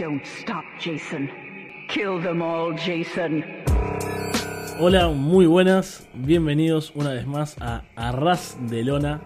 Don't 0.00 0.24
stop, 0.24 0.64
Jason. 0.78 1.28
Kill 1.90 2.22
them 2.22 2.40
all, 2.40 2.74
Jason. 2.74 3.44
Hola, 4.78 5.08
muy 5.08 5.44
buenas. 5.44 6.08
Bienvenidos 6.14 6.92
una 6.94 7.12
vez 7.12 7.26
más 7.26 7.58
a 7.60 7.82
Arras 7.96 8.56
de 8.70 8.82
Lona, 8.82 9.20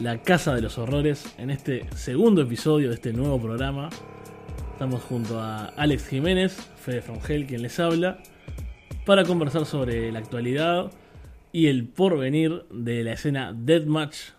la 0.00 0.22
Casa 0.22 0.54
de 0.54 0.62
los 0.62 0.78
Horrores, 0.78 1.34
en 1.36 1.50
este 1.50 1.86
segundo 1.94 2.40
episodio 2.40 2.88
de 2.88 2.94
este 2.94 3.12
nuevo 3.12 3.38
programa. 3.38 3.90
Estamos 4.72 5.02
junto 5.02 5.38
a 5.40 5.66
Alex 5.66 6.08
Jiménez, 6.08 6.70
Fede 6.76 7.02
Frongel, 7.02 7.44
quien 7.44 7.60
les 7.60 7.78
habla, 7.78 8.22
para 9.04 9.24
conversar 9.24 9.66
sobre 9.66 10.10
la 10.10 10.20
actualidad 10.20 10.90
y 11.52 11.66
el 11.66 11.86
porvenir 11.86 12.64
de 12.70 13.04
la 13.04 13.12
escena 13.12 13.52
Deathmatch 13.54 14.30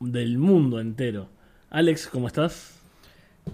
del 0.00 0.36
mundo 0.36 0.80
entero. 0.80 1.28
Alex, 1.70 2.08
¿cómo 2.08 2.26
estás? 2.26 2.77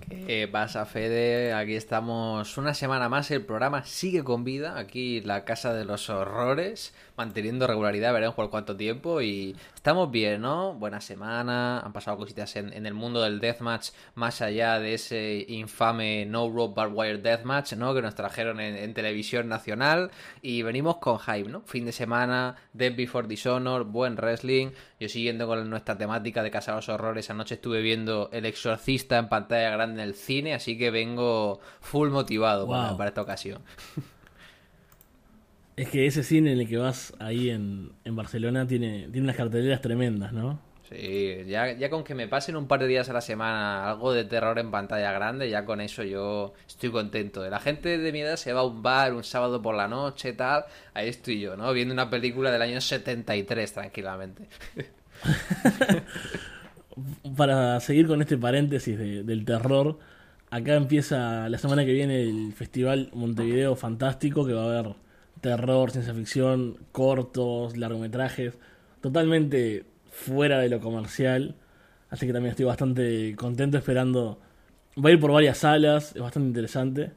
¿Qué 0.00 0.48
pasa, 0.50 0.86
Fede? 0.86 1.52
Aquí 1.52 1.74
estamos 1.74 2.56
una 2.56 2.74
semana 2.74 3.08
más. 3.08 3.30
El 3.30 3.44
programa 3.44 3.84
sigue 3.84 4.24
con 4.24 4.44
vida. 4.44 4.78
Aquí 4.78 5.20
la 5.20 5.44
Casa 5.44 5.72
de 5.74 5.84
los 5.84 6.08
Horrores, 6.10 6.94
manteniendo 7.16 7.66
regularidad. 7.66 8.12
Veremos 8.12 8.34
por 8.34 8.50
cuánto 8.50 8.76
tiempo. 8.76 9.20
Y 9.20 9.56
estamos 9.74 10.10
bien, 10.10 10.40
¿no? 10.42 10.74
Buena 10.74 11.00
semana. 11.00 11.80
Han 11.80 11.92
pasado 11.92 12.16
cositas 12.16 12.56
en, 12.56 12.86
el 12.86 12.94
mundo 12.94 13.22
del 13.22 13.40
Deathmatch, 13.40 13.90
más 14.14 14.40
allá 14.42 14.78
de 14.78 14.94
ese 14.94 15.44
infame 15.48 16.26
No 16.26 16.50
Rope 16.50 16.74
Barbed 16.76 16.96
Wire 16.96 17.18
Deathmatch, 17.18 17.74
¿no? 17.74 17.94
Que 17.94 18.02
nos 18.02 18.14
trajeron 18.14 18.60
en, 18.60 18.94
televisión 18.94 19.48
nacional. 19.48 20.10
Y 20.42 20.62
venimos 20.62 20.96
con 20.96 21.18
hype, 21.18 21.48
¿no? 21.48 21.62
Fin 21.62 21.84
de 21.84 21.92
semana, 21.92 22.56
Death 22.72 22.96
Before 22.96 23.28
Dishonor, 23.28 23.84
buen 23.84 24.16
wrestling. 24.16 24.70
Yo 25.00 25.08
siguiendo 25.08 25.46
con 25.46 25.68
nuestra 25.68 25.98
temática 25.98 26.42
de 26.42 26.50
Casa 26.50 26.72
de 26.72 26.76
los 26.76 26.88
Horrores, 26.88 27.28
anoche 27.30 27.56
estuve 27.56 27.82
viendo 27.82 28.30
El 28.32 28.46
Exorcista 28.46 29.18
en 29.18 29.28
pantalla 29.28 29.70
grande 29.70 30.02
en 30.02 30.08
el 30.08 30.14
cine, 30.14 30.54
así 30.54 30.78
que 30.78 30.90
vengo 30.90 31.60
full 31.80 32.10
motivado 32.10 32.68
para, 32.68 33.08
esta 33.08 33.22
ocasión. 33.22 33.62
Es 35.76 35.88
que 35.88 36.06
ese 36.06 36.22
cine 36.22 36.52
en 36.52 36.60
el 36.60 36.68
que 36.68 36.76
vas 36.76 37.12
ahí 37.18 37.50
en, 37.50 37.92
Barcelona 38.04 38.66
tiene, 38.66 39.08
tiene 39.10 39.22
unas 39.22 39.36
carteleras 39.36 39.80
tremendas, 39.80 40.32
¿no? 40.32 40.60
Sí, 40.88 41.44
ya, 41.46 41.72
ya 41.72 41.88
con 41.88 42.04
que 42.04 42.14
me 42.14 42.28
pasen 42.28 42.56
un 42.56 42.68
par 42.68 42.78
de 42.80 42.86
días 42.86 43.08
a 43.08 43.14
la 43.14 43.22
semana 43.22 43.90
algo 43.90 44.12
de 44.12 44.24
terror 44.24 44.58
en 44.58 44.70
pantalla 44.70 45.10
grande, 45.12 45.48
ya 45.48 45.64
con 45.64 45.80
eso 45.80 46.04
yo 46.04 46.52
estoy 46.68 46.90
contento. 46.90 47.48
La 47.48 47.58
gente 47.58 47.98
de 47.98 48.12
mi 48.12 48.20
edad 48.20 48.36
se 48.36 48.52
va 48.52 48.60
a 48.60 48.64
un 48.64 48.82
bar 48.82 49.14
un 49.14 49.24
sábado 49.24 49.62
por 49.62 49.74
la 49.74 49.88
noche, 49.88 50.34
tal, 50.34 50.64
ahí 50.92 51.08
estoy 51.08 51.40
yo, 51.40 51.56
¿no? 51.56 51.72
Viendo 51.72 51.94
una 51.94 52.10
película 52.10 52.52
del 52.52 52.62
año 52.62 52.80
73 52.80 53.72
tranquilamente. 53.72 54.46
para 57.36 57.80
seguir 57.80 58.06
con 58.06 58.20
este 58.20 58.36
paréntesis 58.36 58.98
del 58.98 59.44
terror, 59.44 59.98
acá 60.50 60.74
empieza 60.74 61.48
la 61.48 61.58
semana 61.58 61.84
que 61.84 61.92
viene 61.92 62.22
el 62.22 62.52
Festival 62.52 63.10
Montevideo 63.14 63.74
Fantástico, 63.74 64.46
que 64.46 64.52
va 64.52 64.62
a 64.62 64.66
haber 64.66 65.03
terror, 65.44 65.90
ciencia 65.90 66.14
ficción, 66.14 66.78
cortos, 66.90 67.76
largometrajes, 67.76 68.54
totalmente 69.02 69.84
fuera 70.10 70.58
de 70.58 70.70
lo 70.70 70.80
comercial. 70.80 71.54
Así 72.08 72.26
que 72.26 72.32
también 72.32 72.52
estoy 72.52 72.64
bastante 72.64 73.36
contento 73.36 73.76
esperando. 73.76 74.40
Va 74.96 75.10
a 75.10 75.12
ir 75.12 75.20
por 75.20 75.32
varias 75.32 75.58
salas, 75.58 76.16
es 76.16 76.22
bastante 76.22 76.48
interesante. 76.48 77.12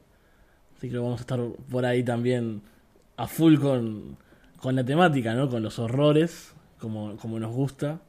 Así 0.75 0.89
que 0.89 0.97
vamos 0.97 1.19
a 1.19 1.21
estar 1.21 1.39
por 1.71 1.85
ahí 1.85 2.03
también 2.03 2.63
a 3.15 3.27
full 3.27 3.59
con, 3.59 4.17
con 4.57 4.75
la 4.75 4.83
temática, 4.83 5.33
¿no? 5.33 5.49
Con 5.49 5.63
los 5.63 5.79
horrores, 5.79 6.53
como, 6.79 7.15
como 7.15 7.39
nos 7.39 7.55
gusta. 7.55 8.01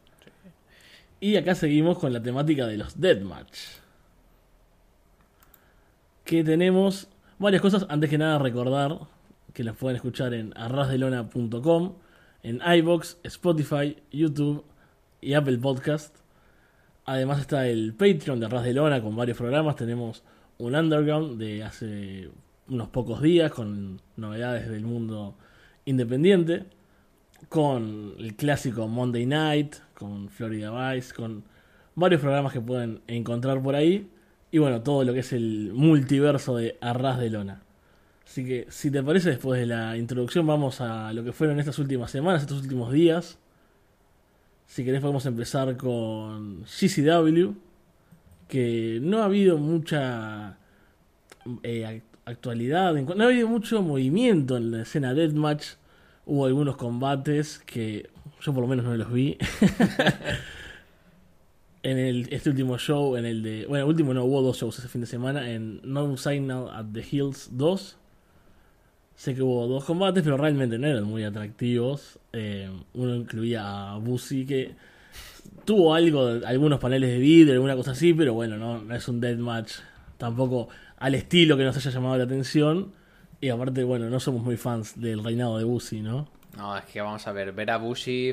Y 1.21 1.37
acá 1.37 1.55
seguimos 1.55 1.97
con 1.99 2.13
la 2.13 2.21
temática 2.21 2.67
de 2.67 2.77
los 2.77 3.01
Deathmatch. 3.01 3.57
Que 6.25 6.43
tenemos 6.43 7.07
varias 7.39 7.63
cosas. 7.63 7.87
Antes 7.89 8.11
que 8.11 8.19
nada, 8.19 8.41
recordar 8.41 8.99
que 9.53 9.65
las 9.65 9.77
pueden 9.77 9.97
escuchar 9.97 10.35
en 10.35 10.53
arrasdelona.com, 10.57 11.95
en 12.43 12.61
iBox, 12.65 13.19
Spotify, 13.25 13.97
YouTube 14.11 14.65
y 15.21 15.35
Apple 15.35 15.59
Podcast. 15.59 16.17
Además 17.05 17.41
está 17.41 17.67
el 17.67 17.95
Patreon 17.95 18.39
de 18.39 18.47
Arras 18.47 18.65
de 18.65 18.75
Lona 18.75 19.03
con 19.03 19.17
varios 19.17 19.39
programas. 19.39 19.77
Tenemos 19.77 20.23
un 20.59 20.75
underground 20.75 21.39
de 21.39 21.65
hace 21.65 22.31
unos 22.69 22.89
pocos 22.89 23.23
días 23.23 23.51
con 23.51 24.01
novedades 24.17 24.69
del 24.69 24.85
mundo 24.85 25.35
independiente. 25.87 26.65
Con 27.49 28.15
el 28.19 28.35
clásico 28.35 28.89
Monday 28.89 29.25
Night, 29.25 29.77
con 29.95 30.29
Florida 30.29 30.93
Vice, 30.93 31.15
con 31.15 31.45
varios 31.95 32.21
programas 32.21 32.53
que 32.53 32.61
pueden 32.61 33.01
encontrar 33.07 33.63
por 33.63 33.75
ahí. 33.75 34.11
Y 34.51 34.59
bueno, 34.59 34.83
todo 34.83 35.05
lo 35.05 35.13
que 35.15 35.21
es 35.21 35.33
el 35.33 35.73
multiverso 35.73 36.57
de 36.57 36.77
Arras 36.81 37.19
de 37.19 37.31
Lona. 37.31 37.63
Así 38.29 38.45
que, 38.45 38.67
si 38.69 38.91
te 38.91 39.03
parece, 39.03 39.31
después 39.31 39.59
de 39.59 39.65
la 39.65 39.97
introducción, 39.97 40.47
vamos 40.47 40.83
a 40.83 41.15
lo 41.15 41.25
que 41.25 41.33
fueron 41.33 41.59
estas 41.61 41.79
últimas 41.79 42.11
semanas, 42.11 42.43
estos 42.43 42.61
últimos 42.61 42.93
días. 42.93 43.39
Si 44.67 44.85
querés, 44.85 45.01
podemos 45.01 45.25
empezar 45.25 45.79
con 45.79 46.65
GCW. 46.65 47.55
Que 48.47 48.99
no 49.03 49.23
ha 49.23 49.25
habido 49.25 49.57
mucha 49.57 50.59
eh, 51.63 52.03
actualidad, 52.27 52.93
no 52.95 53.25
ha 53.25 53.27
habido 53.29 53.49
mucho 53.49 53.81
movimiento 53.81 54.59
en 54.59 54.73
la 54.73 54.83
escena 54.83 55.15
Deathmatch. 55.15 55.77
Hubo 56.27 56.45
algunos 56.45 56.77
combates 56.77 57.59
que 57.61 58.11
yo 58.43 58.53
por 58.53 58.61
lo 58.63 58.69
menos 58.69 58.85
no 58.85 58.95
los 58.95 59.11
vi. 59.11 59.39
en 61.83 61.97
el, 61.97 62.29
este 62.31 62.51
último 62.51 62.77
show, 62.77 63.17
en 63.17 63.25
el 63.25 63.43
de. 63.43 63.67
Bueno, 63.67 63.87
último 63.87 64.13
no, 64.13 64.25
hubo 64.25 64.43
dos 64.43 64.59
shows 64.59 64.79
ese 64.79 64.89
fin 64.89 65.01
de 65.01 65.07
semana. 65.07 65.51
En 65.51 65.81
No 65.83 66.15
Signal 66.19 66.69
at 66.71 66.87
the 66.93 67.03
Hills 67.11 67.49
2. 67.53 67.97
Sé 69.19 69.35
que 69.35 69.43
hubo 69.43 69.67
dos 69.67 69.85
combates, 69.85 70.23
pero 70.23 70.37
realmente 70.37 70.79
no 70.79 70.87
eran 70.87 71.03
muy 71.03 71.25
atractivos. 71.25 72.21
Eh, 72.33 72.71
uno 72.95 73.17
incluía 73.17 73.91
a 73.91 73.97
Busi, 73.97 74.47
que 74.47 74.77
tuvo 75.65 75.93
algo, 75.93 76.39
algunos 76.47 76.79
paneles 76.79 77.11
de 77.11 77.19
vidrio, 77.19 77.55
alguna 77.55 77.75
cosa 77.75 77.91
así, 77.91 78.15
pero 78.15 78.35
bueno, 78.35 78.57
no, 78.57 78.95
es 78.95 79.09
un 79.09 79.21
deathmatch 79.21 79.73
tampoco 80.19 80.69
al 80.99 81.17
estilo 81.17 81.57
que 81.57 81.65
nos 81.65 81.77
haya 81.77 81.91
llamado 81.91 82.17
la 82.17 82.25
atención. 82.25 82.93
Y 83.41 83.49
aparte, 83.49 83.83
bueno, 83.83 84.09
no 84.09 84.21
somos 84.21 84.45
muy 84.45 84.57
fans 84.57 85.01
del 85.01 85.25
reinado 85.25 85.59
de 85.59 85.65
Busi, 85.65 86.01
¿no? 86.01 86.29
No, 86.57 86.79
es 86.79 86.85
que 86.85 87.01
vamos 87.01 87.27
a 87.27 87.33
ver, 87.33 87.51
ver 87.51 87.73
a 87.73 87.77
Bushi, 87.77 88.33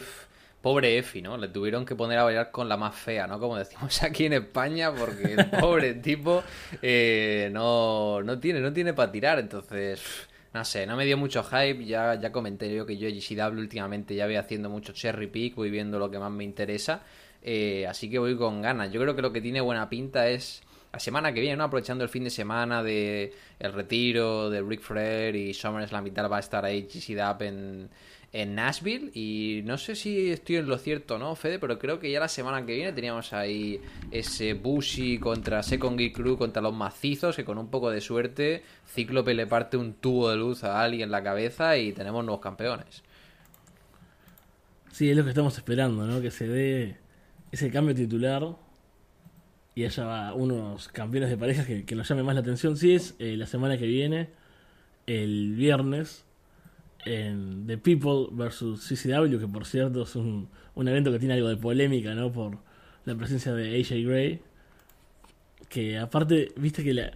pobre 0.61 0.99
Efi, 0.99 1.23
¿no? 1.23 1.35
Le 1.35 1.47
tuvieron 1.47 1.83
que 1.83 1.95
poner 1.95 2.19
a 2.19 2.25
bailar 2.25 2.51
con 2.51 2.69
la 2.69 2.77
más 2.77 2.93
fea, 2.93 3.25
¿no? 3.25 3.39
Como 3.39 3.57
decimos 3.57 4.03
aquí 4.03 4.27
en 4.27 4.33
España, 4.33 4.93
porque 4.93 5.33
el 5.33 5.49
pobre 5.49 5.93
tipo 6.03 6.43
eh, 6.79 7.49
no, 7.51 8.21
no 8.21 8.37
tiene, 8.37 8.59
no 8.61 8.71
tiene 8.71 8.93
para 8.93 9.11
tirar, 9.11 9.39
entonces... 9.39 10.27
No 10.55 10.63
sé, 10.63 10.85
no 10.87 10.95
me 10.95 11.03
dio 11.03 11.17
mucho 11.17 11.43
hype. 11.43 11.83
Ya, 11.83 12.15
ya 12.15 12.31
comenté 12.31 12.73
yo 12.73 12.85
que 12.85 12.97
yo 12.97 13.09
GCW 13.09 13.59
últimamente 13.59 14.15
ya 14.15 14.25
voy 14.25 14.37
haciendo 14.37 14.69
mucho 14.69 14.93
cherry 14.93 15.27
pick, 15.27 15.53
voy 15.55 15.69
viendo 15.69 15.99
lo 15.99 16.09
que 16.09 16.17
más 16.17 16.31
me 16.31 16.45
interesa. 16.45 17.03
Eh, 17.41 17.85
así 17.85 18.09
que 18.09 18.19
voy 18.19 18.37
con 18.37 18.61
ganas. 18.61 18.89
Yo 18.89 19.01
creo 19.01 19.17
que 19.17 19.21
lo 19.21 19.33
que 19.33 19.41
tiene 19.41 19.59
buena 19.59 19.89
pinta 19.89 20.29
es 20.29 20.63
la 20.95 20.99
semana 20.99 21.33
que 21.33 21.41
viene, 21.41 21.57
¿no? 21.57 21.65
Aprovechando 21.65 22.05
el 22.05 22.09
fin 22.09 22.23
de 22.23 22.29
semana 22.29 22.81
de 22.81 23.33
el 23.59 23.73
retiro 23.73 24.49
de 24.49 24.61
Rick 24.61 24.79
Flair 24.79 25.35
y 25.35 25.53
SummerSlam 25.53 26.07
y 26.07 26.11
tal, 26.11 26.31
va 26.31 26.37
a 26.37 26.39
estar 26.39 26.63
ahí 26.63 26.83
GCW 26.83 27.43
en, 27.43 27.89
en 28.31 28.55
Nashville 28.55 29.11
y 29.13 29.61
no 29.65 29.77
sé 29.77 29.97
si 29.97 30.31
estoy 30.31 30.55
en 30.55 30.67
lo 30.67 30.77
cierto 30.77 31.19
no, 31.19 31.35
Fede, 31.35 31.59
pero 31.59 31.77
creo 31.79 31.99
que 31.99 32.09
ya 32.09 32.21
la 32.21 32.29
semana 32.29 32.65
que 32.65 32.75
viene 32.75 32.93
teníamos 32.93 33.33
ahí 33.33 33.81
ese 34.09 34.53
Bushi 34.53 35.19
contra 35.19 35.63
Second 35.63 35.99
Geek 35.99 36.15
Crew 36.15 36.37
contra 36.37 36.61
los 36.61 36.73
macizos 36.73 37.35
que 37.35 37.43
con 37.43 37.57
un 37.57 37.69
poco 37.69 37.91
de 37.91 37.99
suerte 37.99 38.63
Cíclope 38.87 39.33
le 39.33 39.47
parte 39.47 39.75
un 39.75 39.95
tubo 39.95 40.29
de 40.29 40.37
luz 40.37 40.63
a 40.63 40.81
alguien 40.81 41.07
en 41.07 41.11
la 41.11 41.21
cabeza 41.21 41.77
y 41.77 41.91
tenemos 41.91 42.23
nuevos 42.23 42.41
campeones. 42.41 43.03
Sí, 44.93 45.09
es 45.09 45.17
lo 45.17 45.25
que 45.25 45.31
estamos 45.31 45.57
esperando, 45.57 46.07
¿no? 46.07 46.21
Que 46.21 46.31
se 46.31 46.47
dé 46.47 46.95
ese 47.51 47.69
cambio 47.69 47.93
titular 47.93 48.55
y 49.75 49.83
haya 49.83 50.33
unos 50.33 50.87
campeones 50.87 51.29
de 51.29 51.37
parejas 51.37 51.67
que, 51.67 51.95
nos 51.95 52.07
llame 52.07 52.23
más 52.23 52.33
la 52.33 52.41
atención. 52.41 52.77
Sí, 52.77 52.95
es 52.95 53.15
eh, 53.19 53.35
la 53.35 53.45
semana 53.45 53.77
que 53.77 53.85
viene, 53.85 54.29
el 55.05 55.53
viernes, 55.53 56.23
en 57.03 57.67
The 57.67 57.77
People 57.77 58.27
vs 58.31 58.79
CCW, 58.79 59.37
que 59.37 59.47
por 59.47 59.65
cierto 59.65 60.03
es 60.03 60.15
un, 60.15 60.47
un 60.75 60.87
evento 60.87 61.11
que 61.11 61.19
tiene 61.19 61.35
algo 61.35 61.49
de 61.49 61.57
polémica, 61.57 62.15
¿no? 62.15 62.31
Por 62.31 62.57
la 63.03 63.15
presencia 63.15 63.53
de 63.53 63.79
AJ 63.79 64.07
Gray. 64.07 64.39
Que 65.67 65.97
aparte, 65.97 66.53
viste 66.55 66.81
que 66.81 66.93
la, 66.93 67.11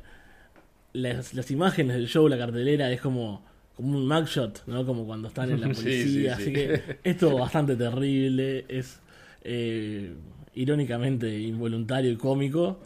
las, 0.94 1.52
imágenes 1.52 1.96
del 1.96 2.08
show, 2.08 2.28
la 2.28 2.38
cartelera, 2.38 2.92
es 2.92 3.00
como, 3.00 3.46
como 3.76 3.98
un 3.98 4.06
mugshot, 4.06 4.64
¿no? 4.68 4.86
Como 4.86 5.06
cuando 5.06 5.30
están 5.30 5.50
en 5.50 5.62
la 5.62 5.70
policía. 5.74 6.36
Así 6.36 6.52
que 6.52 7.00
es 7.04 7.18
todo 7.18 7.38
bastante 7.38 7.78
terrible. 7.78 8.66
Es 8.68 9.00
eh, 9.44 10.14
irónicamente 10.62 11.40
involuntario 11.40 12.12
y 12.12 12.18
cómico. 12.18 12.80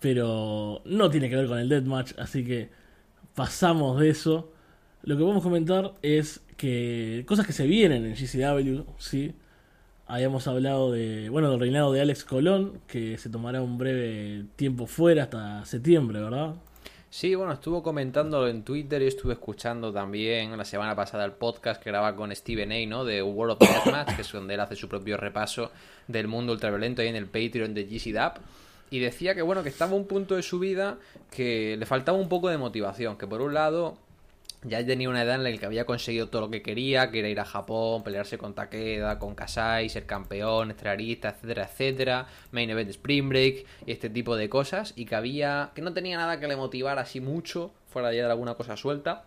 Pero 0.00 0.82
no 0.84 1.10
tiene 1.10 1.28
que 1.28 1.36
ver 1.36 1.46
con 1.46 1.58
el 1.58 1.68
deathmatch, 1.68 2.12
así 2.18 2.44
que 2.44 2.70
pasamos 3.34 4.00
de 4.00 4.10
eso 4.10 4.52
lo 5.02 5.16
que 5.16 5.22
podemos 5.22 5.42
comentar 5.42 5.94
es 6.02 6.42
que 6.56 7.24
cosas 7.26 7.46
que 7.46 7.52
se 7.52 7.66
vienen 7.66 8.04
en 8.04 8.14
GCW, 8.14 8.82
¿sí? 8.98 9.34
Habíamos 10.06 10.46
hablado 10.48 10.92
de, 10.92 11.30
bueno, 11.30 11.50
del 11.50 11.60
reinado 11.60 11.92
de 11.92 12.00
Alex 12.02 12.24
Colón, 12.24 12.80
que 12.86 13.16
se 13.16 13.30
tomará 13.30 13.62
un 13.62 13.78
breve 13.78 14.44
tiempo 14.56 14.86
fuera 14.86 15.24
hasta 15.24 15.64
septiembre, 15.64 16.20
¿verdad? 16.20 16.56
Sí, 17.12 17.34
bueno, 17.34 17.52
estuvo 17.52 17.82
comentándolo 17.82 18.46
en 18.46 18.62
Twitter 18.62 19.02
y 19.02 19.08
estuve 19.08 19.32
escuchando 19.32 19.92
también 19.92 20.56
la 20.56 20.64
semana 20.64 20.94
pasada 20.94 21.24
el 21.24 21.32
podcast 21.32 21.82
que 21.82 21.90
graba 21.90 22.14
con 22.14 22.34
Steven 22.34 22.70
A, 22.70 22.86
¿no? 22.86 23.04
De 23.04 23.20
World 23.20 23.54
of 23.54 23.58
Deathmatch, 23.58 24.14
que 24.14 24.22
es 24.22 24.30
donde 24.30 24.54
él 24.54 24.60
hace 24.60 24.76
su 24.76 24.88
propio 24.88 25.16
repaso 25.16 25.72
del 26.06 26.28
mundo 26.28 26.52
ultraviolento 26.52 27.02
ahí 27.02 27.08
en 27.08 27.16
el 27.16 27.26
Patreon 27.26 27.74
de 27.74 27.84
GC 27.86 28.14
Y 28.92 29.00
decía 29.00 29.34
que, 29.34 29.42
bueno, 29.42 29.64
que 29.64 29.70
estaba 29.70 29.96
un 29.96 30.06
punto 30.06 30.36
de 30.36 30.44
su 30.44 30.60
vida 30.60 30.98
que 31.32 31.76
le 31.76 31.84
faltaba 31.84 32.16
un 32.16 32.28
poco 32.28 32.48
de 32.48 32.58
motivación. 32.58 33.18
Que 33.18 33.26
por 33.26 33.42
un 33.42 33.54
lado 33.54 33.98
ya 34.62 34.84
tenía 34.84 35.08
una 35.08 35.22
edad 35.22 35.36
en 35.36 35.44
la 35.44 35.52
que 35.56 35.64
había 35.64 35.86
conseguido 35.86 36.28
todo 36.28 36.42
lo 36.42 36.50
que 36.50 36.62
quería, 36.62 37.10
que 37.10 37.20
era 37.20 37.28
ir 37.28 37.40
a 37.40 37.44
Japón, 37.44 38.02
pelearse 38.02 38.36
con 38.36 38.54
Takeda, 38.54 39.18
con 39.18 39.34
Kasai, 39.34 39.88
ser 39.88 40.06
campeón, 40.06 40.70
estrellarista, 40.70 41.30
etcétera, 41.30 41.64
etcétera, 41.64 42.26
main 42.52 42.68
event 42.68 42.90
Spring 42.90 43.28
Break 43.28 43.66
y 43.86 43.92
este 43.92 44.10
tipo 44.10 44.36
de 44.36 44.48
cosas, 44.48 44.92
y 44.96 45.06
que 45.06 45.14
había 45.14 45.70
que 45.74 45.82
no 45.82 45.94
tenía 45.94 46.18
nada 46.18 46.40
que 46.40 46.48
le 46.48 46.56
motivara 46.56 47.02
así 47.02 47.20
mucho, 47.20 47.72
fuera 47.88 48.10
de 48.10 48.22
alguna 48.22 48.54
cosa 48.54 48.76
suelta, 48.76 49.24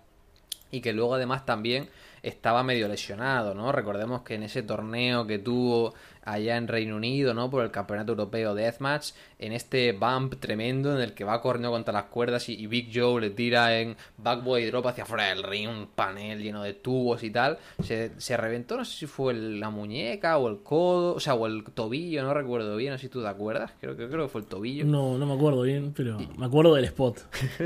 y 0.70 0.82
que 0.82 0.94
luego 0.94 1.16
además 1.16 1.46
también 1.46 1.90
estaba 2.24 2.64
medio 2.64 2.88
lesionado, 2.88 3.54
¿no? 3.54 3.72
Recordemos 3.72 4.22
que 4.22 4.36
en 4.36 4.44
ese 4.44 4.64
torneo 4.64 5.28
que 5.28 5.40
tuvo 5.40 5.94
allá 6.26 6.56
en 6.56 6.70
Reino 6.70 6.96
Unido, 6.96 7.34
¿no? 7.34 7.50
Por 7.50 7.66
el 7.66 7.72
Campeonato 7.72 8.14
Europeo 8.14 8.56
de 8.56 8.64
Deathmatch, 8.64 9.12
en 9.40 9.52
este 9.52 9.92
bump 9.92 10.36
tremendo 10.40 10.96
en 10.96 11.02
el 11.02 11.14
que 11.14 11.26
va 11.26 11.42
corriendo 11.42 11.70
contra 11.72 11.94
las 11.94 12.06
cuerdas 12.06 12.48
y, 12.48 12.66
Big 12.68 12.92
Joe 12.94 13.20
le 13.20 13.30
tira 13.32 13.78
en 13.78 13.98
backboy 14.18 14.66
drop 14.68 14.88
hacia 14.88 15.04
afuera 15.04 15.26
del 15.26 15.44
ring, 15.44 15.70
un 15.70 15.88
panel 15.88 16.42
lleno 16.42 16.64
de 16.64 16.74
tubos 16.74 17.24
y 17.24 17.30
tal, 17.30 17.60
se, 17.84 18.12
se 18.18 18.38
reventó, 18.38 18.78
no 18.78 18.86
sé 18.86 19.00
si 19.00 19.06
fue 19.06 19.34
la 19.34 19.70
muñeca 19.70 20.38
o 20.38 20.48
el 20.48 20.64
codo, 20.64 21.16
o 21.16 21.20
sea, 21.20 21.34
o 21.34 21.46
el 21.46 21.66
tobillo, 21.66 22.24
no 22.24 22.34
recuerdo 22.34 22.76
bien, 22.78 22.94
no 22.94 22.98
sé 22.98 23.04
si 23.04 23.10
tú 23.10 23.22
te 23.22 23.28
acuerdas, 23.28 23.74
creo, 23.82 23.98
creo, 23.98 24.10
creo 24.10 24.26
que 24.26 24.32
fue 24.32 24.42
el 24.42 24.48
tobillo. 24.48 24.86
No, 24.86 25.18
no 25.18 25.26
me 25.26 25.34
acuerdo 25.34 25.64
bien, 25.64 25.94
pero 25.94 26.20
me 26.38 26.46
acuerdo 26.46 26.74
del 26.76 26.86
spot. 26.86 27.20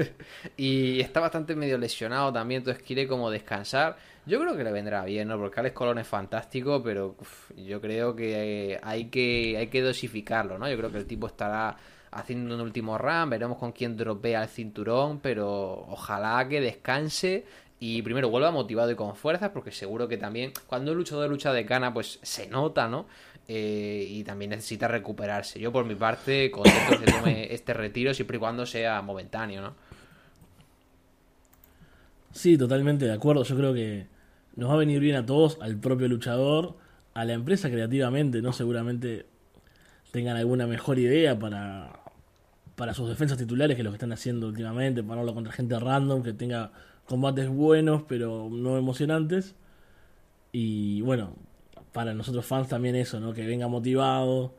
y 0.58 1.00
está 1.00 1.20
bastante 1.20 1.56
medio 1.56 1.78
lesionado 1.78 2.34
también, 2.34 2.62
entonces 2.62 2.84
quiere 2.84 3.08
como 3.08 3.30
descansar. 3.30 3.98
Yo 4.28 4.42
creo 4.42 4.58
que 4.58 4.64
le 4.66 4.74
vendrá 4.74 5.06
bien, 5.06 5.30
¿no? 5.30 5.38
Porque 5.38 5.62
Alex 5.62 5.74
Colón 5.74 6.00
es 6.00 6.08
fantástico, 6.08 6.84
pero 6.84 7.16
yo 7.56 7.80
creo 7.80 8.14
que 8.14 8.78
hay, 8.84 9.06
que 9.06 9.56
hay 9.58 9.68
que 9.68 9.82
dosificarlo, 9.82 10.58
¿no? 10.58 10.70
Yo 10.70 10.76
creo 10.78 10.92
que 10.92 10.98
el 10.98 11.06
tipo 11.06 11.28
estará 11.28 11.78
haciendo 12.12 12.56
un 12.56 12.62
último 12.62 12.98
run, 12.98 13.30
veremos 13.30 13.58
con 13.58 13.72
quién 13.72 13.96
dropea 13.96 14.44
el 14.44 14.50
cinturón, 14.50 15.20
pero 15.22 15.86
ojalá 15.88 16.46
que 16.50 16.60
descanse 16.60 17.46
y 17.80 18.02
primero 18.02 18.30
vuelva 18.30 18.52
motivado 18.52 18.92
y 18.92 18.96
con 18.96 19.16
fuerzas, 19.16 19.52
porque 19.52 19.72
seguro 19.72 20.10
que 20.10 20.18
también 20.18 20.52
cuando 20.68 20.92
un 20.92 20.98
luchador 20.98 21.30
lucha 21.30 21.54
de 21.54 21.64
gana, 21.64 21.94
pues 21.94 22.20
se 22.22 22.48
nota, 22.48 22.90
¿no? 22.90 23.06
Eh, 23.48 24.06
y 24.10 24.26
también 24.26 24.52
necesita 24.52 24.90
recuperarse. 24.90 25.58
Yo 25.58 25.72
por 25.72 25.86
mi 25.86 25.96
parte, 25.96 26.52
contento 26.52 27.00
que 27.00 27.10
tome 27.10 27.48
este 27.54 27.74
retiro 27.74 28.14
siempre 28.14 28.36
y 28.36 28.40
cuando 28.42 28.66
sea 28.66 29.02
momentáneo, 29.02 29.62
¿no? 29.62 29.74
Sí, 32.34 32.58
totalmente 32.58 33.06
de 33.06 33.14
acuerdo. 33.14 33.44
Yo 33.44 33.56
creo 33.56 33.74
que 33.74 34.17
nos 34.58 34.70
va 34.70 34.74
a 34.74 34.78
venir 34.78 35.00
bien 35.00 35.16
a 35.16 35.26
todos, 35.26 35.58
al 35.62 35.78
propio 35.78 36.08
luchador, 36.10 36.76
a 37.14 37.24
la 37.26 37.34
empresa 37.34 37.70
creativamente, 37.70 38.42
¿no? 38.42 38.52
Seguramente 38.52 39.28
tengan 40.12 40.36
alguna 40.36 40.68
mejor 40.68 41.00
idea 41.00 41.38
para, 41.38 42.00
para 42.76 42.94
sus 42.94 43.08
defensas 43.08 43.38
titulares 43.38 43.78
que 43.78 43.84
lo 43.84 43.92
que 43.92 43.96
están 43.96 44.12
haciendo 44.12 44.48
últimamente, 44.48 45.04
ponerlo 45.04 45.34
contra 45.34 45.54
gente 45.54 45.80
random, 45.80 46.24
que 46.24 46.34
tenga 46.34 46.72
combates 47.06 47.48
buenos 47.48 48.04
pero 48.08 48.50
no 48.52 48.78
emocionantes. 48.78 49.56
Y 50.52 51.02
bueno, 51.02 51.36
para 51.94 52.14
nosotros 52.16 52.46
fans 52.46 52.68
también 52.68 52.96
eso, 52.96 53.20
¿no? 53.20 53.34
Que 53.34 53.46
venga 53.46 53.68
motivado, 53.68 54.54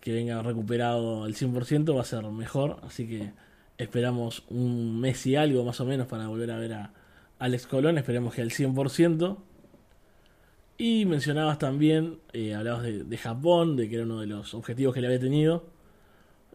que 0.00 0.12
venga 0.12 0.42
recuperado 0.42 1.24
al 1.24 1.34
100% 1.34 1.94
va 1.94 2.00
a 2.00 2.04
ser 2.04 2.24
mejor. 2.24 2.78
Así 2.84 3.06
que 3.06 3.32
esperamos 3.76 4.44
un 4.48 4.98
mes 4.98 5.26
y 5.26 5.36
algo 5.36 5.62
más 5.62 5.78
o 5.80 5.84
menos 5.84 6.06
para 6.06 6.26
volver 6.28 6.50
a 6.50 6.58
ver 6.58 6.72
a, 6.72 6.92
Alex 7.38 7.66
Colón, 7.66 7.98
esperemos 7.98 8.34
que 8.34 8.42
al 8.42 8.50
100%. 8.50 9.36
Y 10.78 11.06
mencionabas 11.06 11.58
también, 11.58 12.18
eh, 12.32 12.54
hablabas 12.54 12.82
de, 12.82 13.18
Japón, 13.18 13.76
de 13.76 13.88
que 13.88 13.96
era 13.96 14.04
uno 14.04 14.20
de 14.20 14.26
los 14.26 14.54
objetivos 14.54 14.94
que 14.94 15.00
le 15.00 15.06
había 15.06 15.20
tenido. 15.20 15.64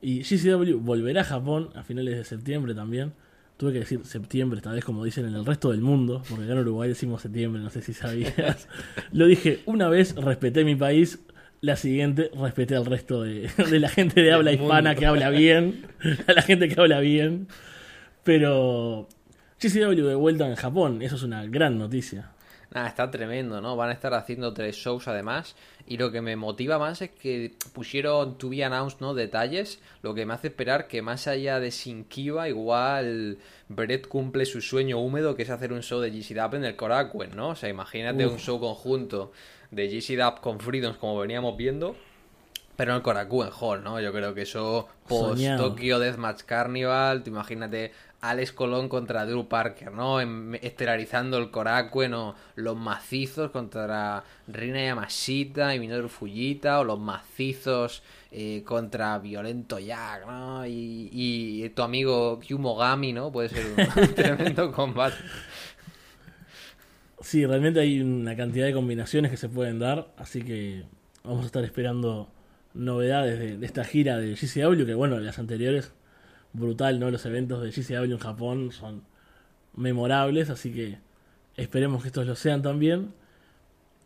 Y 0.02 0.22
GCW 0.22 0.78
volverá 0.80 1.22
a 1.22 1.24
Japón 1.24 1.70
a 1.76 1.84
finales 1.84 2.18
de 2.18 2.24
septiembre 2.24 2.76
también. 2.76 3.14
Tuve 3.58 3.74
que 3.74 3.80
decir 3.80 4.04
septiembre, 4.06 4.58
esta 4.58 4.72
vez 4.72 4.84
como 4.84 5.04
dicen 5.04 5.26
en 5.26 5.36
el 5.36 5.46
resto 5.46 5.72
del 5.72 5.82
mundo, 5.82 6.24
porque 6.28 6.46
acá 6.46 6.54
en 6.54 6.60
Uruguay 6.60 6.90
decimos 6.90 7.22
septiembre, 7.22 7.62
no 7.62 7.70
sé 7.70 7.82
si 7.82 7.94
sabías. 7.94 8.68
Lo 9.12 9.28
dije 9.28 9.62
una 9.66 9.88
vez, 9.88 10.16
respeté 10.16 10.64
mi 10.66 10.76
país, 10.76 11.20
la 11.62 11.76
siguiente 11.76 12.32
respeté 12.36 12.76
al 12.76 12.88
resto 12.88 13.22
de, 13.22 13.50
de 13.70 13.80
la 13.80 13.90
gente 13.90 14.22
de 14.22 14.32
habla 14.34 14.52
hispana 14.52 14.96
que 14.96 15.06
habla 15.06 15.30
bien, 15.30 15.86
a 16.28 16.34
la 16.34 16.42
gente 16.42 16.70
que 16.70 16.80
habla 16.80 17.00
bien. 17.00 17.48
Pero 18.24 19.08
GCW 19.62 20.08
de 20.08 20.16
vuelta 20.16 20.48
en 20.48 20.56
Japón, 20.56 21.04
eso 21.04 21.16
es 21.16 21.24
una 21.24 21.46
gran 21.46 21.78
noticia. 21.78 22.32
Nada, 22.74 22.88
está 22.88 23.12
tremendo, 23.12 23.60
¿no? 23.62 23.76
Van 23.76 23.90
a 23.90 23.94
estar 23.94 24.14
haciendo 24.14 24.54
tres 24.54 24.78
shows 24.78 25.08
además. 25.08 25.56
Y 25.86 25.98
lo 25.98 26.10
que 26.10 26.22
me 26.22 26.38
motiva 26.38 26.80
más 26.80 27.02
es 27.02 27.12
que 27.12 27.54
pusieron 27.74 28.38
to 28.38 28.50
be 28.50 28.64
announced, 28.64 29.02
¿no? 29.02 29.14
Detalles. 29.14 29.80
Lo 30.02 30.14
que 30.14 30.26
me 30.26 30.34
hace 30.34 30.48
esperar 30.48 30.88
que 30.88 31.02
más 31.02 31.28
allá 31.28 31.60
de 31.60 31.70
Sinkiba, 31.70 32.48
igual 32.48 33.40
Brett 33.68 34.08
cumple 34.08 34.46
su 34.46 34.62
sueño 34.62 35.00
húmedo 35.00 35.36
que 35.36 35.44
es 35.44 35.50
hacer 35.50 35.74
un 35.74 35.84
show 35.84 36.00
de 36.00 36.12
GCW 36.12 36.56
en 36.56 36.66
el 36.66 36.76
Korakuen, 36.78 37.36
¿no? 37.36 37.50
O 37.50 37.56
sea, 37.56 37.68
imagínate 37.68 38.26
un 38.26 38.40
show 38.40 38.60
conjunto 38.60 39.34
de 39.70 39.90
GCW 39.90 40.42
con 40.42 40.60
Freedoms 40.62 40.98
como 40.98 41.20
veníamos 41.20 41.58
viendo. 41.58 41.98
Pero 42.78 42.94
en 42.94 42.98
el 42.98 43.04
Korakuen 43.04 43.50
Hall, 43.60 43.84
¿no? 43.84 44.00
Yo 44.00 44.14
creo 44.14 44.34
que 44.34 44.44
eso 44.44 44.88
post 45.08 45.44
Tokyo 45.58 46.00
Deathmatch 46.00 46.44
Carnival, 46.44 47.22
te 47.22 47.30
imagínate 47.30 47.92
Alex 48.22 48.52
Colón 48.52 48.88
contra 48.88 49.26
Drew 49.26 49.48
Parker, 49.48 49.92
¿no? 49.92 50.22
estelarizando 50.22 51.40
el 51.40 51.50
Korakuen 51.50 52.14
o 52.14 52.36
los 52.56 52.78
macizos 52.78 53.50
contra 53.50 54.24
Rina 54.48 54.84
Yamashita 54.84 55.74
y 55.74 55.80
Minoru 55.80 56.08
Fujita 56.08 56.80
o 56.80 56.84
los 56.84 57.00
macizos 57.00 58.04
eh, 58.32 58.62
contra 58.64 59.18
Violento 59.18 59.80
Jack, 59.80 60.28
¿no? 60.28 60.66
Y, 60.68 61.72
tu 61.76 61.82
amigo 61.82 62.40
Kyumogami, 62.40 63.12
¿no? 63.12 63.32
Puede 63.32 63.50
ser 63.50 63.66
un 63.66 64.14
tremendo 64.16 64.72
combate. 64.72 65.18
Sí, 67.22 67.46
realmente 67.46 67.80
hay 67.80 68.02
una 68.02 68.36
cantidad 68.36 68.68
de 68.68 68.74
combinaciones 68.74 69.32
que 69.32 69.38
se 69.38 69.50
pueden 69.50 69.80
dar, 69.80 70.14
así 70.18 70.44
que 70.44 70.84
vamos 71.24 71.44
a 71.44 71.46
estar 71.48 71.64
esperando 71.64 72.30
novedades 72.74 73.40
de, 73.40 73.58
de 73.58 73.66
esta 73.66 73.84
gira 73.84 74.18
de 74.18 74.36
GCW, 74.36 74.86
que 74.86 74.94
bueno, 74.94 75.20
las 75.20 75.40
anteriores 75.40 75.92
brutal, 76.54 77.00
¿no? 77.00 77.12
Los 77.12 77.26
eventos 77.26 77.62
de 77.64 77.72
GCW 77.72 78.14
en 78.14 78.18
Japón 78.18 78.72
son 78.72 79.04
memorables, 79.76 80.50
así 80.50 80.74
que 80.74 81.00
esperemos 81.56 82.02
que 82.02 82.10
estos 82.10 82.26
lo 82.26 82.36
sean 82.36 82.62
también. 82.62 83.14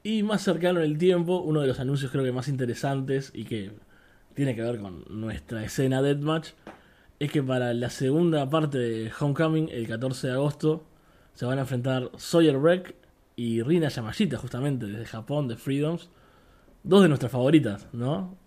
Y 0.03 0.23
más 0.23 0.43
cercano 0.43 0.79
en 0.81 0.91
el 0.91 0.97
tiempo, 0.97 1.39
uno 1.39 1.61
de 1.61 1.67
los 1.67 1.79
anuncios 1.79 2.11
creo 2.11 2.23
que 2.23 2.31
más 2.31 2.47
interesantes 2.47 3.31
y 3.33 3.45
que 3.45 3.71
tiene 4.35 4.55
que 4.55 4.61
ver 4.61 4.79
con 4.79 5.03
nuestra 5.09 5.63
escena 5.63 6.01
Deathmatch, 6.01 6.49
es 7.19 7.31
que 7.31 7.41
para 7.41 7.73
la 7.73 7.89
segunda 7.89 8.49
parte 8.49 8.77
de 8.77 9.11
Homecoming, 9.19 9.69
el 9.71 9.87
14 9.87 10.27
de 10.27 10.33
agosto, 10.33 10.85
se 11.33 11.45
van 11.45 11.57
a 11.57 11.61
enfrentar 11.61 12.11
Sawyer 12.17 12.57
Wreck 12.57 12.95
y 13.35 13.61
Rina 13.61 13.89
Yamashita, 13.89 14.37
justamente 14.37 14.85
desde 14.85 15.05
Japón, 15.05 15.47
de 15.47 15.55
Freedoms. 15.55 16.09
Dos 16.83 17.01
de 17.01 17.07
nuestras 17.07 17.31
favoritas, 17.31 17.87
¿no? 17.93 18.37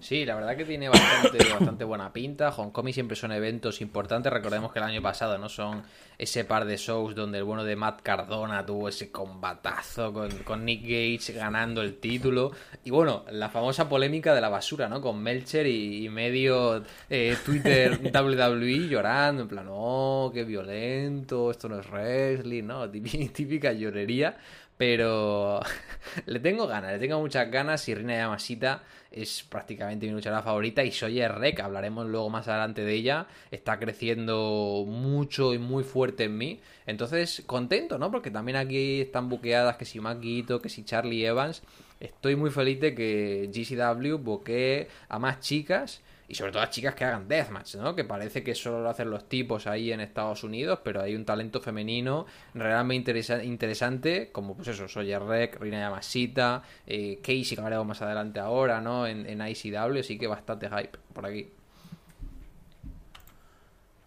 Sí, 0.00 0.24
la 0.24 0.34
verdad 0.34 0.56
que 0.56 0.64
tiene 0.64 0.88
bastante, 0.88 1.38
bastante 1.50 1.84
buena 1.84 2.12
pinta. 2.12 2.50
Homecoming 2.50 2.92
siempre 2.92 3.16
son 3.16 3.32
eventos 3.32 3.80
importantes. 3.80 4.32
Recordemos 4.32 4.72
que 4.72 4.78
el 4.78 4.84
año 4.84 5.02
pasado 5.02 5.38
no 5.38 5.48
son 5.48 5.82
ese 6.18 6.44
par 6.44 6.64
de 6.64 6.76
shows 6.76 7.14
donde 7.14 7.38
el 7.38 7.44
bueno 7.44 7.64
de 7.64 7.76
Matt 7.76 8.02
Cardona 8.02 8.64
tuvo 8.64 8.88
ese 8.88 9.10
combatazo 9.10 10.12
con, 10.12 10.64
Nick 10.64 10.82
Gage 10.82 11.32
ganando 11.32 11.82
el 11.82 11.98
título. 11.98 12.52
Y 12.84 12.90
bueno, 12.90 13.24
la 13.30 13.48
famosa 13.48 13.88
polémica 13.88 14.34
de 14.34 14.40
la 14.40 14.48
basura, 14.48 14.88
¿no? 14.88 15.00
Con 15.00 15.22
Melcher 15.22 15.66
y, 15.66 16.08
medio 16.08 16.82
eh, 17.10 17.36
Twitter 17.44 17.98
WWE 18.14 18.88
llorando, 18.88 19.42
en 19.42 19.48
plan, 19.48 19.66
oh, 19.70 20.30
qué 20.32 20.44
violento, 20.44 21.50
esto 21.50 21.68
no 21.68 21.80
es 21.80 21.90
wrestling, 21.90 22.64
¿no? 22.64 22.88
Típica 22.90 23.72
llorería. 23.72 24.36
Pero 24.76 25.60
le 26.26 26.40
tengo 26.40 26.66
ganas, 26.66 26.92
le 26.92 26.98
tengo 26.98 27.18
muchas 27.18 27.50
ganas 27.50 27.88
y 27.88 27.94
Rina 27.94 28.16
Yamashita 28.16 28.82
es 29.16 29.42
prácticamente 29.42 30.06
mi 30.06 30.12
luchadora 30.12 30.42
favorita 30.42 30.84
y 30.84 30.92
Soy 30.92 31.26
Rek, 31.26 31.60
hablaremos 31.60 32.06
luego 32.06 32.28
más 32.28 32.46
adelante 32.48 32.84
de 32.84 32.94
ella, 32.94 33.26
está 33.50 33.78
creciendo 33.78 34.84
mucho 34.86 35.54
y 35.54 35.58
muy 35.58 35.84
fuerte 35.84 36.24
en 36.24 36.36
mí. 36.36 36.60
Entonces, 36.86 37.42
contento, 37.46 37.98
¿no? 37.98 38.10
Porque 38.10 38.30
también 38.30 38.56
aquí 38.56 39.00
están 39.00 39.28
buqueadas 39.28 39.76
que 39.76 39.86
si 39.86 40.00
Maquito, 40.00 40.60
que 40.60 40.68
si 40.68 40.84
Charlie 40.84 41.24
Evans. 41.24 41.62
Estoy 41.98 42.36
muy 42.36 42.50
feliz 42.50 42.78
de 42.78 42.94
que 42.94 43.50
GCW 43.52 44.18
buquee 44.18 44.88
a 45.08 45.18
más 45.18 45.40
chicas 45.40 46.02
y 46.28 46.34
sobre 46.34 46.52
todo 46.52 46.62
a 46.62 46.70
chicas 46.70 46.94
que 46.94 47.04
hagan 47.04 47.28
deathmatch, 47.28 47.76
¿no? 47.76 47.94
Que 47.94 48.04
parece 48.04 48.42
que 48.42 48.54
solo 48.54 48.82
lo 48.82 48.90
hacen 48.90 49.10
los 49.10 49.28
tipos 49.28 49.66
ahí 49.66 49.92
en 49.92 50.00
Estados 50.00 50.42
Unidos, 50.44 50.80
pero 50.82 51.00
hay 51.00 51.14
un 51.14 51.24
talento 51.24 51.60
femenino 51.60 52.26
realmente 52.54 53.14
interesante, 53.44 54.30
como 54.32 54.56
pues 54.56 54.68
eso, 54.68 54.88
Sawyer 54.88 55.22
Rek, 55.22 55.60
Rina 55.60 55.80
Yamashita, 55.80 56.62
eh, 56.86 57.18
Casey, 57.22 57.54
que 57.54 57.60
hablaremos 57.60 57.86
más 57.86 58.02
adelante 58.02 58.40
ahora, 58.40 58.80
¿no? 58.80 59.06
En, 59.06 59.26
en 59.26 59.46
ICW, 59.46 60.00
así 60.00 60.18
que 60.18 60.26
bastante 60.26 60.68
hype 60.68 60.98
por 61.12 61.26
aquí. 61.26 61.48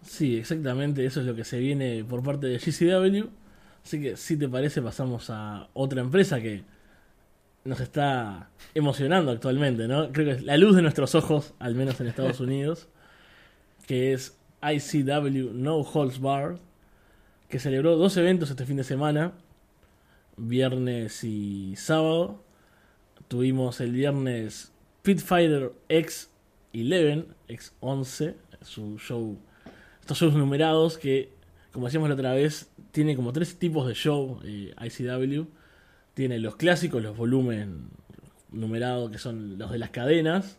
Sí, 0.02 0.38
exactamente, 0.38 1.06
eso 1.06 1.22
es 1.22 1.26
lo 1.26 1.36
que 1.36 1.44
se 1.44 1.60
viene 1.60 2.04
por 2.04 2.24
parte 2.24 2.48
de 2.48 2.58
GCW. 2.58 3.30
Así 3.84 4.02
que 4.02 4.18
si 4.18 4.38
te 4.38 4.50
parece 4.50 4.82
pasamos 4.82 5.30
a 5.30 5.70
otra 5.74 6.02
empresa 6.02 6.42
que 6.42 6.64
nos 7.63 7.80
está 7.80 8.50
emocionando 8.74 9.32
actualmente, 9.32 9.88
¿no? 9.88 10.12
Creo 10.12 10.25
que 10.25 10.32
es 10.32 10.44
la 10.44 10.58
luz 10.58 10.75
de 10.75 10.82
nuestros 10.82 11.16
ojos, 11.16 11.54
al 11.60 11.75
menos 11.75 12.00
en 12.00 12.08
Estados 12.08 12.39
Unidos, 12.39 12.88
que 13.88 14.13
es 14.13 14.38
ICW 14.62 15.51
No 15.54 15.78
Holds 15.78 16.20
Barred, 16.20 16.58
que 17.48 17.60
celebró 17.60 17.98
dos 17.98 18.16
eventos 18.18 18.50
este 18.50 18.66
fin 18.66 18.78
de 18.78 18.84
semana, 18.84 19.34
viernes 20.38 21.24
y 21.24 21.75
sábado. 21.75 22.44
Tuvimos 23.28 23.80
el 23.82 23.92
viernes 23.92 24.72
Pit 25.01 25.20
Fighter 25.20 25.72
X 25.89 26.30
11, 26.74 27.25
X 27.48 27.74
11, 27.80 28.36
su 28.62 28.98
show, 29.00 29.38
estos 30.01 30.20
shows 30.20 30.34
numerados 30.34 30.98
que, 30.98 31.32
como 31.72 31.86
decíamos 31.86 32.10
la 32.10 32.16
otra 32.16 32.34
vez, 32.34 32.70
tiene 32.92 33.16
como 33.16 33.34
tres 33.34 33.58
tipos 33.58 33.88
de 33.88 33.94
show 33.94 34.39
eh, 34.44 34.74
ICW. 34.80 35.48
Tiene 36.20 36.38
los 36.38 36.58
clásicos, 36.58 37.02
los 37.02 37.16
volumen 37.16 37.92
numerados, 38.52 39.10
que 39.10 39.18
son 39.18 39.58
los 39.58 39.72
de 39.72 39.78
las 39.78 39.92
cadenas. 39.92 40.58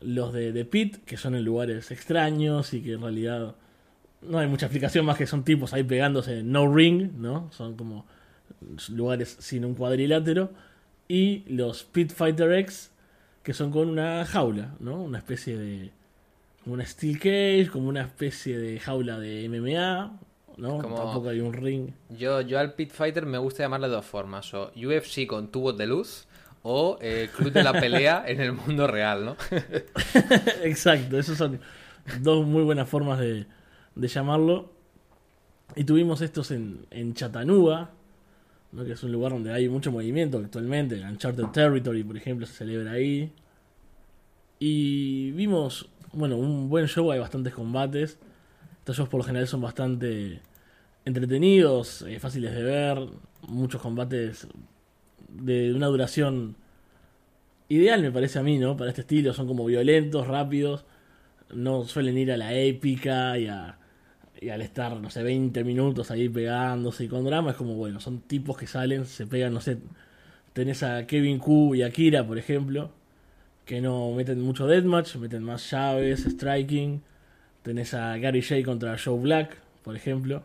Los 0.00 0.32
de 0.32 0.52
The 0.52 0.64
Pit, 0.66 0.98
que 1.04 1.16
son 1.16 1.34
en 1.34 1.44
lugares 1.44 1.90
extraños 1.90 2.72
y 2.74 2.80
que 2.80 2.92
en 2.92 3.00
realidad 3.00 3.56
no 4.22 4.38
hay 4.38 4.46
mucha 4.46 4.66
explicación 4.66 5.04
más 5.04 5.18
que 5.18 5.26
son 5.26 5.42
tipos 5.42 5.72
ahí 5.72 5.82
pegándose 5.82 6.44
no 6.44 6.72
ring, 6.72 7.10
¿no? 7.16 7.50
Son 7.50 7.76
como 7.76 8.06
lugares 8.88 9.36
sin 9.40 9.64
un 9.64 9.74
cuadrilátero. 9.74 10.52
Y 11.08 11.42
los 11.48 11.82
Pit 11.82 12.12
Fighter 12.12 12.52
X, 12.52 12.92
que 13.42 13.52
son 13.52 13.72
con 13.72 13.88
una 13.88 14.24
jaula, 14.24 14.76
¿no? 14.78 15.02
Una 15.02 15.18
especie 15.18 15.58
de. 15.58 15.90
como 16.62 16.74
una 16.74 16.86
steel 16.86 17.18
cage, 17.18 17.68
como 17.68 17.88
una 17.88 18.02
especie 18.02 18.56
de 18.56 18.78
jaula 18.78 19.18
de 19.18 19.48
MMA, 19.48 20.20
¿no? 20.56 20.78
Como- 20.80 20.96
Tampoco 20.96 21.28
hay 21.28 21.40
un 21.40 21.52
ring. 21.52 21.90
Yo, 22.10 22.40
yo 22.40 22.58
al 22.58 22.74
Pit 22.74 22.90
Fighter 22.92 23.26
me 23.26 23.38
gusta 23.38 23.62
llamarle 23.62 23.88
de 23.88 23.94
dos 23.94 24.06
formas. 24.06 24.52
O 24.54 24.70
UFC 24.76 25.26
con 25.26 25.48
tubos 25.48 25.76
de 25.76 25.86
luz 25.86 26.26
o 26.62 26.98
eh, 27.00 27.28
Club 27.36 27.52
de 27.52 27.62
la 27.62 27.72
Pelea 27.80 28.24
en 28.26 28.40
el 28.40 28.52
mundo 28.52 28.86
real, 28.86 29.24
¿no? 29.24 29.36
Exacto, 30.62 31.18
esas 31.18 31.36
son 31.36 31.60
dos 32.20 32.46
muy 32.46 32.62
buenas 32.62 32.88
formas 32.88 33.18
de, 33.18 33.46
de 33.94 34.08
llamarlo. 34.08 34.72
Y 35.76 35.84
tuvimos 35.84 36.20
estos 36.20 36.50
en, 36.50 36.86
en 36.90 37.14
Chattanooga, 37.14 37.90
¿no? 38.72 38.84
que 38.84 38.92
es 38.92 39.02
un 39.02 39.12
lugar 39.12 39.32
donde 39.32 39.52
hay 39.52 39.68
mucho 39.68 39.90
movimiento 39.90 40.38
actualmente. 40.38 41.00
Uncharted 41.02 41.46
Territory, 41.46 42.04
por 42.04 42.16
ejemplo, 42.16 42.46
se 42.46 42.52
celebra 42.54 42.92
ahí. 42.92 43.32
Y 44.58 45.32
vimos, 45.32 45.88
bueno, 46.12 46.36
un 46.36 46.68
buen 46.68 46.86
show, 46.86 47.10
hay 47.10 47.18
bastantes 47.18 47.52
combates. 47.54 48.18
Shows 48.92 49.08
por 49.08 49.18
lo 49.18 49.24
general 49.24 49.48
son 49.48 49.60
bastante 49.60 50.40
entretenidos, 51.04 52.02
eh, 52.02 52.18
fáciles 52.18 52.54
de 52.54 52.62
ver, 52.62 52.98
muchos 53.48 53.80
combates 53.80 54.46
de 55.28 55.72
una 55.72 55.86
duración 55.86 56.56
ideal 57.68 58.02
me 58.02 58.10
parece 58.12 58.38
a 58.38 58.42
mí, 58.42 58.58
¿no? 58.58 58.76
Para 58.76 58.90
este 58.90 59.02
estilo, 59.02 59.32
son 59.32 59.46
como 59.46 59.64
violentos, 59.64 60.26
rápidos, 60.26 60.84
no 61.52 61.84
suelen 61.84 62.18
ir 62.18 62.32
a 62.32 62.36
la 62.36 62.54
épica 62.54 63.38
y, 63.38 63.46
a, 63.46 63.78
y 64.40 64.48
al 64.50 64.62
estar, 64.62 64.96
no 65.00 65.10
sé, 65.10 65.22
20 65.22 65.64
minutos 65.64 66.10
ahí 66.10 66.28
pegándose 66.28 67.04
y 67.04 67.08
con 67.08 67.24
drama 67.24 67.52
es 67.52 67.56
como, 67.56 67.74
bueno, 67.74 68.00
son 68.00 68.20
tipos 68.20 68.56
que 68.56 68.66
salen, 68.66 69.06
se 69.06 69.26
pegan, 69.26 69.54
no 69.54 69.60
sé, 69.60 69.78
tenés 70.52 70.82
a 70.82 71.06
Kevin 71.06 71.38
Q 71.38 71.74
y 71.74 71.82
a 71.82 71.90
Kira, 71.90 72.26
por 72.26 72.38
ejemplo, 72.38 72.90
que 73.64 73.80
no 73.80 74.12
meten 74.12 74.40
mucho 74.40 74.66
deathmatch, 74.66 75.16
meten 75.16 75.42
más 75.42 75.70
llaves, 75.70 76.24
striking, 76.24 77.02
tenés 77.64 77.94
a 77.94 78.16
Gary 78.18 78.42
Jay 78.42 78.62
contra 78.62 78.96
Joe 79.02 79.18
Black, 79.18 79.56
por 79.82 79.96
ejemplo, 79.96 80.42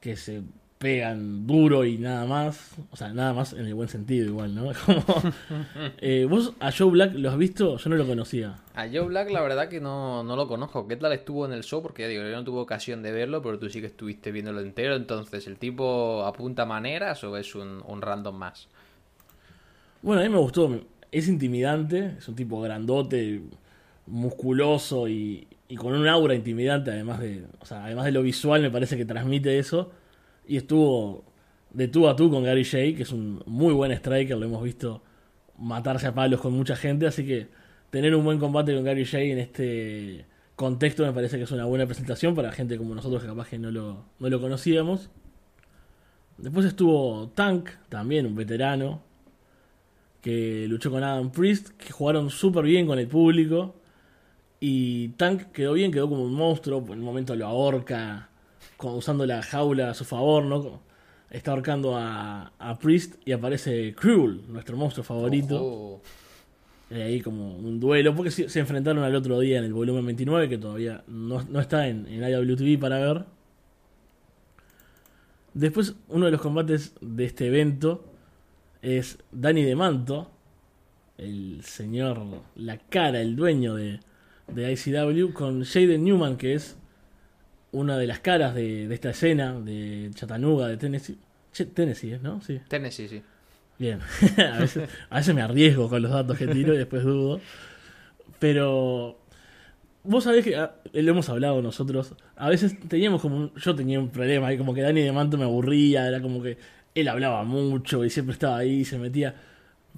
que 0.00 0.16
se 0.16 0.42
pegan 0.78 1.46
duro 1.46 1.86
y 1.86 1.96
nada 1.96 2.26
más, 2.26 2.74
o 2.90 2.96
sea, 2.96 3.08
nada 3.08 3.32
más 3.32 3.54
en 3.54 3.64
el 3.64 3.74
buen 3.74 3.88
sentido 3.88 4.26
igual, 4.26 4.54
¿no? 4.54 4.70
Como, 4.86 5.02
eh, 5.98 6.26
¿Vos 6.28 6.52
a 6.60 6.70
Joe 6.70 6.90
Black 6.90 7.14
lo 7.14 7.30
has 7.30 7.38
visto? 7.38 7.78
Yo 7.78 7.90
no 7.90 7.96
lo 7.96 8.06
conocía. 8.06 8.56
A 8.74 8.86
Joe 8.86 9.06
Black 9.06 9.30
la 9.30 9.40
verdad 9.40 9.70
que 9.70 9.80
no, 9.80 10.22
no 10.22 10.36
lo 10.36 10.46
conozco. 10.46 10.86
¿Qué 10.86 10.96
tal 10.96 11.12
estuvo 11.14 11.46
en 11.46 11.54
el 11.54 11.64
show? 11.64 11.82
Porque 11.82 12.02
ya 12.02 12.08
digo, 12.08 12.22
yo 12.22 12.30
no 12.30 12.44
tuve 12.44 12.60
ocasión 12.60 13.02
de 13.02 13.12
verlo, 13.12 13.40
pero 13.40 13.58
tú 13.58 13.70
sí 13.70 13.80
que 13.80 13.86
estuviste 13.86 14.30
viéndolo 14.30 14.60
entero. 14.60 14.94
Entonces, 14.94 15.46
¿el 15.46 15.56
tipo 15.56 16.24
apunta 16.26 16.66
maneras 16.66 17.24
o 17.24 17.38
es 17.38 17.54
un, 17.54 17.82
un 17.86 18.02
random 18.02 18.36
más? 18.36 18.68
Bueno, 20.02 20.20
a 20.20 20.24
mí 20.24 20.30
me 20.30 20.38
gustó, 20.38 20.78
es 21.10 21.26
intimidante, 21.26 22.16
es 22.18 22.28
un 22.28 22.36
tipo 22.36 22.60
grandote, 22.60 23.40
musculoso 24.06 25.08
y, 25.08 25.48
y 25.68 25.76
con 25.76 25.94
un 25.94 26.06
aura 26.06 26.34
intimidante, 26.34 26.90
además 26.90 27.20
de, 27.20 27.44
o 27.60 27.66
sea, 27.66 27.84
además 27.84 28.04
de 28.04 28.12
lo 28.12 28.22
visual 28.22 28.62
me 28.62 28.70
parece 28.70 28.96
que 28.96 29.04
transmite 29.04 29.58
eso. 29.58 29.92
Y 30.46 30.56
estuvo 30.56 31.24
de 31.70 31.88
tú 31.88 32.08
a 32.08 32.16
tú 32.16 32.30
con 32.30 32.44
Gary 32.44 32.64
Jay, 32.64 32.94
que 32.94 33.02
es 33.02 33.12
un 33.12 33.42
muy 33.46 33.74
buen 33.74 33.92
striker, 33.92 34.36
lo 34.36 34.46
hemos 34.46 34.62
visto 34.62 35.02
matarse 35.58 36.06
a 36.06 36.14
palos 36.14 36.40
con 36.40 36.52
mucha 36.52 36.76
gente, 36.76 37.06
así 37.06 37.26
que 37.26 37.48
tener 37.90 38.14
un 38.14 38.24
buen 38.24 38.38
combate 38.38 38.74
con 38.74 38.84
Gary 38.84 39.04
Jay 39.04 39.30
en 39.32 39.38
este 39.38 40.26
contexto 40.54 41.04
me 41.04 41.12
parece 41.12 41.36
que 41.36 41.44
es 41.44 41.50
una 41.50 41.66
buena 41.66 41.86
presentación 41.86 42.34
para 42.34 42.50
gente 42.50 42.78
como 42.78 42.94
nosotros 42.94 43.22
que 43.22 43.28
capaz 43.28 43.48
que 43.48 43.58
no 43.58 43.70
lo, 43.70 44.04
no 44.18 44.30
lo 44.30 44.40
conocíamos. 44.40 45.10
Después 46.38 46.66
estuvo 46.66 47.28
Tank, 47.34 47.70
también 47.88 48.26
un 48.26 48.34
veterano, 48.34 49.02
que 50.20 50.66
luchó 50.68 50.90
con 50.90 51.02
Adam 51.02 51.30
Priest, 51.30 51.70
que 51.78 51.92
jugaron 51.92 52.30
súper 52.30 52.64
bien 52.64 52.86
con 52.86 52.98
el 52.98 53.06
público. 53.06 53.76
Y 54.68 55.10
Tank 55.10 55.52
quedó 55.52 55.74
bien, 55.74 55.92
quedó 55.92 56.08
como 56.08 56.24
un 56.24 56.34
monstruo, 56.34 56.84
en 56.88 56.98
un 56.98 57.04
momento 57.04 57.36
lo 57.36 57.46
ahorca, 57.46 58.30
usando 58.82 59.24
la 59.24 59.40
jaula 59.40 59.90
a 59.90 59.94
su 59.94 60.04
favor, 60.04 60.42
¿no? 60.42 60.80
Está 61.30 61.52
ahorcando 61.52 61.96
a, 61.96 62.50
a 62.58 62.76
Priest 62.76 63.14
y 63.24 63.30
aparece 63.30 63.94
Cruel, 63.94 64.40
nuestro 64.48 64.76
monstruo 64.76 65.04
favorito. 65.04 66.02
Ahí 66.90 67.20
como 67.20 67.56
un 67.56 67.78
duelo, 67.78 68.12
porque 68.16 68.32
se, 68.32 68.48
se 68.48 68.58
enfrentaron 68.58 69.04
al 69.04 69.14
otro 69.14 69.38
día 69.38 69.58
en 69.58 69.64
el 69.66 69.72
volumen 69.72 70.04
29, 70.04 70.48
que 70.48 70.58
todavía 70.58 71.04
no, 71.06 71.44
no 71.44 71.60
está 71.60 71.86
en, 71.86 72.08
en 72.08 72.28
IWTV 72.28 72.80
para 72.80 72.98
ver. 72.98 73.24
Después, 75.54 75.94
uno 76.08 76.24
de 76.26 76.32
los 76.32 76.40
combates 76.40 76.92
de 77.00 77.24
este 77.24 77.46
evento 77.46 78.04
es 78.82 79.18
Danny 79.30 79.62
DeManto, 79.62 80.28
el 81.18 81.62
señor, 81.62 82.20
la 82.56 82.78
cara, 82.78 83.20
el 83.20 83.36
dueño 83.36 83.76
de, 83.76 84.00
de 84.48 84.72
ICW, 84.72 85.32
con 85.32 85.64
Jaden 85.64 86.04
Newman, 86.04 86.36
que 86.36 86.54
es 86.54 86.76
una 87.72 87.98
de 87.98 88.06
las 88.06 88.20
caras 88.20 88.54
de, 88.54 88.88
de 88.88 88.94
esta 88.94 89.10
escena 89.10 89.58
de 89.60 90.10
Chattanooga, 90.14 90.68
de 90.68 90.76
Tennessee. 90.76 91.18
Che- 91.52 91.66
Tennessee, 91.66 92.12
¿es, 92.12 92.22
¿no? 92.22 92.40
Sí. 92.40 92.60
Tennessee, 92.68 93.08
sí. 93.08 93.22
Bien, 93.78 93.98
a, 94.52 94.58
veces, 94.60 94.88
a 95.10 95.16
veces 95.16 95.34
me 95.34 95.42
arriesgo 95.42 95.88
con 95.88 96.00
los 96.00 96.10
datos 96.10 96.38
que 96.38 96.46
tiro 96.46 96.72
y 96.74 96.78
después 96.78 97.02
dudo. 97.02 97.40
Pero 98.38 99.18
vos 100.04 100.24
sabés 100.24 100.44
que 100.44 100.56
ah, 100.56 100.74
lo 100.92 101.10
hemos 101.10 101.28
hablado 101.28 101.60
nosotros. 101.62 102.14
A 102.36 102.48
veces 102.48 102.78
teníamos 102.88 103.20
como 103.22 103.36
un, 103.36 103.54
yo 103.54 103.74
tenía 103.74 103.98
un 104.00 104.10
problema 104.10 104.48
ahí, 104.48 104.58
como 104.58 104.74
que 104.74 104.82
Dani 104.82 105.00
de 105.02 105.12
Manto 105.12 105.36
me 105.38 105.44
aburría, 105.44 106.06
era 106.08 106.20
como 106.20 106.42
que 106.42 106.56
él 106.94 107.08
hablaba 107.08 107.44
mucho 107.44 108.04
y 108.04 108.10
siempre 108.10 108.32
estaba 108.32 108.58
ahí, 108.58 108.84
se 108.84 108.98
metía. 108.98 109.34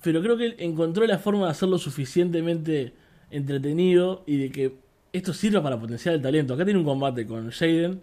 Pero 0.02 0.22
creo 0.22 0.36
que 0.36 0.46
él 0.46 0.54
encontró 0.58 1.06
la 1.06 1.18
forma 1.18 1.46
de 1.46 1.50
hacerlo 1.52 1.78
suficientemente 1.78 2.92
entretenido 3.30 4.22
y 4.26 4.36
de 4.38 4.50
que 4.50 4.72
esto 5.12 5.32
sirva 5.32 5.62
para 5.62 5.78
potenciar 5.78 6.14
el 6.14 6.22
talento. 6.22 6.54
Acá 6.54 6.64
tiene 6.64 6.78
un 6.80 6.84
combate 6.84 7.26
con 7.26 7.50
Jaden 7.50 8.00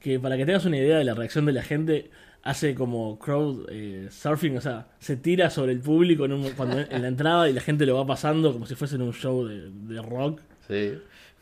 que 0.00 0.20
para 0.20 0.36
que 0.36 0.44
tengas 0.44 0.64
una 0.66 0.76
idea 0.76 0.98
de 0.98 1.04
la 1.04 1.14
reacción 1.14 1.46
de 1.46 1.52
la 1.52 1.62
gente 1.62 2.10
hace 2.42 2.74
como 2.74 3.18
crowd 3.18 3.66
eh, 3.70 4.08
surfing, 4.10 4.58
o 4.58 4.60
sea, 4.60 4.88
se 4.98 5.16
tira 5.16 5.48
sobre 5.48 5.72
el 5.72 5.80
público 5.80 6.26
en, 6.26 6.32
un- 6.34 6.50
cuando 6.50 6.78
en 6.78 7.00
la 7.02 7.08
entrada 7.08 7.48
y 7.48 7.54
la 7.54 7.62
gente 7.62 7.86
lo 7.86 7.96
va 7.96 8.06
pasando 8.06 8.52
como 8.52 8.66
si 8.66 8.74
fuese 8.74 8.96
en 8.96 9.02
un 9.02 9.14
show 9.14 9.46
de, 9.46 9.70
de 9.70 10.02
rock. 10.02 10.40
Sí. 10.68 10.92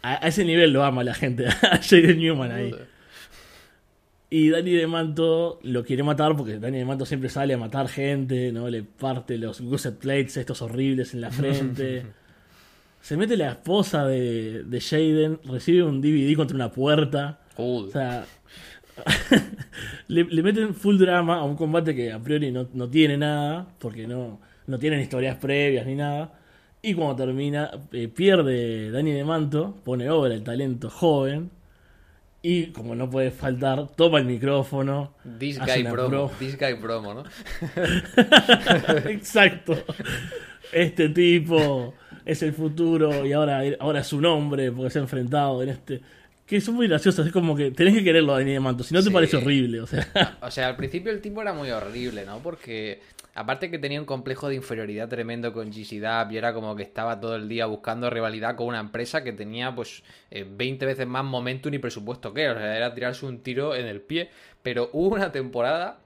A, 0.03 0.25
a 0.25 0.29
ese 0.29 0.45
nivel 0.45 0.73
lo 0.73 0.85
ama 0.85 1.03
la 1.03 1.15
gente, 1.15 1.47
a 1.63 1.79
Jaden 1.83 2.19
Newman 2.19 2.53
ahí. 2.53 2.73
Y 4.31 4.49
Danny 4.49 4.71
de 4.73 4.87
Manto 4.87 5.59
lo 5.63 5.85
quiere 5.85 6.03
matar 6.03 6.35
porque 6.37 6.59
Danny 6.59 6.79
de 6.79 6.85
Manto 6.87 7.05
siempre 7.05 7.29
sale 7.29 7.53
a 7.53 7.59
matar 7.59 7.89
gente, 7.89 8.51
¿no? 8.53 8.69
Le 8.71 8.83
parte 8.83 9.37
los 9.37 9.61
gusset 9.61 9.99
plates 9.99 10.37
estos 10.39 10.63
horribles 10.63 11.13
en 11.15 11.21
la 11.21 11.31
frente. 11.31 12.05
Se 13.03 13.17
mete 13.17 13.37
la 13.37 13.51
esposa 13.51 14.07
de, 14.07 14.63
de 14.65 14.81
Jaden, 14.81 15.41
recibe 15.45 15.83
un 15.83 16.01
DVD 16.01 16.35
contra 16.37 16.55
una 16.55 16.71
puerta. 16.73 17.41
Joder. 17.57 17.89
O 17.89 17.93
sea, 17.93 18.25
le, 20.09 20.25
le 20.25 20.43
meten 20.43 20.75
full 20.75 20.97
drama 20.99 21.37
a 21.39 21.43
un 21.45 21.57
combate 21.57 21.95
que 21.95 22.13
a 22.13 22.19
priori 22.21 22.51
no, 22.53 22.69
no 22.73 22.89
tiene 22.89 23.17
nada, 23.19 23.67
porque 23.79 24.07
no, 24.07 24.41
no 24.67 24.79
tienen 24.79 25.01
historias 25.01 25.37
previas 25.37 25.85
ni 25.87 25.95
nada. 25.97 26.33
Y 26.81 26.95
cuando 26.95 27.17
termina, 27.25 27.71
eh, 27.93 28.09
pierde 28.09 28.91
Dani 28.91 29.13
de 29.13 29.25
Manto, 29.25 29.77
pone 29.85 30.09
obra 30.11 30.35
el 30.35 30.43
talento 30.43 30.89
joven. 30.91 31.51
Y 32.45 32.67
como 32.67 32.97
no 32.97 33.09
puede 33.09 33.31
faltar, 33.31 33.89
toma 33.97 34.19
el 34.19 34.25
micrófono. 34.25 35.15
This 35.39 35.61
guy 35.61 35.85
promo. 35.85 36.09
pro- 36.09 36.31
This 36.41 36.59
guy 36.59 36.75
promo, 36.75 37.15
¿no? 37.15 37.23
Exacto. 39.09 39.77
Este 40.73 41.09
tipo 41.09 41.95
es 42.25 42.43
el 42.43 42.53
futuro 42.53 43.25
y 43.27 43.33
ahora, 43.33 43.63
ahora 43.81 44.01
es 44.01 44.07
su 44.07 44.21
nombre 44.21 44.71
porque 44.73 44.91
se 44.91 44.99
ha 44.99 45.03
enfrentado 45.03 45.63
en 45.63 45.69
este 45.71 46.01
que 46.47 46.61
son 46.61 46.75
muy 46.75 46.87
graciosas. 46.89 47.27
Es 47.27 47.33
como 47.33 47.57
que 47.57 47.71
tenés 47.71 47.95
que 47.95 48.05
quererlo 48.05 48.35
a 48.35 48.39
Dani 48.39 48.59
Manto, 48.59 48.85
si 48.85 48.93
no 48.93 49.01
te 49.01 49.07
Sí. 49.07 49.13
parece 49.13 49.37
horrible. 49.39 49.81
O 49.81 49.87
sea, 49.87 50.37
O 50.43 50.51
sea, 50.51 50.67
al 50.69 50.77
principio 50.77 51.11
el 51.11 51.21
tipo 51.23 51.41
era 51.41 51.55
muy 51.55 51.71
horrible, 51.71 52.27
¿no? 52.27 52.41
Porque 52.41 53.01
aparte 53.35 53.71
que 53.71 53.79
tenía 53.79 53.99
un 53.99 54.05
complejo 54.05 54.51
de 54.51 54.57
inferioridad 54.57 55.09
tremendo 55.09 55.53
con 55.55 55.71
GC 55.73 56.01
Dub 56.01 56.33
y 56.33 56.37
era 56.37 56.53
como 56.53 56.77
que 56.77 56.83
estaba 56.83 57.19
todo 57.21 57.37
el 57.37 57.49
día 57.49 57.65
buscando 57.67 58.11
rivalidad 58.11 58.55
con 58.57 58.67
una 58.67 58.81
empresa 58.81 59.25
que 59.25 59.33
tenía 59.33 59.75
pues 59.75 60.03
eh, 60.31 60.45
20 60.47 60.85
veces 60.85 61.07
más 61.07 61.25
momentum 61.25 61.73
y 61.73 61.79
presupuesto 61.79 62.35
que 62.35 62.45
él. 62.45 62.51
O 62.51 62.59
sea, 62.59 62.77
era 62.77 62.93
tirarse 62.93 63.25
un 63.25 63.39
tiro 63.39 63.75
en 63.75 63.87
el 63.87 64.03
pie. 64.03 64.29
Pero 64.63 64.91
hubo 64.93 65.15
una 65.15 65.33
temporada, 65.33 66.01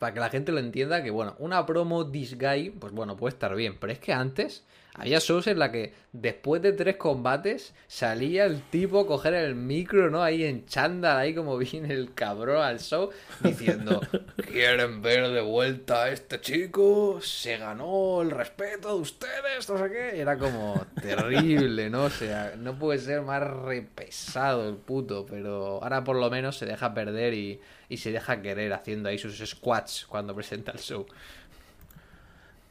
para 0.00 0.12
que 0.14 0.20
la 0.20 0.30
gente 0.30 0.50
lo 0.50 0.58
entienda, 0.58 1.02
que 1.04 1.10
bueno, 1.10 1.36
una 1.38 1.64
promo 1.64 2.10
This 2.10 2.36
Guy, 2.36 2.70
pues 2.70 2.92
bueno, 2.92 3.16
puede 3.16 3.34
estar 3.34 3.54
bien. 3.54 3.76
Pero 3.78 3.92
es 3.92 3.98
que 4.00 4.12
antes 4.12 4.64
había 5.00 5.18
shows 5.18 5.46
en 5.46 5.58
la 5.58 5.72
que 5.72 5.94
después 6.12 6.60
de 6.60 6.72
tres 6.72 6.96
combates 6.96 7.72
salía 7.86 8.44
el 8.44 8.60
tipo 8.60 9.00
a 9.00 9.06
coger 9.06 9.32
el 9.32 9.54
micro, 9.54 10.10
¿no? 10.10 10.22
Ahí 10.22 10.44
en 10.44 10.66
chándal, 10.66 11.16
ahí 11.16 11.34
como 11.34 11.56
viene 11.58 11.94
el 11.94 12.12
cabrón 12.12 12.62
al 12.62 12.80
show, 12.80 13.08
diciendo, 13.42 14.02
¿quieren 14.46 15.00
ver 15.00 15.30
de 15.30 15.40
vuelta 15.40 16.04
a 16.04 16.10
este 16.10 16.38
chico? 16.42 17.18
Se 17.22 17.56
ganó 17.56 18.20
el 18.20 18.30
respeto 18.30 18.94
de 18.94 19.00
ustedes, 19.00 19.68
no 19.70 19.78
sé 19.78 19.90
qué. 19.90 20.20
Era 20.20 20.36
como 20.36 20.84
terrible, 21.00 21.88
¿no? 21.88 22.04
O 22.04 22.10
sea, 22.10 22.52
no 22.58 22.78
puede 22.78 22.98
ser 22.98 23.22
más 23.22 23.42
repesado 23.42 24.68
el 24.68 24.76
puto, 24.76 25.24
pero 25.24 25.82
ahora 25.82 26.04
por 26.04 26.16
lo 26.16 26.28
menos 26.28 26.58
se 26.58 26.66
deja 26.66 26.92
perder 26.92 27.32
y, 27.32 27.58
y 27.88 27.96
se 27.96 28.12
deja 28.12 28.42
querer 28.42 28.74
haciendo 28.74 29.08
ahí 29.08 29.16
sus 29.16 29.38
squats 29.38 30.04
cuando 30.06 30.34
presenta 30.34 30.72
el 30.72 30.78
show. 30.78 31.06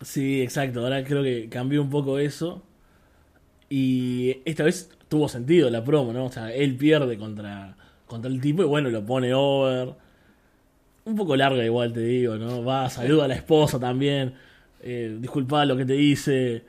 Sí, 0.01 0.41
exacto. 0.41 0.81
Ahora 0.81 1.03
creo 1.03 1.23
que 1.23 1.49
cambió 1.49 1.81
un 1.81 1.89
poco 1.89 2.19
eso. 2.19 2.63
Y 3.69 4.37
esta 4.45 4.63
vez 4.63 4.89
tuvo 5.07 5.27
sentido 5.29 5.69
la 5.69 5.83
promo, 5.83 6.13
¿no? 6.13 6.25
O 6.25 6.31
sea, 6.31 6.53
él 6.53 6.75
pierde 6.77 7.17
contra, 7.17 7.75
contra 8.07 8.31
el 8.31 8.41
tipo 8.41 8.63
y 8.63 8.65
bueno, 8.65 8.89
lo 8.89 9.05
pone 9.05 9.33
over. 9.33 9.95
Un 11.05 11.15
poco 11.15 11.35
larga 11.35 11.63
igual, 11.65 11.93
te 11.93 12.01
digo, 12.01 12.35
¿no? 12.35 12.63
Va, 12.63 12.89
saluda 12.89 13.25
a 13.25 13.27
la 13.27 13.35
esposa 13.35 13.79
también. 13.79 14.33
Eh, 14.81 15.17
disculpa 15.19 15.65
lo 15.65 15.75
que 15.77 15.85
te 15.85 15.95
hice. 15.95 16.63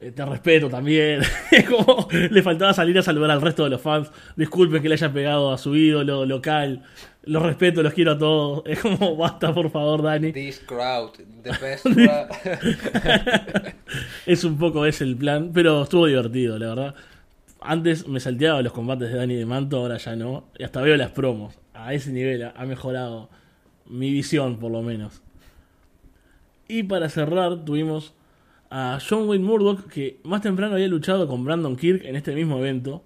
Eh, 0.00 0.10
te 0.10 0.24
respeto 0.24 0.68
también. 0.68 1.20
Es 1.50 1.68
como 1.68 2.08
le 2.10 2.42
faltaba 2.42 2.74
salir 2.74 2.98
a 2.98 3.02
saludar 3.02 3.30
al 3.30 3.40
resto 3.40 3.64
de 3.64 3.70
los 3.70 3.80
fans. 3.80 4.10
Disculpen 4.36 4.82
que 4.82 4.88
le 4.88 4.94
haya 4.94 5.12
pegado 5.12 5.52
a 5.52 5.58
su 5.58 5.74
ídolo 5.76 6.26
local. 6.26 6.82
Los 7.24 7.42
respeto, 7.42 7.82
los 7.82 7.94
quiero 7.94 8.12
a 8.12 8.18
todos. 8.18 8.62
Es 8.66 8.80
como, 8.80 9.16
basta, 9.18 9.54
por 9.54 9.70
favor, 9.70 10.02
Dani. 10.02 10.32
This 10.32 10.60
crowd, 10.60 11.12
the 11.42 11.50
best 11.60 11.84
crowd. 11.94 13.74
Es 14.26 14.44
un 14.44 14.58
poco 14.58 14.84
ese 14.84 15.04
el 15.04 15.16
plan, 15.16 15.50
pero 15.54 15.82
estuvo 15.84 16.06
divertido, 16.06 16.58
la 16.58 16.68
verdad. 16.68 16.94
Antes 17.60 18.06
me 18.06 18.20
salteaba 18.20 18.60
los 18.60 18.72
combates 18.72 19.10
de 19.10 19.16
Dani 19.16 19.36
de 19.36 19.46
Manto, 19.46 19.78
ahora 19.78 19.96
ya 19.96 20.16
no. 20.16 20.48
Y 20.58 20.64
hasta 20.64 20.82
veo 20.82 20.96
las 20.96 21.12
promos. 21.12 21.54
A 21.72 21.94
ese 21.94 22.12
nivel 22.12 22.52
ha 22.54 22.64
mejorado 22.66 23.30
mi 23.86 24.10
visión, 24.10 24.58
por 24.58 24.70
lo 24.70 24.82
menos. 24.82 25.22
Y 26.68 26.82
para 26.82 27.08
cerrar, 27.08 27.64
tuvimos 27.64 28.14
a 28.76 28.98
John 28.98 29.28
Wayne 29.28 29.44
Murdoch, 29.44 29.86
que 29.86 30.18
más 30.24 30.42
temprano 30.42 30.74
había 30.74 30.88
luchado 30.88 31.28
con 31.28 31.44
Brandon 31.44 31.76
Kirk 31.76 32.04
en 32.04 32.16
este 32.16 32.34
mismo 32.34 32.58
evento. 32.58 33.04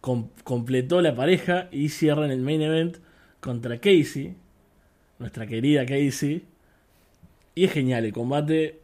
Com- 0.00 0.30
completó 0.42 1.00
la 1.00 1.14
pareja 1.14 1.68
y 1.70 1.90
cierra 1.90 2.24
en 2.24 2.32
el 2.32 2.40
main 2.40 2.60
event 2.60 2.96
contra 3.38 3.78
Casey, 3.78 4.34
nuestra 5.20 5.46
querida 5.46 5.86
Casey. 5.86 6.42
Y 7.54 7.64
es 7.66 7.72
genial 7.72 8.04
el 8.04 8.12
combate. 8.12 8.80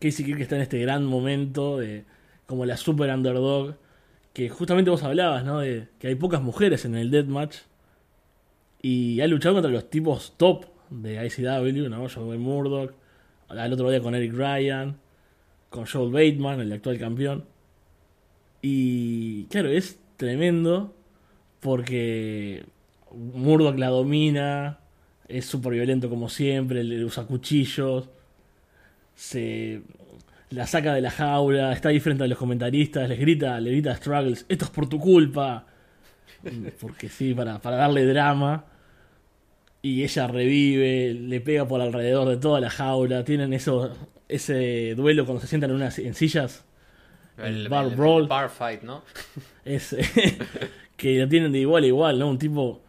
Casey 0.00 0.24
Kirk 0.24 0.40
está 0.40 0.56
en 0.56 0.62
este 0.62 0.80
gran 0.80 1.04
momento 1.04 1.78
de 1.78 2.02
como 2.46 2.66
la 2.66 2.76
super 2.76 3.08
underdog. 3.14 3.76
Que 4.32 4.48
justamente 4.48 4.90
vos 4.90 5.04
hablabas, 5.04 5.44
¿no? 5.44 5.60
De 5.60 5.86
que 6.00 6.08
hay 6.08 6.16
pocas 6.16 6.42
mujeres 6.42 6.84
en 6.84 6.96
el 6.96 7.12
deathmatch. 7.12 7.58
Y 8.82 9.20
ha 9.20 9.28
luchado 9.28 9.54
contra 9.54 9.70
los 9.70 9.88
tipos 9.88 10.34
top 10.36 10.64
de 10.90 11.24
ICW, 11.24 11.88
¿no? 11.90 12.08
Joel 12.08 12.40
Murdoch. 12.40 12.92
Al 13.48 13.72
otro 13.72 13.90
día 13.90 14.00
con 14.00 14.14
Eric 14.14 14.34
Ryan. 14.34 14.96
Con 15.70 15.86
Joel 15.86 16.12
Bateman, 16.12 16.60
el 16.60 16.72
actual 16.72 16.98
campeón. 16.98 17.44
Y 18.62 19.44
claro, 19.44 19.68
es 19.68 19.98
tremendo. 20.16 20.94
Porque 21.60 22.64
Murdoch 23.12 23.78
la 23.78 23.88
domina. 23.88 24.78
Es 25.28 25.46
súper 25.46 25.72
violento 25.72 26.08
como 26.08 26.28
siempre. 26.28 26.84
Le 26.84 27.04
usa 27.04 27.24
cuchillos 27.24 28.08
se 29.16 29.82
la 30.50 30.66
saca 30.66 30.94
de 30.94 31.00
la 31.00 31.10
jaula, 31.10 31.72
está 31.72 31.88
ahí 31.88 31.98
frente 31.98 32.22
a 32.22 32.28
los 32.28 32.38
comentaristas, 32.38 33.08
les 33.08 33.18
grita, 33.18 33.58
le 33.58 33.70
grita 33.72 33.90
a 33.90 33.96
Struggles, 33.96 34.46
esto 34.48 34.66
es 34.66 34.70
por 34.70 34.88
tu 34.88 35.00
culpa. 35.00 35.66
Porque 36.80 37.08
sí, 37.08 37.34
para, 37.34 37.58
para 37.58 37.76
darle 37.76 38.04
drama. 38.04 38.64
Y 39.86 40.02
ella 40.02 40.26
revive, 40.26 41.14
le 41.14 41.40
pega 41.40 41.68
por 41.68 41.80
alrededor 41.80 42.28
de 42.28 42.38
toda 42.38 42.58
la 42.60 42.70
jaula. 42.70 43.22
Tienen 43.24 43.52
eso, 43.52 43.96
ese 44.26 44.96
duelo 44.96 45.24
cuando 45.24 45.40
se 45.40 45.46
sientan 45.46 45.70
en 45.70 45.76
unas 45.76 45.96
en 46.00 46.12
sillas. 46.14 46.64
El 47.38 47.68
bar 47.68 47.94
brawl. 47.94 48.26
bar 48.26 48.50
fight, 48.50 48.82
¿no? 48.82 49.04
Es, 49.64 49.94
que 50.96 51.20
lo 51.20 51.28
tienen 51.28 51.52
de 51.52 51.60
igual 51.60 51.84
a 51.84 51.86
igual, 51.86 52.18
¿no? 52.18 52.28
Un 52.28 52.36
tipo 52.36 52.82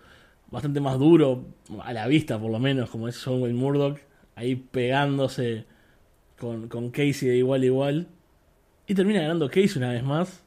bastante 0.50 0.80
más 0.80 0.98
duro, 0.98 1.46
a 1.84 1.94
la 1.94 2.08
vista 2.08 2.40
por 2.40 2.50
lo 2.50 2.58
menos, 2.58 2.90
como 2.90 3.08
es 3.08 3.24
John 3.24 3.44
Wayne 3.44 3.60
Murdoch, 3.60 4.00
ahí 4.34 4.56
pegándose 4.56 5.66
con, 6.40 6.68
con 6.68 6.90
Casey 6.90 7.30
de 7.30 7.38
igual 7.38 7.62
a 7.62 7.66
igual. 7.66 8.08
Y 8.88 8.96
termina 8.96 9.22
ganando 9.22 9.50
Casey 9.50 9.78
una 9.78 9.92
vez 9.92 10.04
más. 10.04 10.44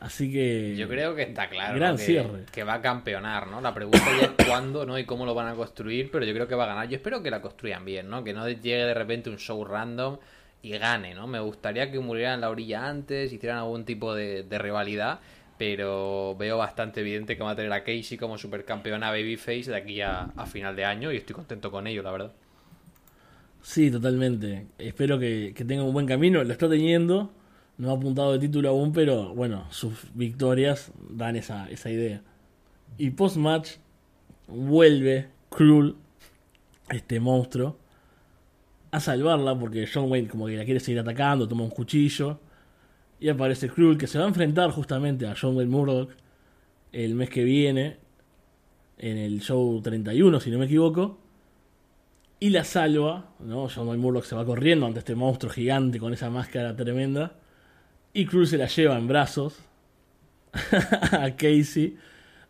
Así 0.00 0.30
que. 0.30 0.76
Yo 0.76 0.88
creo 0.88 1.14
que 1.14 1.22
está 1.22 1.48
claro 1.48 1.74
¿no? 1.74 1.78
Gran 1.80 1.96
que, 1.96 2.02
cierre. 2.02 2.44
que 2.52 2.64
va 2.64 2.74
a 2.74 2.82
campeonar, 2.82 3.46
¿no? 3.48 3.60
La 3.60 3.74
pregunta 3.74 4.04
ya 4.20 4.26
es 4.26 4.46
cuándo, 4.46 4.84
¿no? 4.84 4.98
Y 4.98 5.04
cómo 5.04 5.24
lo 5.24 5.34
van 5.34 5.48
a 5.48 5.54
construir, 5.54 6.10
pero 6.10 6.24
yo 6.24 6.34
creo 6.34 6.48
que 6.48 6.54
va 6.54 6.64
a 6.64 6.68
ganar. 6.68 6.88
Yo 6.88 6.96
espero 6.96 7.22
que 7.22 7.30
la 7.30 7.40
construyan 7.40 7.84
bien, 7.84 8.08
¿no? 8.10 8.22
Que 8.22 8.32
no 8.32 8.48
llegue 8.48 8.84
de 8.84 8.94
repente 8.94 9.30
un 9.30 9.38
show 9.38 9.64
random 9.64 10.18
y 10.62 10.70
gane, 10.78 11.14
¿no? 11.14 11.26
Me 11.26 11.40
gustaría 11.40 11.90
que 11.90 11.98
murieran 11.98 12.34
en 12.34 12.40
la 12.42 12.50
orilla 12.50 12.88
antes, 12.88 13.32
hicieran 13.32 13.58
algún 13.58 13.84
tipo 13.84 14.14
de, 14.14 14.42
de 14.42 14.58
rivalidad, 14.58 15.20
pero 15.58 16.36
veo 16.36 16.58
bastante 16.58 17.00
evidente 17.00 17.36
que 17.36 17.42
va 17.42 17.52
a 17.52 17.56
tener 17.56 17.72
a 17.72 17.84
Casey 17.84 18.18
como 18.18 18.36
supercampeona 18.36 19.10
Babyface 19.10 19.70
de 19.70 19.76
aquí 19.76 20.00
a, 20.00 20.30
a 20.36 20.46
final 20.46 20.76
de 20.76 20.84
año 20.84 21.12
y 21.12 21.16
estoy 21.16 21.34
contento 21.34 21.70
con 21.70 21.86
ello, 21.86 22.02
la 22.02 22.10
verdad. 22.10 22.32
Sí, 23.62 23.90
totalmente. 23.90 24.66
Espero 24.78 25.18
que, 25.18 25.52
que 25.56 25.64
tenga 25.64 25.82
un 25.82 25.92
buen 25.92 26.06
camino. 26.06 26.44
Lo 26.44 26.52
está 26.52 26.68
teniendo. 26.68 27.32
No 27.78 27.90
ha 27.90 27.94
apuntado 27.94 28.32
de 28.32 28.38
título 28.38 28.70
aún, 28.70 28.92
pero 28.92 29.34
bueno, 29.34 29.66
sus 29.70 29.92
victorias 30.14 30.92
dan 31.10 31.36
esa, 31.36 31.68
esa 31.70 31.90
idea. 31.90 32.22
Y 32.96 33.10
post-match 33.10 33.72
vuelve 34.48 35.28
Cruel, 35.50 35.96
este 36.88 37.20
monstruo, 37.20 37.76
a 38.90 39.00
salvarla 39.00 39.58
porque 39.58 39.88
John 39.92 40.10
Wayne 40.10 40.28
como 40.28 40.46
que 40.46 40.56
la 40.56 40.64
quiere 40.64 40.80
seguir 40.80 41.00
atacando, 41.00 41.46
toma 41.46 41.64
un 41.64 41.70
cuchillo. 41.70 42.40
Y 43.18 43.28
aparece 43.28 43.68
Cruel 43.68 43.98
que 43.98 44.06
se 44.06 44.18
va 44.18 44.24
a 44.24 44.28
enfrentar 44.28 44.70
justamente 44.70 45.26
a 45.26 45.34
John 45.38 45.56
Wayne 45.56 45.70
Murdoch 45.70 46.10
el 46.92 47.14
mes 47.14 47.28
que 47.28 47.44
viene, 47.44 47.98
en 48.98 49.18
el 49.18 49.40
show 49.40 49.80
31, 49.82 50.40
si 50.40 50.50
no 50.50 50.58
me 50.58 50.64
equivoco. 50.64 51.18
Y 52.38 52.50
la 52.50 52.64
salva, 52.64 53.30
¿no? 53.40 53.68
John 53.68 53.88
Wayne 53.88 54.02
Murdoch 54.02 54.24
se 54.24 54.34
va 54.34 54.44
corriendo 54.44 54.86
ante 54.86 55.00
este 55.00 55.14
monstruo 55.14 55.52
gigante 55.52 55.98
con 55.98 56.12
esa 56.12 56.30
máscara 56.30 56.74
tremenda. 56.76 57.34
Y 58.16 58.24
Cruz 58.24 58.48
se 58.48 58.56
la 58.56 58.66
lleva 58.66 58.96
en 58.96 59.06
brazos 59.06 59.58
a 61.12 61.36
Casey 61.36 61.98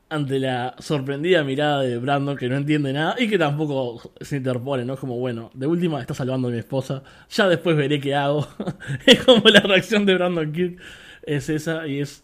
ante 0.09 0.39
la 0.39 0.77
sorprendida 0.79 1.43
mirada 1.43 1.83
de 1.83 1.99
Brandon 1.99 2.37
que 2.37 2.49
no 2.49 2.57
entiende 2.57 2.93
nada 2.93 3.17
y 3.19 3.29
que 3.29 3.37
tampoco 3.37 4.13
se 4.21 4.37
interpone, 4.37 4.85
¿no? 4.85 4.97
Como, 4.97 5.19
bueno, 5.19 5.51
de 5.55 5.67
última 5.67 6.01
está 6.01 6.15
salvando 6.15 6.47
a 6.47 6.51
mi 6.53 6.59
esposa, 6.59 7.03
ya 7.29 7.49
después 7.49 7.77
veré 7.77 7.99
qué 7.99 8.15
hago. 8.15 8.47
es 9.07 9.25
como 9.25 9.49
la 9.49 9.59
reacción 9.59 10.07
de 10.07 10.15
Brandon 10.15 10.53
Kirk 10.53 10.79
es 11.25 11.49
esa 11.49 11.89
y 11.89 11.99
es 11.99 12.23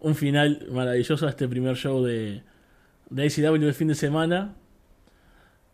un 0.00 0.16
final 0.16 0.66
maravilloso 0.72 1.28
a 1.28 1.30
este 1.30 1.46
primer 1.46 1.76
show 1.76 2.02
de, 2.04 2.42
de 3.08 3.22
ACW 3.22 3.66
del 3.66 3.74
fin 3.74 3.86
de 3.86 3.94
semana. 3.94 4.56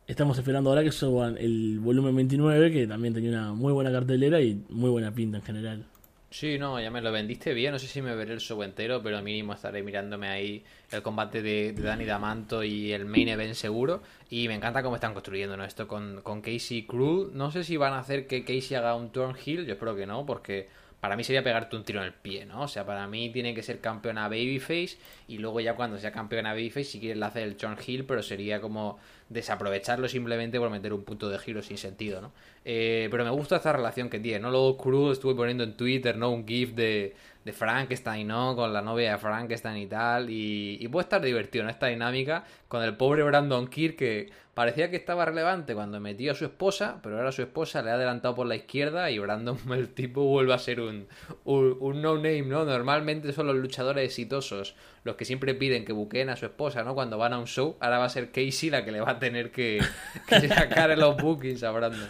Estamos 0.06 0.36
esperando 0.36 0.68
ahora 0.68 0.84
que 0.84 0.92
suban 0.92 1.38
el 1.38 1.78
volumen 1.80 2.14
29, 2.14 2.70
que 2.70 2.86
también 2.86 3.14
tenía 3.14 3.30
una 3.30 3.54
muy 3.54 3.72
buena 3.72 3.90
cartelera 3.90 4.38
y 4.42 4.62
muy 4.68 4.90
buena 4.90 5.14
pinta 5.14 5.38
en 5.38 5.42
general. 5.42 5.86
Sí, 6.28 6.58
no, 6.58 6.80
ya 6.80 6.90
me 6.90 7.00
lo 7.00 7.12
vendiste 7.12 7.54
bien. 7.54 7.72
No 7.72 7.78
sé 7.78 7.86
si 7.86 8.02
me 8.02 8.14
veré 8.14 8.34
el 8.34 8.40
show 8.40 8.62
entero, 8.62 9.02
pero 9.02 9.22
mínimo 9.22 9.52
estaré 9.52 9.82
mirándome 9.82 10.28
ahí 10.28 10.64
el 10.90 11.00
combate 11.02 11.40
de, 11.40 11.72
de 11.72 11.82
Danny 11.82 12.04
Damanto 12.04 12.62
y 12.64 12.92
el 12.92 13.06
main 13.06 13.28
event 13.28 13.54
seguro. 13.54 14.02
Y 14.28 14.48
me 14.48 14.54
encanta 14.54 14.82
cómo 14.82 14.96
están 14.96 15.14
construyendo 15.14 15.62
esto 15.64 15.86
con, 15.86 16.20
con 16.22 16.42
Casey 16.42 16.84
Crew. 16.86 17.30
No 17.32 17.50
sé 17.52 17.64
si 17.64 17.76
van 17.76 17.94
a 17.94 18.00
hacer 18.00 18.26
que 18.26 18.44
Casey 18.44 18.76
haga 18.76 18.96
un 18.96 19.10
turn 19.10 19.36
heel, 19.36 19.66
yo 19.66 19.74
espero 19.74 19.94
que 19.96 20.06
no, 20.06 20.26
porque 20.26 20.68
para 21.06 21.16
mí 21.16 21.22
sería 21.22 21.44
pegarte 21.44 21.76
un 21.76 21.84
tiro 21.84 22.00
en 22.00 22.06
el 22.06 22.12
pie, 22.12 22.46
¿no? 22.46 22.62
O 22.62 22.68
sea, 22.68 22.84
para 22.84 23.06
mí 23.06 23.30
tiene 23.30 23.54
que 23.54 23.62
ser 23.62 23.80
campeona 23.80 24.26
Babyface 24.26 24.98
y 25.28 25.38
luego 25.38 25.60
ya 25.60 25.76
cuando 25.76 25.98
sea 25.98 26.10
campeona 26.10 26.52
Babyface, 26.52 26.82
si 26.82 26.98
quieres 26.98 27.16
la 27.16 27.28
hace 27.28 27.44
el 27.44 27.54
turn 27.54 27.76
heel, 27.78 28.04
pero 28.04 28.24
sería 28.24 28.60
como 28.60 28.98
desaprovecharlo 29.28 30.08
simplemente 30.08 30.58
por 30.58 30.68
meter 30.68 30.92
un 30.92 31.04
punto 31.04 31.28
de 31.28 31.38
giro 31.38 31.62
sin 31.62 31.78
sentido, 31.78 32.20
¿no? 32.20 32.32
Eh, 32.64 33.06
pero 33.08 33.22
me 33.22 33.30
gusta 33.30 33.54
esta 33.54 33.72
relación 33.72 34.10
que 34.10 34.18
tiene, 34.18 34.40
¿no? 34.40 34.50
Luego 34.50 34.76
Cruz 34.76 35.12
estuve 35.12 35.36
poniendo 35.36 35.62
en 35.62 35.76
Twitter, 35.76 36.16
¿no? 36.16 36.30
Un 36.30 36.44
GIF 36.44 36.74
de, 36.74 37.14
de 37.46 37.52
Frankenstein, 37.52 38.26
¿no? 38.26 38.56
Con 38.56 38.72
la 38.72 38.82
novia 38.82 39.12
de 39.12 39.18
Frankenstein 39.18 39.76
y 39.76 39.86
tal. 39.86 40.26
Y, 40.28 40.88
puede 40.88 41.04
estar 41.04 41.22
divertido 41.22 41.62
en 41.62 41.70
esta 41.70 41.86
dinámica 41.86 42.42
con 42.66 42.82
el 42.82 42.96
pobre 42.96 43.22
Brandon 43.22 43.68
Kirk 43.68 43.94
que 43.94 44.30
parecía 44.52 44.90
que 44.90 44.96
estaba 44.96 45.24
relevante 45.24 45.72
cuando 45.72 46.00
metió 46.00 46.32
a 46.32 46.34
su 46.34 46.44
esposa, 46.44 46.98
pero 47.04 47.18
ahora 47.18 47.30
su 47.30 47.42
esposa 47.42 47.82
le 47.82 47.90
ha 47.90 47.94
adelantado 47.94 48.34
por 48.34 48.48
la 48.48 48.56
izquierda 48.56 49.12
y 49.12 49.20
Brandon, 49.20 49.58
el 49.72 49.90
tipo, 49.90 50.24
vuelve 50.24 50.54
a 50.54 50.58
ser 50.58 50.80
un, 50.80 51.06
un, 51.44 52.02
no-name, 52.02 52.42
¿no? 52.42 52.64
Normalmente 52.64 53.32
son 53.32 53.46
los 53.46 53.54
luchadores 53.54 54.04
exitosos 54.04 54.74
los 55.04 55.14
que 55.14 55.24
siempre 55.24 55.54
piden 55.54 55.84
que 55.84 55.92
buqueen 55.92 56.30
a 56.30 56.36
su 56.36 56.46
esposa, 56.46 56.82
¿no? 56.82 56.96
Cuando 56.96 57.16
van 57.16 57.32
a 57.32 57.38
un 57.38 57.46
show, 57.46 57.76
ahora 57.78 57.98
va 57.98 58.06
a 58.06 58.08
ser 58.08 58.32
Casey 58.32 58.70
la 58.70 58.84
que 58.84 58.90
le 58.90 59.00
va 59.00 59.12
a 59.12 59.18
tener 59.20 59.52
que, 59.52 59.80
sacar 60.48 60.90
en 60.90 60.98
los 60.98 61.16
bookings 61.16 61.62
a 61.62 61.70
Brandon. 61.70 62.08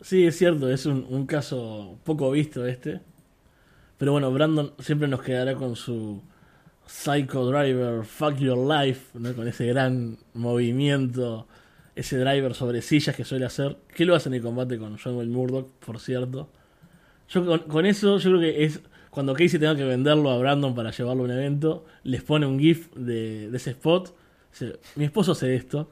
Sí, 0.00 0.26
es 0.26 0.38
cierto, 0.38 0.70
es 0.70 0.86
un 0.86 1.26
caso 1.26 1.98
poco 2.04 2.30
visto 2.30 2.64
este. 2.64 3.02
Pero 3.98 4.12
bueno, 4.12 4.30
Brandon 4.30 4.72
siempre 4.78 5.08
nos 5.08 5.22
quedará 5.22 5.54
con 5.54 5.76
su 5.76 6.22
Psycho 6.86 7.46
Driver 7.46 8.04
Fuck 8.04 8.36
Your 8.36 8.58
Life, 8.58 9.18
¿no? 9.18 9.34
con 9.34 9.48
ese 9.48 9.66
gran 9.66 10.18
movimiento, 10.34 11.46
ese 11.94 12.18
driver 12.18 12.54
sobre 12.54 12.82
sillas 12.82 13.16
que 13.16 13.24
suele 13.24 13.46
hacer. 13.46 13.78
Que 13.94 14.04
lo 14.04 14.14
hace 14.14 14.28
en 14.28 14.34
el 14.34 14.42
combate 14.42 14.78
con 14.78 14.98
John 14.98 15.16
Wayne 15.16 15.32
Murdoch, 15.32 15.68
por 15.84 15.98
cierto. 15.98 16.50
Yo 17.28 17.44
con, 17.44 17.60
con, 17.60 17.86
eso, 17.86 18.18
yo 18.18 18.30
creo 18.30 18.40
que 18.40 18.64
es 18.64 18.80
cuando 19.10 19.32
Casey 19.32 19.58
tenga 19.58 19.74
que 19.74 19.84
venderlo 19.84 20.30
a 20.30 20.38
Brandon 20.38 20.74
para 20.74 20.90
llevarlo 20.90 21.22
a 21.22 21.24
un 21.24 21.32
evento, 21.32 21.86
les 22.04 22.22
pone 22.22 22.46
un 22.46 22.60
GIF 22.60 22.94
de, 22.94 23.50
de 23.50 23.56
ese 23.56 23.70
spot. 23.70 24.14
Dice, 24.52 24.78
Mi 24.94 25.06
esposo 25.06 25.32
hace 25.32 25.54
esto 25.54 25.90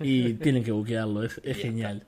y 0.00 0.34
tienen 0.34 0.62
que 0.62 0.70
buquearlo, 0.70 1.24
es, 1.24 1.40
es 1.42 1.56
genial. 1.56 2.06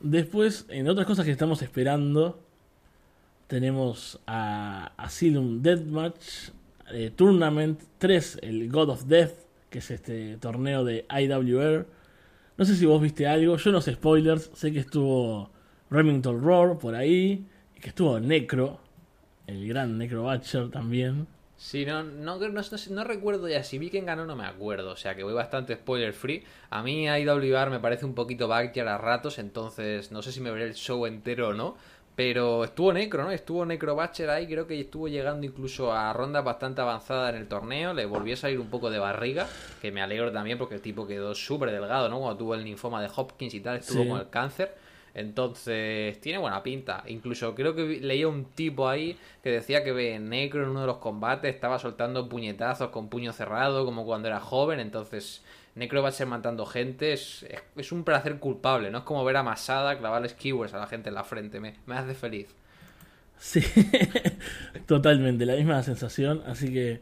Después, 0.00 0.66
en 0.68 0.88
otras 0.88 1.06
cosas 1.06 1.24
que 1.24 1.32
estamos 1.32 1.60
esperando, 1.62 2.40
tenemos 3.52 4.18
a 4.26 4.94
Asylum 4.96 5.60
Deathmatch 5.60 6.48
eh, 6.90 7.12
Tournament 7.14 7.82
3, 7.98 8.38
el 8.40 8.70
God 8.70 8.88
of 8.88 9.04
Death, 9.04 9.34
que 9.68 9.80
es 9.80 9.90
este 9.90 10.38
torneo 10.38 10.84
de 10.84 11.04
IWR. 11.10 11.86
No 12.56 12.64
sé 12.64 12.74
si 12.74 12.86
vos 12.86 13.02
viste 13.02 13.26
algo, 13.26 13.58
yo 13.58 13.70
no 13.70 13.82
sé 13.82 13.92
spoilers, 13.92 14.50
sé 14.54 14.72
que 14.72 14.78
estuvo 14.78 15.50
Remington 15.90 16.42
Roar 16.42 16.78
por 16.78 16.94
ahí, 16.94 17.46
y 17.76 17.80
que 17.80 17.90
estuvo 17.90 18.18
Necro, 18.18 18.80
el 19.46 19.68
gran 19.68 19.98
Necro 19.98 20.22
Butcher 20.22 20.70
también. 20.70 21.26
Sí, 21.58 21.84
no, 21.84 22.02
no, 22.02 22.38
no, 22.38 22.48
no, 22.48 22.62
no 22.90 23.04
recuerdo 23.04 23.48
ya. 23.48 23.62
Si 23.62 23.78
vi 23.78 23.88
quién 23.88 24.04
ganó, 24.04 24.26
no 24.26 24.34
me 24.34 24.46
acuerdo. 24.46 24.90
O 24.90 24.96
sea 24.96 25.14
que 25.14 25.22
voy 25.22 25.32
bastante 25.32 25.76
spoiler 25.76 26.12
free. 26.12 26.42
A 26.70 26.82
mí 26.82 27.06
IWR 27.06 27.70
me 27.70 27.78
parece 27.78 28.04
un 28.04 28.16
poquito 28.16 28.48
backyard 28.48 28.88
a 28.88 28.98
ratos. 28.98 29.38
Entonces 29.38 30.10
no 30.10 30.22
sé 30.22 30.32
si 30.32 30.40
me 30.40 30.50
veré 30.50 30.64
el 30.64 30.74
show 30.74 31.06
entero 31.06 31.50
o 31.50 31.54
no. 31.54 31.76
Pero 32.14 32.64
estuvo 32.64 32.92
Necro, 32.92 33.24
¿no? 33.24 33.30
Estuvo 33.30 33.64
Necro 33.64 33.96
Batcher 33.96 34.28
ahí. 34.28 34.46
Creo 34.46 34.66
que 34.66 34.78
estuvo 34.78 35.08
llegando 35.08 35.46
incluso 35.46 35.92
a 35.92 36.12
rondas 36.12 36.44
bastante 36.44 36.82
avanzadas 36.82 37.30
en 37.34 37.40
el 37.40 37.48
torneo. 37.48 37.94
Le 37.94 38.04
volvió 38.04 38.34
a 38.34 38.36
salir 38.36 38.60
un 38.60 38.68
poco 38.68 38.90
de 38.90 38.98
barriga. 38.98 39.46
Que 39.80 39.90
me 39.90 40.02
alegro 40.02 40.30
también 40.30 40.58
porque 40.58 40.74
el 40.74 40.82
tipo 40.82 41.06
quedó 41.06 41.34
súper 41.34 41.70
delgado, 41.70 42.08
¿no? 42.10 42.18
Cuando 42.20 42.36
tuvo 42.36 42.54
el 42.54 42.64
linfoma 42.64 43.00
de 43.00 43.08
Hopkins 43.16 43.54
y 43.54 43.60
tal, 43.60 43.78
estuvo 43.78 44.02
Sí. 44.02 44.08
con 44.10 44.20
el 44.20 44.28
cáncer. 44.28 44.74
Entonces, 45.14 46.20
tiene 46.20 46.38
buena 46.38 46.62
pinta. 46.62 47.02
Incluso 47.06 47.54
creo 47.54 47.74
que 47.74 47.82
leía 48.00 48.28
un 48.28 48.44
tipo 48.44 48.88
ahí 48.88 49.18
que 49.42 49.50
decía 49.50 49.82
que 49.84 50.18
Necro 50.18 50.62
en 50.64 50.70
uno 50.70 50.82
de 50.82 50.86
los 50.86 50.98
combates 50.98 51.54
estaba 51.54 51.78
soltando 51.78 52.28
puñetazos 52.28 52.90
con 52.90 53.08
puño 53.08 53.32
cerrado, 53.32 53.84
como 53.84 54.04
cuando 54.04 54.28
era 54.28 54.40
joven. 54.40 54.80
Entonces, 54.80 55.42
Necro 55.74 56.02
va 56.02 56.10
a 56.10 56.12
ser 56.12 56.26
matando 56.26 56.66
gente. 56.66 57.12
Es, 57.12 57.46
es, 57.76 57.92
un 57.92 58.04
placer 58.04 58.38
culpable, 58.38 58.90
¿no? 58.90 58.98
Es 58.98 59.04
como 59.04 59.24
ver 59.24 59.36
a 59.36 59.42
Masada 59.42 59.98
clavarle 59.98 60.28
skewers 60.28 60.74
a 60.74 60.78
la 60.78 60.86
gente 60.86 61.08
en 61.08 61.14
la 61.14 61.24
frente. 61.24 61.60
Me, 61.60 61.74
me 61.86 61.94
hace 61.94 62.14
feliz. 62.14 62.54
Sí, 63.38 63.60
totalmente, 64.86 65.46
la 65.46 65.56
misma 65.56 65.82
sensación. 65.82 66.42
Así 66.46 66.72
que 66.72 67.00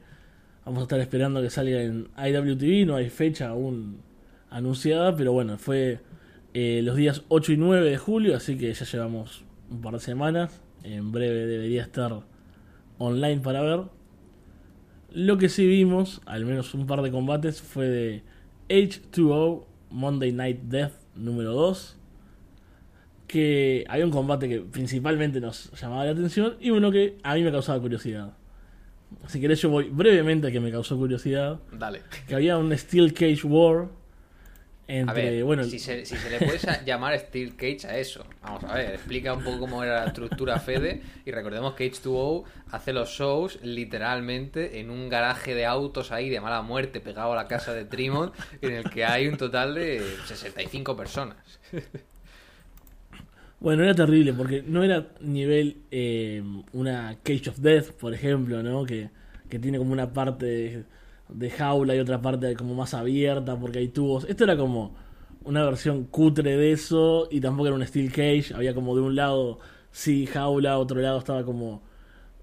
vamos 0.64 0.80
a 0.80 0.82
estar 0.84 1.00
esperando 1.00 1.42
que 1.42 1.50
salga 1.50 1.82
en 1.82 2.08
IWTV. 2.16 2.86
No 2.86 2.96
hay 2.96 3.10
fecha 3.10 3.48
aún 3.48 4.02
anunciada, 4.50 5.16
pero 5.16 5.32
bueno, 5.32 5.58
fue 5.58 6.00
eh, 6.54 6.80
los 6.82 6.96
días 6.96 7.24
8 7.28 7.52
y 7.52 7.56
9 7.56 7.90
de 7.90 7.96
julio, 7.98 8.36
así 8.36 8.56
que 8.56 8.72
ya 8.72 8.84
llevamos 8.84 9.44
un 9.70 9.80
par 9.80 9.94
de 9.94 10.00
semanas. 10.00 10.60
En 10.82 11.12
breve 11.12 11.46
debería 11.46 11.82
estar 11.82 12.22
online 12.98 13.40
para 13.40 13.62
ver. 13.62 13.82
Lo 15.12 15.38
que 15.38 15.48
sí 15.48 15.66
vimos, 15.66 16.20
al 16.26 16.44
menos 16.44 16.72
un 16.74 16.86
par 16.86 17.02
de 17.02 17.10
combates, 17.10 17.60
fue 17.60 17.86
de 17.86 18.22
H2O 18.70 19.66
Monday 19.90 20.32
Night 20.32 20.60
Death 20.62 20.92
número 21.14 21.52
2 21.52 21.96
que 23.26 23.84
había 23.88 24.04
un 24.04 24.10
combate 24.10 24.48
que 24.48 24.60
principalmente 24.60 25.40
nos 25.40 25.70
llamaba 25.80 26.04
la 26.04 26.12
atención 26.12 26.56
y 26.60 26.70
uno 26.70 26.90
que 26.90 27.18
a 27.22 27.34
mí 27.34 27.42
me 27.42 27.52
causaba 27.52 27.80
curiosidad. 27.80 28.32
Si 29.28 29.40
querés 29.40 29.60
yo 29.60 29.70
voy 29.70 29.88
brevemente 29.88 30.48
a 30.48 30.50
que 30.50 30.58
me 30.58 30.72
causó 30.72 30.96
curiosidad. 30.96 31.60
Dale. 31.72 32.02
Que 32.26 32.34
había 32.34 32.58
un 32.58 32.76
Steel 32.76 33.12
Cage 33.12 33.44
War 33.44 33.88
A 34.90 34.92
entre, 34.92 35.30
ver, 35.30 35.44
bueno, 35.44 35.62
si, 35.64 35.78
se, 35.78 36.04
si 36.04 36.16
se 36.16 36.30
le 36.30 36.38
puede 36.38 36.58
llamar 36.84 37.18
Steel 37.18 37.54
Cage 37.54 37.86
a 37.86 37.96
eso. 37.96 38.24
Vamos 38.42 38.64
a 38.64 38.74
ver, 38.74 38.94
explica 38.94 39.32
un 39.32 39.44
poco 39.44 39.60
cómo 39.60 39.84
era 39.84 40.00
la 40.00 40.06
estructura 40.06 40.58
Fede. 40.58 41.00
Y 41.24 41.30
recordemos 41.30 41.74
que 41.74 41.90
H2O 41.90 42.44
hace 42.72 42.92
los 42.92 43.10
shows 43.10 43.60
literalmente 43.62 44.80
en 44.80 44.90
un 44.90 45.08
garaje 45.08 45.54
de 45.54 45.64
autos 45.64 46.10
ahí 46.10 46.28
de 46.28 46.40
mala 46.40 46.62
muerte 46.62 47.00
pegado 47.00 47.32
a 47.32 47.36
la 47.36 47.46
casa 47.46 47.72
de 47.72 47.84
Trimont, 47.84 48.34
en 48.60 48.72
el 48.72 48.90
que 48.90 49.04
hay 49.04 49.28
un 49.28 49.36
total 49.36 49.76
de 49.76 50.02
65 50.26 50.96
personas. 50.96 51.36
Bueno, 53.60 53.84
era 53.84 53.94
terrible 53.94 54.32
porque 54.32 54.64
no 54.66 54.82
era 54.82 55.08
nivel 55.20 55.82
eh, 55.90 56.42
una 56.72 57.18
Cage 57.22 57.50
of 57.50 57.58
Death, 57.58 57.90
por 57.92 58.14
ejemplo, 58.14 58.62
¿no? 58.62 58.86
Que, 58.86 59.10
que 59.50 59.58
tiene 59.58 59.76
como 59.76 59.92
una 59.92 60.14
parte 60.14 60.84
de, 61.32 61.50
jaula 61.50 61.94
y 61.96 61.98
otra 61.98 62.20
parte 62.22 62.54
como 62.54 62.74
más 62.74 62.94
abierta 62.94 63.58
porque 63.58 63.78
hay 63.80 63.88
tubos. 63.88 64.24
Esto 64.28 64.44
era 64.44 64.56
como 64.56 64.94
una 65.44 65.64
versión 65.64 66.04
cutre 66.04 66.56
de 66.56 66.72
eso 66.72 67.28
y 67.30 67.40
tampoco 67.40 67.68
era 67.68 67.76
un 67.76 67.86
Steel 67.86 68.10
Cage. 68.10 68.54
Había 68.54 68.74
como 68.74 68.94
de 68.94 69.02
un 69.02 69.16
lado 69.16 69.58
sí 69.92 70.26
jaula, 70.26 70.78
otro 70.78 71.00
lado 71.00 71.18
estaba 71.18 71.44
como 71.44 71.82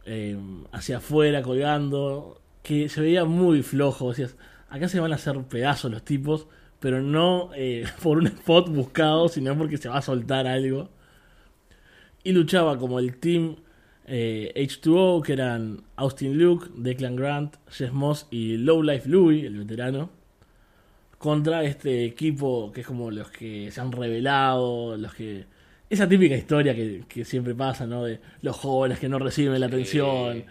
eh, 0.06 0.38
hacia 0.72 0.98
afuera 0.98 1.42
colgando. 1.42 2.42
Que 2.64 2.90
se 2.90 3.02
veía 3.02 3.26
muy 3.26 3.64
flojo. 3.64 4.10
Decías, 4.10 4.36
acá 4.70 4.90
se 4.90 5.00
van 5.00 5.12
a 5.12 5.16
hacer 5.16 5.42
pedazos 5.44 5.92
los 5.92 6.04
tipos, 6.04 6.48
pero 6.80 7.02
no 7.02 7.52
eh, 7.56 7.86
por 8.04 8.18
un 8.18 8.28
spot 8.28 8.70
buscado, 8.70 9.30
sino 9.30 9.58
porque 9.58 9.78
se 9.78 9.90
va 9.90 9.98
a 9.98 10.02
soltar 10.02 10.48
algo 10.48 10.90
y 12.28 12.34
luchaba 12.34 12.78
como 12.78 13.00
el 13.00 13.16
team 13.18 13.56
eh, 14.08 14.54
H2O, 14.56 15.22
que 15.22 15.34
eran 15.34 15.84
Austin 15.98 16.38
Luke, 16.38 16.68
Declan 16.76 17.16
Grant, 17.16 17.58
Jess 17.70 17.92
Moss 17.92 18.28
y 18.32 18.58
Low 18.58 18.82
Life 18.82 19.08
Louie, 19.08 19.46
el 19.46 19.58
veterano, 19.58 20.10
contra 21.18 21.64
este 21.64 22.06
equipo 22.06 22.72
que 22.72 22.82
es 22.82 22.88
como 22.88 23.12
los 23.12 23.30
que 23.30 23.70
se 23.72 23.82
han 23.82 23.92
revelado, 23.92 24.98
los 24.98 25.14
que... 25.14 25.46
Esa 25.90 26.08
típica 26.08 26.36
historia 26.36 26.76
que, 26.76 27.04
que 27.08 27.24
siempre 27.24 27.56
pasa, 27.56 27.86
¿no? 27.86 28.04
De 28.04 28.20
los 28.42 28.56
jóvenes 28.58 29.00
que 29.00 29.08
no 29.08 29.20
reciben 29.20 29.60
la 29.60 29.68
atención. 29.68 30.44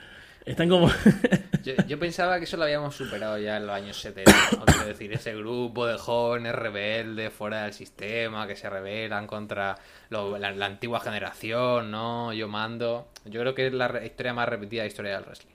Están 0.47 0.69
como... 0.69 0.89
Yo, 1.65 1.73
yo 1.89 1.99
pensaba 1.99 2.39
que 2.39 2.45
eso 2.45 2.57
lo 2.57 2.63
habíamos 2.63 2.95
superado 2.95 3.37
ya 3.39 3.57
en 3.57 3.67
los 3.67 3.75
años 3.75 4.01
70. 4.01 4.33
¿no? 4.53 4.65
Quiero 4.67 4.87
decir, 4.87 5.13
ese 5.13 5.35
grupo 5.35 5.85
de 5.85 5.99
jóvenes 5.99 6.55
rebeldes 6.55 7.33
fuera 7.33 7.65
del 7.65 7.73
sistema 7.73 8.47
que 8.47 8.55
se 8.55 8.71
rebelan 8.71 9.27
contra 9.27 9.75
lo- 10.11 10.39
la, 10.39 10.53
la 10.53 10.67
antigua 10.67 11.01
generación, 11.01 11.91
¿no? 11.91 12.33
Yo 12.33 12.47
mando. 12.47 13.09
Yo 13.25 13.41
creo 13.41 13.53
que 13.57 13.67
es 13.67 13.73
la 13.73 14.05
historia 14.05 14.33
más 14.33 14.49
repetida 14.49 14.83
de 14.83 14.87
la 14.87 14.91
historia 14.93 15.15
del 15.17 15.25
wrestling. 15.25 15.55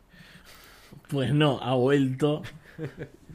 Pues 1.08 1.34
no, 1.34 1.60
ha 1.64 1.76
vuelto 1.76 2.42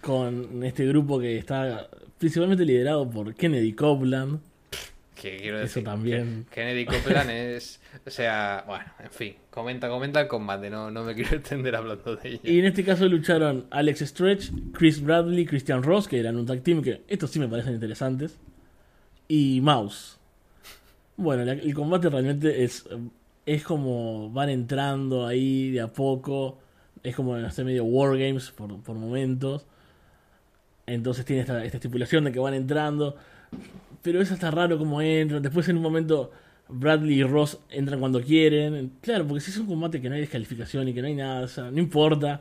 con 0.03 0.63
este 0.63 0.85
grupo 0.87 1.19
que 1.19 1.39
está 1.39 1.89
principalmente 2.19 2.67
liderado 2.67 3.09
por 3.09 3.35
Kennedy 3.35 3.73
Copeland. 3.73 4.41
Que 5.31 5.37
quiero 5.39 5.61
Eso 5.61 5.83
también. 5.83 6.47
que 6.51 6.55
Kennedy 6.61 6.85
Copeland 6.85 7.31
es. 7.31 7.81
O 8.07 8.11
sea, 8.11 8.65
bueno, 8.67 8.85
en 9.03 9.11
fin, 9.11 9.35
comenta, 9.51 9.89
comenta 9.89 10.21
el 10.21 10.29
combate, 10.29 10.71
no, 10.71 10.91
no 10.91 11.03
me 11.05 11.15
quiero 11.15 11.37
extender 11.37 11.75
hablando 11.75 12.15
de 12.17 12.29
ella. 12.29 12.41
Y 12.45 12.59
en 12.61 12.67
este 12.67 12.85
caso 12.85 13.07
lucharon 13.09 13.67
Alex 13.71 14.01
Stretch, 14.01 14.51
Chris 14.73 15.03
Bradley, 15.03 15.45
Christian 15.47 15.83
Ross, 15.83 16.07
que 16.09 16.19
eran 16.21 16.37
un 16.37 16.47
tag 16.47 16.63
team 16.63 16.83
que 16.83 17.03
estos 17.09 17.31
sí 17.31 17.39
me 17.41 17.49
parecen 17.49 17.75
interesantes, 17.75 18.39
y 19.29 19.61
Mouse. 19.63 20.19
Bueno, 21.17 21.45
la- 21.45 21.53
el 21.55 21.75
combate 21.75 22.09
realmente 22.11 22.63
es, 22.63 22.87
es 23.47 23.63
como 23.65 24.31
van 24.31 24.51
entrando 24.51 25.27
ahí 25.27 25.71
de 25.71 25.81
a 25.81 25.89
poco, 25.89 26.59
es 27.03 27.17
como 27.17 27.37
no 27.37 27.51
sé, 27.51 27.65
medio 27.65 27.85
Wargames 27.85 28.51
por, 28.51 28.81
por 28.83 28.97
momentos. 28.97 29.67
Entonces 30.87 31.25
tiene 31.25 31.43
esta, 31.43 31.65
esta 31.65 31.79
estipulación 31.79 32.25
de 32.25 32.33
que 32.33 32.39
van 32.39 32.55
entrando, 32.55 33.17
pero 34.07 34.23
es 34.23 34.31
hasta 34.31 34.53
raro 34.53 34.79
como 34.79 35.03
entran. 35.03 35.43
Después 35.43 35.69
en 35.69 35.79
un 35.79 35.83
momento 35.83 36.31
Bradley 36.69 37.19
y 37.19 37.23
Ross 37.25 37.59
entran 37.71 37.99
cuando 37.99 38.23
quieren. 38.23 38.93
Claro, 39.01 39.27
porque 39.27 39.41
si 39.41 39.51
es 39.51 39.59
un 39.59 39.67
combate 39.67 40.01
que 40.01 40.09
no 40.09 40.15
hay 40.15 40.21
descalificación 40.21 40.87
y 40.87 40.95
que 40.95 41.03
no 41.03 41.09
hay 41.09 41.17
nada, 41.17 41.43
o 41.43 41.49
sea, 41.49 41.73
no 41.73 41.81
importa. 41.81 42.41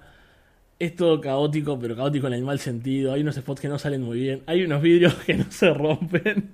Es 0.77 0.95
todo 0.95 1.19
caótico, 1.19 1.79
pero 1.79 1.95
caótico 1.95 2.27
en 2.27 2.33
el 2.33 2.43
mal 2.43 2.59
sentido. 2.59 3.13
Hay 3.13 3.21
unos 3.21 3.33
spots 3.35 3.61
que 3.61 3.67
no 3.67 3.79
salen 3.79 4.03
muy 4.03 4.19
bien. 4.19 4.43
Hay 4.45 4.63
unos 4.63 4.79
vidrios 4.79 5.15
que 5.25 5.33
no 5.33 5.45
se 5.49 5.73
rompen. 5.73 6.51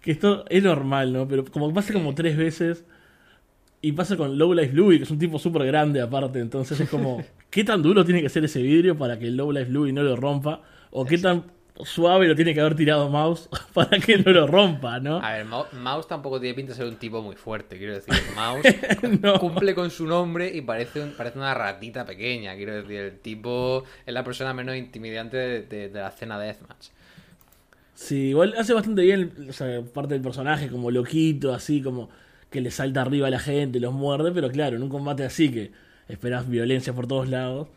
Que 0.00 0.12
esto 0.12 0.44
es 0.48 0.62
normal, 0.62 1.12
¿no? 1.12 1.26
Pero 1.26 1.44
como 1.44 1.74
pasa 1.74 1.92
como 1.92 2.14
tres 2.14 2.36
veces, 2.36 2.84
Y 3.80 3.92
pasa 3.92 4.16
con 4.16 4.38
Low 4.38 4.54
Life 4.54 4.72
Louie, 4.72 4.98
que 4.98 5.04
es 5.04 5.10
un 5.10 5.18
tipo 5.18 5.40
súper 5.40 5.66
grande 5.66 6.00
aparte. 6.00 6.38
Entonces 6.38 6.78
es 6.78 6.88
como, 6.88 7.24
¿qué 7.50 7.64
tan 7.64 7.82
duro 7.82 8.04
tiene 8.04 8.22
que 8.22 8.28
ser 8.28 8.44
ese 8.44 8.62
vidrio 8.62 8.96
para 8.96 9.18
que 9.18 9.26
el 9.26 9.36
Low 9.36 9.50
Life 9.50 9.70
Louie 9.72 9.92
no 9.92 10.04
lo 10.04 10.14
rompa? 10.14 10.62
¿O 10.92 11.04
qué 11.04 11.18
tan 11.18 11.57
suave 11.84 12.26
lo 12.26 12.34
tiene 12.34 12.54
que 12.54 12.60
haber 12.60 12.74
tirado 12.74 13.08
Mouse 13.08 13.48
para 13.74 13.98
que 13.98 14.18
no 14.18 14.32
lo 14.32 14.46
rompa, 14.46 14.98
¿no? 15.00 15.18
A 15.22 15.32
ver, 15.34 15.46
Mouse 15.46 16.08
tampoco 16.08 16.40
tiene 16.40 16.54
pinta 16.54 16.72
de 16.72 16.76
ser 16.78 16.86
un 16.86 16.96
tipo 16.96 17.22
muy 17.22 17.36
fuerte, 17.36 17.78
quiero 17.78 17.94
decir. 17.94 18.14
Mouse 18.34 18.66
No. 19.22 19.38
cumple 19.38 19.74
con 19.74 19.90
su 19.90 20.06
nombre 20.06 20.54
y 20.54 20.60
parece, 20.62 21.00
un- 21.00 21.12
parece 21.12 21.38
una 21.38 21.54
ratita 21.54 22.04
pequeña, 22.04 22.54
quiero 22.56 22.74
decir. 22.74 22.96
El 23.00 23.18
tipo 23.20 23.84
es 24.06 24.12
la 24.14 24.24
persona 24.24 24.52
menos 24.54 24.76
intimidante 24.76 25.36
de, 25.36 25.62
de- 25.62 25.88
de 25.88 26.00
la 26.00 26.08
escena 26.08 26.38
de 26.38 26.46
Deathmatch. 26.46 26.88
Sí, 27.94 28.28
igual 28.28 28.54
hace 28.56 28.72
bastante 28.74 29.02
bien 29.02 29.32
o 29.48 29.52
sea, 29.52 29.82
parte 29.82 30.14
del 30.14 30.22
personaje, 30.22 30.68
como 30.68 30.90
loquito, 30.90 31.52
así 31.52 31.82
como 31.82 32.08
que 32.50 32.60
le 32.60 32.70
salta 32.70 33.02
arriba 33.02 33.26
a 33.26 33.30
la 33.30 33.40
gente, 33.40 33.80
los 33.80 33.92
muerde, 33.92 34.30
pero 34.32 34.50
claro, 34.50 34.76
en 34.76 34.82
un 34.82 34.88
combate 34.88 35.24
así 35.24 35.50
que 35.50 35.72
esperas 36.08 36.48
violencia 36.48 36.92
por 36.92 37.06
todos 37.06 37.28
lados, 37.28 37.68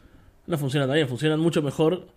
no 0.48 0.58
funciona 0.58 0.86
tan 0.86 0.96
bien, 0.96 1.08
funcionan 1.08 1.40
mucho 1.40 1.62
mejor 1.62 2.08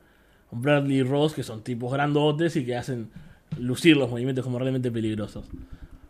Bradley 0.50 1.02
Ross, 1.02 1.34
que 1.34 1.42
son 1.42 1.62
tipos 1.62 1.92
grandotes 1.92 2.56
y 2.56 2.64
que 2.64 2.76
hacen 2.76 3.10
lucir 3.58 3.96
los 3.96 4.10
movimientos 4.10 4.44
como 4.44 4.58
realmente 4.58 4.90
peligrosos. 4.90 5.46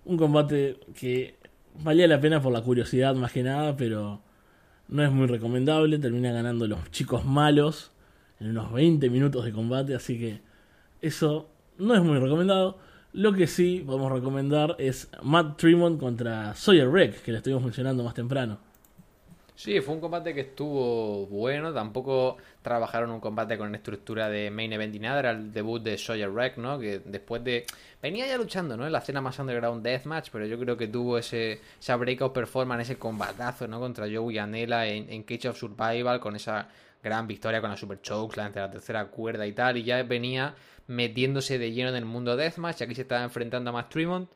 Un 0.04 0.16
combate 0.16 0.78
que 0.98 1.36
valía 1.82 2.06
la 2.06 2.20
pena 2.20 2.40
por 2.40 2.52
la 2.52 2.62
curiosidad 2.62 3.14
más 3.14 3.32
que 3.32 3.42
nada, 3.42 3.76
pero 3.76 4.20
no 4.88 5.02
es 5.02 5.10
muy 5.10 5.26
recomendable, 5.26 5.98
termina 5.98 6.32
ganando 6.32 6.66
los 6.66 6.90
chicos 6.90 7.24
malos 7.24 7.92
en 8.40 8.50
unos 8.50 8.72
20 8.72 9.08
minutos 9.10 9.44
de 9.44 9.52
combate, 9.52 9.94
así 9.94 10.18
que 10.18 10.40
eso 11.00 11.48
no 11.78 11.94
es 11.94 12.02
muy 12.02 12.18
recomendado. 12.18 12.78
Lo 13.12 13.32
que 13.32 13.46
sí 13.46 13.82
podemos 13.86 14.10
recomendar 14.10 14.74
es 14.78 15.08
Matt 15.22 15.56
Tremont 15.56 16.00
contra 16.00 16.54
Sawyer 16.54 16.88
Wreck, 16.88 17.22
que 17.22 17.30
le 17.32 17.38
estuvimos 17.38 17.62
mencionando 17.62 18.02
más 18.02 18.14
temprano. 18.14 18.58
Sí, 19.56 19.80
fue 19.80 19.94
un 19.94 20.00
combate 20.00 20.34
que 20.34 20.40
estuvo 20.40 21.26
bueno. 21.26 21.72
Tampoco 21.72 22.36
trabajaron 22.60 23.10
un 23.10 23.20
combate 23.20 23.56
con 23.56 23.72
estructura 23.74 24.28
de 24.28 24.50
main 24.50 24.72
event 24.72 24.94
y 24.94 24.98
nada. 24.98 25.20
Era 25.20 25.30
el 25.30 25.52
debut 25.52 25.80
de 25.80 25.96
Sawyer 25.96 26.28
Wreck, 26.28 26.56
¿no? 26.56 26.78
Que 26.78 27.00
después 27.04 27.44
de. 27.44 27.64
Venía 28.02 28.26
ya 28.26 28.36
luchando, 28.36 28.76
¿no? 28.76 28.84
En 28.84 28.92
la 28.92 28.98
escena 28.98 29.20
más 29.20 29.38
underground 29.38 29.84
deathmatch, 29.84 30.30
pero 30.32 30.46
yo 30.46 30.58
creo 30.58 30.76
que 30.76 30.88
tuvo 30.88 31.18
ese, 31.18 31.60
esa 31.80 31.96
breakout 31.96 32.32
performance, 32.34 32.82
ese 32.82 32.98
combatazo, 32.98 33.68
¿no? 33.68 33.78
Contra 33.78 34.06
Joey 34.12 34.38
Anela 34.38 34.86
en, 34.88 35.08
en 35.08 35.22
Cage 35.22 35.48
of 35.48 35.56
Survival, 35.56 36.18
con 36.20 36.34
esa 36.34 36.68
gran 37.02 37.26
victoria 37.28 37.60
con 37.60 37.70
la 37.70 37.76
Super 37.76 38.00
Chokeslam 38.00 38.48
entre 38.48 38.62
la 38.62 38.70
tercera 38.70 39.06
cuerda 39.06 39.46
y 39.46 39.52
tal. 39.52 39.76
Y 39.76 39.84
ya 39.84 40.02
venía 40.02 40.56
metiéndose 40.88 41.58
de 41.58 41.72
lleno 41.72 41.90
en 41.90 41.96
el 41.96 42.04
mundo 42.04 42.36
deathmatch. 42.36 42.80
Y 42.80 42.84
aquí 42.84 42.94
se 42.96 43.02
estaba 43.02 43.22
enfrentando 43.22 43.70
a 43.70 43.72
Matt 43.72 43.90
Tremont. 43.90 44.28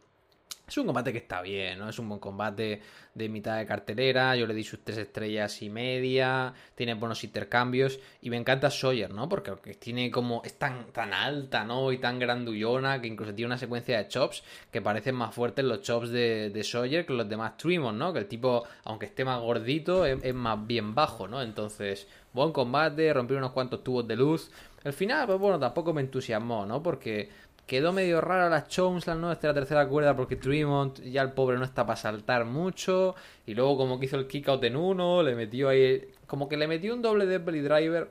Es 0.68 0.76
un 0.76 0.84
combate 0.84 1.12
que 1.12 1.18
está 1.18 1.40
bien, 1.40 1.78
¿no? 1.78 1.88
Es 1.88 1.98
un 1.98 2.10
buen 2.10 2.20
combate 2.20 2.82
de 3.14 3.28
mitad 3.30 3.56
de 3.56 3.64
cartelera. 3.64 4.36
Yo 4.36 4.46
le 4.46 4.52
di 4.52 4.62
sus 4.62 4.84
tres 4.84 4.98
estrellas 4.98 5.62
y 5.62 5.70
media. 5.70 6.52
Tiene 6.74 6.92
buenos 6.92 7.24
intercambios. 7.24 7.98
Y 8.20 8.28
me 8.28 8.36
encanta 8.36 8.70
Sawyer, 8.70 9.10
¿no? 9.10 9.30
Porque 9.30 9.52
tiene 9.76 10.10
como. 10.10 10.42
Es 10.44 10.58
tan, 10.58 10.92
tan 10.92 11.14
alta, 11.14 11.64
¿no? 11.64 11.90
Y 11.90 11.96
tan 11.96 12.18
grandullona. 12.18 13.00
Que 13.00 13.08
incluso 13.08 13.34
tiene 13.34 13.46
una 13.46 13.56
secuencia 13.56 13.96
de 13.96 14.08
chops. 14.08 14.44
Que 14.70 14.82
parecen 14.82 15.14
más 15.14 15.34
fuertes 15.34 15.64
los 15.64 15.80
chops 15.80 16.10
de, 16.10 16.62
Sawyer 16.62 17.06
que 17.06 17.14
los 17.14 17.26
de 17.26 17.38
Matt 17.38 17.62
Tremont, 17.62 17.96
¿no? 17.96 18.12
Que 18.12 18.18
el 18.18 18.26
tipo, 18.26 18.64
aunque 18.84 19.06
esté 19.06 19.24
más 19.24 19.40
gordito, 19.40 20.04
es, 20.04 20.22
es 20.22 20.34
más 20.34 20.66
bien 20.66 20.94
bajo, 20.94 21.26
¿no? 21.26 21.40
Entonces, 21.40 22.06
buen 22.34 22.52
combate. 22.52 23.10
Rompió 23.14 23.38
unos 23.38 23.52
cuantos 23.52 23.82
tubos 23.82 24.06
de 24.06 24.16
luz. 24.16 24.50
El 24.84 24.92
final, 24.92 25.26
pues 25.26 25.38
bueno, 25.38 25.58
tampoco 25.58 25.92
me 25.92 26.02
entusiasmó, 26.02 26.64
¿no? 26.64 26.82
Porque 26.82 27.30
Quedó 27.68 27.92
medio 27.92 28.22
rara 28.22 28.48
la 28.48 28.66
Chomsland, 28.66 29.20
¿no? 29.20 29.30
Esta 29.30 29.48
es 29.48 29.54
la 29.54 29.60
tercera 29.60 29.86
cuerda 29.86 30.16
porque 30.16 30.36
Tremont 30.36 31.02
ya 31.02 31.20
el 31.20 31.32
pobre 31.32 31.58
no 31.58 31.66
está 31.66 31.84
para 31.84 31.98
saltar 31.98 32.46
mucho. 32.46 33.14
Y 33.44 33.54
luego 33.54 33.76
como 33.76 34.00
que 34.00 34.06
hizo 34.06 34.16
el 34.16 34.26
kick 34.26 34.48
out 34.48 34.64
en 34.64 34.74
uno, 34.74 35.22
le 35.22 35.34
metió 35.34 35.68
ahí... 35.68 36.02
Como 36.26 36.48
que 36.48 36.56
le 36.56 36.66
metió 36.66 36.94
un 36.94 37.02
doble 37.02 37.26
de 37.26 37.36
belly 37.36 37.60
driver 37.60 38.10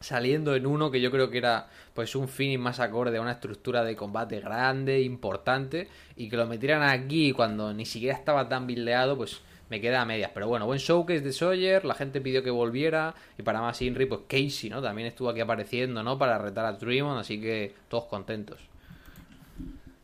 saliendo 0.00 0.54
en 0.54 0.66
uno 0.66 0.90
que 0.90 1.00
yo 1.00 1.10
creo 1.10 1.30
que 1.30 1.38
era 1.38 1.68
pues 1.94 2.14
un 2.14 2.28
finish 2.28 2.58
más 2.58 2.78
acorde 2.78 3.16
a 3.16 3.22
una 3.22 3.32
estructura 3.32 3.84
de 3.84 3.96
combate 3.96 4.40
grande, 4.40 5.00
importante. 5.00 5.88
Y 6.14 6.28
que 6.28 6.36
lo 6.36 6.44
metieran 6.44 6.82
aquí 6.82 7.32
cuando 7.32 7.72
ni 7.72 7.86
siquiera 7.86 8.14
estaba 8.14 8.50
tan 8.50 8.66
bildeado, 8.66 9.16
pues 9.16 9.40
me 9.70 9.80
queda 9.80 10.02
a 10.02 10.04
medias. 10.04 10.30
Pero 10.34 10.46
bueno, 10.46 10.66
buen 10.66 10.78
showcase 10.78 11.22
de 11.22 11.32
Sawyer, 11.32 11.86
la 11.86 11.94
gente 11.94 12.20
pidió 12.20 12.42
que 12.42 12.50
volviera. 12.50 13.14
Y 13.38 13.42
para 13.44 13.62
más 13.62 13.80
Inri, 13.80 14.04
pues 14.04 14.20
Casey, 14.28 14.68
¿no? 14.68 14.82
También 14.82 15.08
estuvo 15.08 15.30
aquí 15.30 15.40
apareciendo, 15.40 16.02
¿no? 16.02 16.18
Para 16.18 16.36
retar 16.36 16.66
a 16.66 16.76
Tremont, 16.76 17.18
así 17.18 17.40
que 17.40 17.74
todos 17.88 18.04
contentos. 18.04 18.73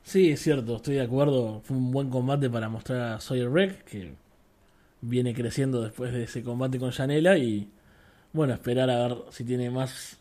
Sí, 0.02 0.30
es 0.30 0.40
cierto, 0.42 0.76
estoy 0.76 0.96
de 0.96 1.02
acuerdo. 1.02 1.60
Fue 1.64 1.76
un 1.76 1.92
buen 1.92 2.10
combate 2.10 2.50
para 2.50 2.68
mostrar 2.68 3.12
a 3.12 3.20
Sawyer 3.20 3.48
Wreck, 3.48 3.84
que 3.84 4.14
viene 5.00 5.34
creciendo 5.34 5.82
después 5.82 6.12
de 6.12 6.24
ese 6.24 6.42
combate 6.42 6.78
con 6.78 6.90
Janela. 6.90 7.38
Y 7.38 7.68
bueno, 8.32 8.54
esperar 8.54 8.90
a 8.90 9.06
ver 9.08 9.18
si 9.30 9.44
tiene 9.44 9.70
más 9.70 10.18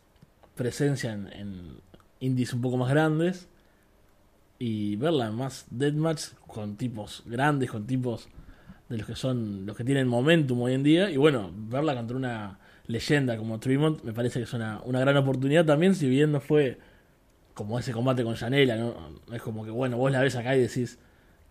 presencia 0.55 1.13
en, 1.13 1.27
en 1.33 1.77
indies 2.19 2.53
un 2.53 2.61
poco 2.61 2.77
más 2.77 2.89
grandes. 2.89 3.47
Y 4.59 4.97
verla 4.97 5.31
más 5.31 5.65
deathmatch 5.71 6.33
con 6.45 6.75
tipos 6.75 7.23
grandes, 7.25 7.71
con 7.71 7.87
tipos 7.87 8.27
de 8.89 8.97
los 8.97 9.07
que 9.07 9.15
son 9.15 9.65
los 9.65 9.77
que 9.77 9.85
tienen 9.85 10.07
momentum 10.07 10.61
hoy 10.61 10.73
en 10.73 10.83
día. 10.83 11.09
Y 11.09 11.17
bueno, 11.17 11.51
verla 11.55 11.95
contra 11.95 12.17
una 12.17 12.59
leyenda 12.89 13.37
como 13.37 13.59
Tremont 13.59 14.03
me 14.03 14.13
parece 14.13 14.39
que 14.39 14.43
es 14.43 14.53
una, 14.53 14.81
una 14.83 14.99
gran 14.99 15.15
oportunidad 15.15 15.63
también, 15.63 15.93
si 15.93 16.09
bien 16.09 16.31
no 16.31 16.41
fue 16.41 16.79
como 17.59 17.77
ese 17.77 17.91
combate 17.91 18.23
con 18.23 18.35
Janela, 18.35 18.77
¿no? 18.77 18.95
Es 19.33 19.41
como 19.41 19.65
que, 19.65 19.69
bueno, 19.69 19.97
vos 19.97 20.09
la 20.13 20.21
ves 20.21 20.37
acá 20.37 20.55
y 20.55 20.61
decís, 20.61 20.97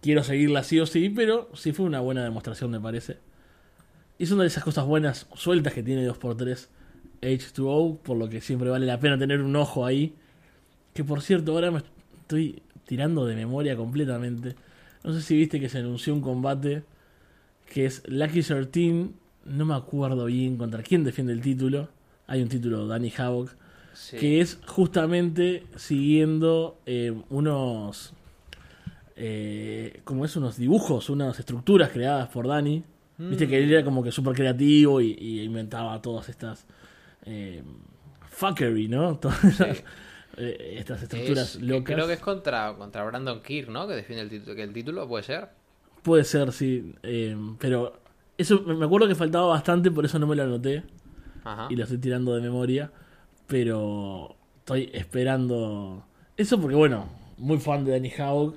quiero 0.01 0.25
seguirla 0.25 0.63
sí 0.63 0.81
o 0.81 0.87
sí, 0.87 1.11
pero 1.11 1.51
sí 1.53 1.73
fue 1.73 1.85
una 1.85 2.01
buena 2.01 2.25
demostración, 2.25 2.71
me 2.71 2.81
parece. 2.81 3.19
Y 4.17 4.25
es 4.25 4.31
una 4.33 4.45
de 4.45 4.47
esas 4.47 4.65
cosas 4.65 4.87
buenas, 4.87 5.27
sueltas 5.35 5.75
que 5.75 5.83
tiene 5.83 6.09
2x3 6.09 6.69
H2O, 7.21 7.99
por 7.99 8.17
lo 8.17 8.31
que 8.31 8.41
siempre 8.41 8.71
vale 8.71 8.87
la 8.87 8.99
pena 8.99 9.19
tener 9.19 9.43
un 9.43 9.55
ojo 9.55 9.85
ahí. 9.85 10.15
Que 10.95 11.05
por 11.05 11.21
cierto, 11.21 11.53
ahora 11.53 11.71
me 11.71 11.83
estoy 12.23 12.63
tirando 12.87 13.27
de 13.27 13.37
memoria 13.37 13.77
completamente. 13.77 14.55
No 15.05 15.13
sé 15.13 15.21
si 15.21 15.37
viste 15.37 15.61
que 15.61 15.69
se 15.69 15.77
anunció 15.77 16.15
un 16.15 16.23
combate 16.23 16.85
que 17.67 17.85
es 17.85 18.03
Lucky 18.07 18.41
13, 18.41 19.11
no 19.45 19.67
me 19.67 19.75
acuerdo 19.75 20.25
bien 20.25 20.57
contra 20.57 20.83
quién 20.83 21.05
defiende 21.05 21.35
el 21.35 21.43
título. 21.43 21.91
Hay 22.27 22.41
un 22.41 22.49
título, 22.49 22.87
Danny 22.87 23.13
Havoc 23.15 23.51
Sí. 24.01 24.17
que 24.17 24.41
es 24.41 24.61
justamente 24.67 25.65
siguiendo 25.77 26.79
eh, 26.87 27.13
unos 27.31 28.13
eh, 29.17 30.01
como 30.05 30.25
es 30.25 30.37
unos 30.37 30.57
dibujos 30.57 31.11
unas 31.11 31.39
estructuras 31.39 31.91
creadas 31.91 32.29
por 32.29 32.47
Dani 32.47 32.85
viste 33.19 33.49
que 33.49 33.59
él 33.59 33.73
era 33.73 33.83
como 33.85 34.03
que 34.05 34.13
súper 34.13 34.35
creativo 34.35 35.01
y, 35.01 35.17
y 35.19 35.41
inventaba 35.43 36.01
todas 36.01 36.29
estas 36.29 36.65
eh, 37.27 37.63
fuckery 38.31 38.87
no 38.87 39.19
todas 39.21 39.43
esas, 39.45 39.83
eh, 40.37 40.77
estas 40.79 41.03
estructuras 41.03 41.57
Es- 41.57 41.63
locas 41.63 41.95
Creo 41.97 42.07
que 42.07 42.13
es 42.13 42.21
contra, 42.21 42.75
contra 42.79 43.03
Brandon 43.05 43.43
Kirk, 43.43 43.69
¿no? 43.71 43.89
Que 43.89 43.95
defiende 43.95 44.23
el 44.23 44.31
título. 44.31 44.55
Que 44.55 44.63
el 44.63 44.73
título 44.73 45.09
puede 45.09 45.25
ser. 45.25 45.49
puede 46.03 46.23
ser 46.23 46.53
sí 46.53 46.95
eh, 47.03 47.37
pero 47.59 47.99
eso 48.37 48.61
me 48.63 48.85
acuerdo 48.85 49.09
que 49.09 49.17
faltaba 49.17 49.47
bastante 49.49 49.91
por 49.91 50.05
eso 50.05 50.21
no 50.21 50.29
me 50.29 50.37
lo 50.37 50.45
anoté 50.45 50.85
Ajá. 51.43 51.67
y 51.71 51.75
lo 51.75 51.83
estoy 51.83 51.99
tirando 51.99 52.37
de 52.37 52.41
memoria, 52.41 52.93
pero 53.49 54.37
estoy 54.59 54.91
esperando 54.95 56.07
eso 56.37 56.61
porque 56.61 56.77
bueno, 56.77 57.11
muy 57.39 57.59
fan 57.59 57.85
de 57.85 57.93
Danny 57.93 58.13
Havoc 58.19 58.57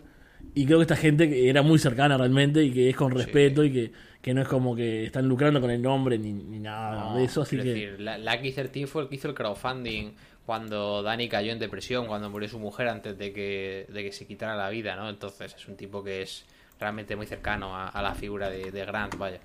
y 0.53 0.65
creo 0.65 0.79
que 0.79 0.83
esta 0.83 0.97
gente 0.97 1.29
que 1.29 1.49
era 1.49 1.63
muy 1.63 1.79
cercana 1.79 2.17
realmente 2.17 2.63
y 2.63 2.71
que 2.73 2.89
es 2.89 2.95
con 2.97 3.11
respeto 3.13 3.63
y 3.63 3.71
que, 3.73 3.93
que 4.21 4.33
no 4.35 4.41
es 4.43 4.47
como 4.49 4.75
que 4.75 5.05
están 5.05 5.27
lucrando 5.29 5.61
con 5.61 5.71
el 5.71 5.81
nombre 5.81 6.17
ni, 6.19 6.33
ni 6.33 6.59
nada 6.59 7.05
No, 7.05 7.15
de 7.15 7.25
eso, 7.25 7.41
así 7.43 7.59
que 7.61 7.63
decir, 7.63 7.99
la- 7.99 8.17
Lucky 8.17 8.51
13 8.51 8.87
fue 8.87 9.03
el 9.03 9.09
que 9.09 9.15
hizo 9.15 9.27
el 9.29 9.33
crowdfunding 9.35 10.13
cuando 10.45 11.03
Dani 11.03 11.29
cayó 11.29 11.51
en 11.51 11.59
depresión, 11.59 12.07
cuando 12.07 12.29
murió 12.29 12.49
su 12.49 12.59
mujer 12.59 12.87
antes 12.89 13.17
de 13.17 13.31
que, 13.33 13.85
de 13.89 14.03
que 14.03 14.11
se 14.11 14.27
quitara 14.27 14.55
la 14.55 14.69
vida, 14.69 14.95
¿no? 14.95 15.09
Entonces 15.09 15.53
es 15.55 15.67
un 15.67 15.77
tipo 15.77 16.03
que 16.03 16.21
es 16.23 16.45
realmente 16.79 17.15
muy 17.15 17.27
cercano 17.27 17.75
a, 17.75 17.87
a 17.89 18.01
la 18.01 18.15
figura 18.15 18.49
de, 18.49 18.71
de 18.71 18.85
Grant, 18.85 19.15
vaya. 19.17 19.39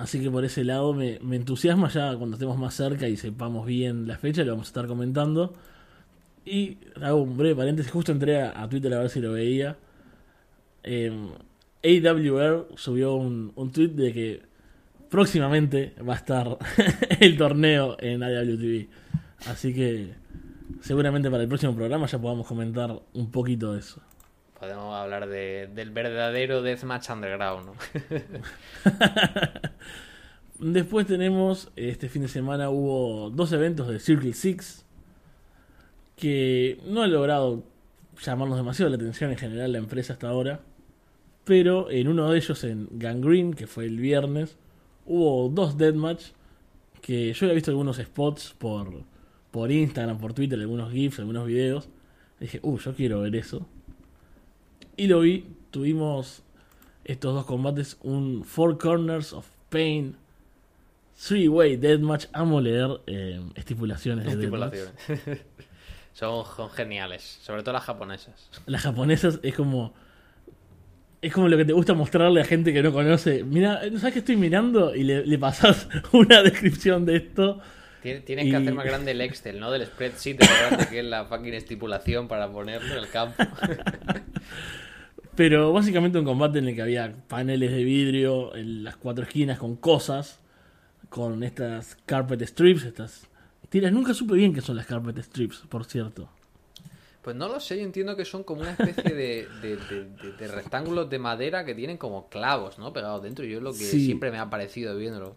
Así 0.00 0.20
que 0.20 0.30
por 0.30 0.44
ese 0.44 0.64
lado 0.64 0.94
me, 0.94 1.18
entusiasma 1.32 1.88
ya 1.88 2.16
cuando 2.16 2.36
estemos 2.36 2.58
más 2.58 2.74
cerca 2.74 3.08
y 3.08 3.16
sepamos 3.16 3.66
bien 3.66 4.08
la 4.08 4.16
fecha, 4.18 4.42
lo 4.44 4.52
vamos 4.52 4.68
a 4.68 4.70
estar 4.70 4.86
comentando. 4.86 5.54
Y 6.44 6.78
hago 7.02 7.22
un 7.22 7.36
breve 7.36 7.54
paréntesis, 7.54 7.92
justo 7.92 8.12
entré 8.12 8.40
a, 8.42 8.68
Twitter 8.68 8.92
a 8.94 9.00
ver 9.00 9.10
si 9.10 9.20
lo 9.20 9.32
veía. 9.32 9.76
Eh, 10.82 11.12
AWR 11.84 12.68
subió 12.76 13.14
un, 13.14 13.52
un 13.54 13.70
tweet 13.70 13.88
de 13.88 14.12
que 14.12 14.42
próximamente 15.10 15.94
va 16.06 16.14
a 16.14 16.16
estar 16.16 16.58
el 17.20 17.36
torneo 17.36 17.96
en 18.00 18.22
AWTV. 18.22 18.88
Así 19.46 19.74
que 19.74 20.14
seguramente 20.80 21.30
para 21.30 21.42
el 21.42 21.48
próximo 21.48 21.74
programa 21.74 22.06
ya 22.06 22.18
podamos 22.18 22.46
comentar 22.46 22.98
un 23.12 23.30
poquito 23.30 23.74
de 23.74 23.80
eso. 23.80 24.00
Podemos 24.60 24.94
hablar 24.94 25.26
de- 25.28 25.68
del 25.74 25.90
verdadero 25.90 26.60
Deathmatch 26.62 27.08
Underground, 27.10 27.66
¿no? 27.66 27.74
Después 30.58 31.06
tenemos, 31.06 31.70
este 31.76 32.08
fin 32.10 32.22
de 32.22 32.28
semana 32.28 32.68
hubo 32.68 33.30
dos 33.30 33.50
eventos 33.52 33.88
de 33.88 33.98
Circle 33.98 34.34
Six 34.34 34.84
que 36.16 36.78
no 36.86 37.02
ha 37.02 37.06
logrado 37.06 37.64
llamarnos 38.22 38.58
demasiado 38.58 38.90
la 38.90 38.96
atención 38.96 39.30
en 39.30 39.38
general 39.38 39.72
la 39.72 39.78
empresa 39.78 40.12
hasta 40.12 40.28
ahora. 40.28 40.60
pero 41.44 41.90
en 41.90 42.08
uno 42.08 42.30
de 42.30 42.36
ellos, 42.38 42.62
en 42.64 42.88
Gangrene, 42.92 43.54
que 43.54 43.66
fue 43.66 43.86
el 43.86 43.96
viernes, 43.98 44.56
hubo 45.06 45.48
dos 45.48 45.78
deathmatch 45.78 46.26
que 47.00 47.32
yo 47.32 47.46
había 47.46 47.54
visto 47.54 47.70
algunos 47.70 47.96
spots 47.96 48.54
por, 48.58 49.02
por 49.50 49.72
Instagram, 49.72 50.18
por 50.18 50.34
Twitter, 50.34 50.60
algunos 50.60 50.92
GIFs, 50.92 51.18
algunos 51.20 51.46
videos. 51.46 51.88
dije, 52.38 52.60
uh, 52.62 52.78
yo 52.78 52.94
quiero 52.94 53.20
ver 53.22 53.34
eso. 53.36 53.66
Y 55.00 55.06
lo 55.06 55.20
vi, 55.20 55.46
tuvimos 55.70 56.42
estos 57.04 57.34
dos 57.34 57.46
combates, 57.46 57.96
un 58.02 58.44
Four 58.44 58.76
Corners 58.78 59.32
of 59.32 59.46
Pain, 59.70 60.14
Three 61.26 61.48
Way 61.48 61.76
Deathmatch. 61.76 62.26
Amo 62.34 62.60
leer 62.60 63.00
eh, 63.06 63.40
estipulaciones 63.54 64.26
de. 64.26 64.32
Estipulaciones. 64.32 64.92
son, 66.12 66.44
son 66.54 66.70
geniales, 66.70 67.38
sobre 67.42 67.62
todo 67.62 67.72
las 67.72 67.84
japonesas. 67.84 68.50
Las 68.66 68.82
japonesas 68.82 69.40
es 69.42 69.54
como. 69.54 69.94
Es 71.22 71.32
como 71.32 71.48
lo 71.48 71.56
que 71.56 71.64
te 71.64 71.72
gusta 71.72 71.94
mostrarle 71.94 72.42
a 72.42 72.44
gente 72.44 72.72
que 72.72 72.82
no 72.82 72.92
conoce. 72.92 73.42
Mira, 73.44 73.80
¿sabes 73.98 74.12
que 74.12 74.18
estoy 74.20 74.36
mirando? 74.36 74.94
Y 74.94 75.04
le, 75.04 75.24
le 75.26 75.38
pasas 75.38 75.88
una 76.12 76.42
descripción 76.42 77.06
de 77.06 77.16
esto. 77.16 77.60
Tien- 78.02 78.22
Tienen 78.24 78.46
Y- 78.46 78.50
que 78.50 78.56
hacer 78.56 78.74
más 78.74 78.84
grande 78.86 79.10
el 79.12 79.20
Excel, 79.22 79.60
¿no? 79.60 79.70
Del 79.70 79.86
spreadsheet 79.86 80.38
de 80.38 80.46
grande 80.46 80.88
que 80.88 80.98
es 81.00 81.04
la 81.06 81.24
fucking 81.26 81.54
estipulación 81.54 82.28
para 82.28 82.50
ponerlo 82.52 82.92
en 82.92 82.98
el 83.04 83.08
campo. 83.10 83.42
Pero 85.40 85.72
básicamente 85.72 86.18
un 86.18 86.26
combate 86.26 86.58
en 86.58 86.68
el 86.68 86.74
que 86.74 86.82
había 86.82 87.14
paneles 87.26 87.70
de 87.72 87.82
vidrio 87.82 88.54
en 88.54 88.84
las 88.84 88.98
cuatro 88.98 89.24
esquinas 89.24 89.58
con 89.58 89.74
cosas, 89.76 90.38
con 91.08 91.42
estas 91.42 91.96
carpet 92.04 92.42
strips, 92.42 92.84
estas 92.84 93.26
tiras. 93.70 93.90
Nunca 93.90 94.12
supe 94.12 94.34
bien 94.34 94.52
qué 94.52 94.60
son 94.60 94.76
las 94.76 94.84
carpet 94.84 95.16
strips, 95.16 95.62
por 95.66 95.86
cierto. 95.86 96.28
Pues 97.22 97.34
no 97.36 97.48
lo 97.48 97.58
sé, 97.58 97.78
yo 97.78 97.84
entiendo 97.84 98.16
que 98.16 98.26
son 98.26 98.44
como 98.44 98.60
una 98.60 98.72
especie 98.72 99.14
de, 99.14 99.48
de- 99.62 99.76
de- 99.76 100.04
de- 100.22 100.32
de 100.38 100.48
rectángulos 100.48 101.08
de 101.08 101.18
madera 101.18 101.64
que 101.64 101.74
tienen 101.74 101.96
como 101.96 102.28
clavos, 102.28 102.78
¿no? 102.78 102.92
Pegados 102.92 103.22
dentro. 103.22 103.42
Yo 103.46 103.56
es 103.56 103.62
lo 103.62 103.72
que 103.72 103.78
Sí. 103.78 104.04
siempre 104.04 104.30
me 104.30 104.36
ha 104.38 104.50
parecido 104.50 104.94
viéndolo. 104.98 105.36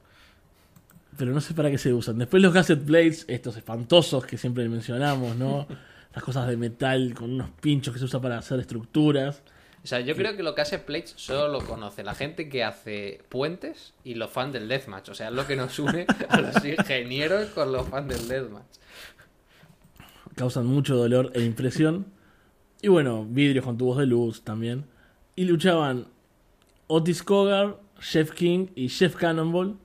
Pero 1.17 1.31
no 1.31 1.39
sé 1.39 1.53
para 1.53 1.71
qué 1.71 1.77
se 1.77 1.93
usan. 1.93 2.17
Después 2.17 2.43
los 2.43 2.51
gasset 2.53 2.83
blades, 2.85 3.23
estos 3.29 3.55
espantosos 3.55 4.25
que 4.25 4.37
siempre 4.37 4.67
mencionamos, 4.67 5.37
¿no? 5.37 5.65
Las 6.13 6.25
cosas 6.25 6.45
de 6.49 6.57
metal 6.57 7.13
con 7.13 7.31
unos 7.31 7.51
pinchos 7.61 7.93
que 7.93 7.99
se 7.99 8.05
usan 8.05 8.21
para 8.21 8.37
hacer 8.37 8.59
estructuras. 8.59 9.41
O 9.83 9.87
sea, 9.87 9.99
yo 9.99 10.15
creo 10.15 10.37
que 10.37 10.43
lo 10.43 10.55
que 10.55 10.61
hace 10.61 10.79
Plates 10.79 11.13
solo 11.17 11.49
lo 11.49 11.65
conoce 11.65 12.03
la 12.03 12.15
gente 12.15 12.47
que 12.47 12.63
hace 12.63 13.21
puentes 13.27 13.93
y 14.05 14.13
los 14.13 14.29
fans 14.29 14.53
del 14.53 14.69
Deathmatch. 14.69 15.09
O 15.09 15.13
sea, 15.13 15.27
es 15.27 15.33
lo 15.33 15.45
que 15.45 15.57
nos 15.57 15.77
une 15.77 16.05
a 16.29 16.39
los 16.39 16.63
ingenieros 16.63 17.47
con 17.49 17.73
los 17.73 17.89
fans 17.89 18.07
del 18.07 18.27
Deathmatch. 18.29 18.77
causan 20.35 20.67
mucho 20.67 20.95
dolor 20.95 21.31
e 21.33 21.43
impresión. 21.43 22.05
Y 22.81 22.87
bueno, 22.87 23.25
vidrios 23.25 23.65
con 23.65 23.77
tubos 23.77 23.97
de 23.97 24.05
luz 24.05 24.43
también. 24.43 24.85
Y 25.35 25.43
luchaban 25.43 26.07
Otis 26.87 27.21
Cogar, 27.21 27.77
Chef 27.99 28.31
King 28.31 28.67
y 28.75 28.87
Chef 28.87 29.15
Cannonball. 29.15 29.77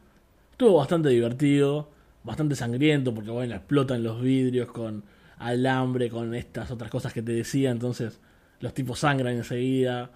Estuvo 0.52 0.76
bastante 0.76 1.08
divertido, 1.08 1.90
bastante 2.22 2.54
sangriento, 2.54 3.12
porque 3.12 3.30
bueno, 3.30 3.56
explotan 3.56 4.04
los 4.04 4.22
vidrios 4.22 4.68
con 4.68 5.02
alambre, 5.38 6.08
con 6.08 6.34
estas 6.34 6.70
otras 6.70 6.88
cosas 6.88 7.12
que 7.12 7.22
te 7.22 7.32
decía. 7.32 7.70
Entonces, 7.70 8.20
los 8.60 8.74
tipos 8.74 9.00
sangran 9.00 9.34
enseguida. 9.34 10.10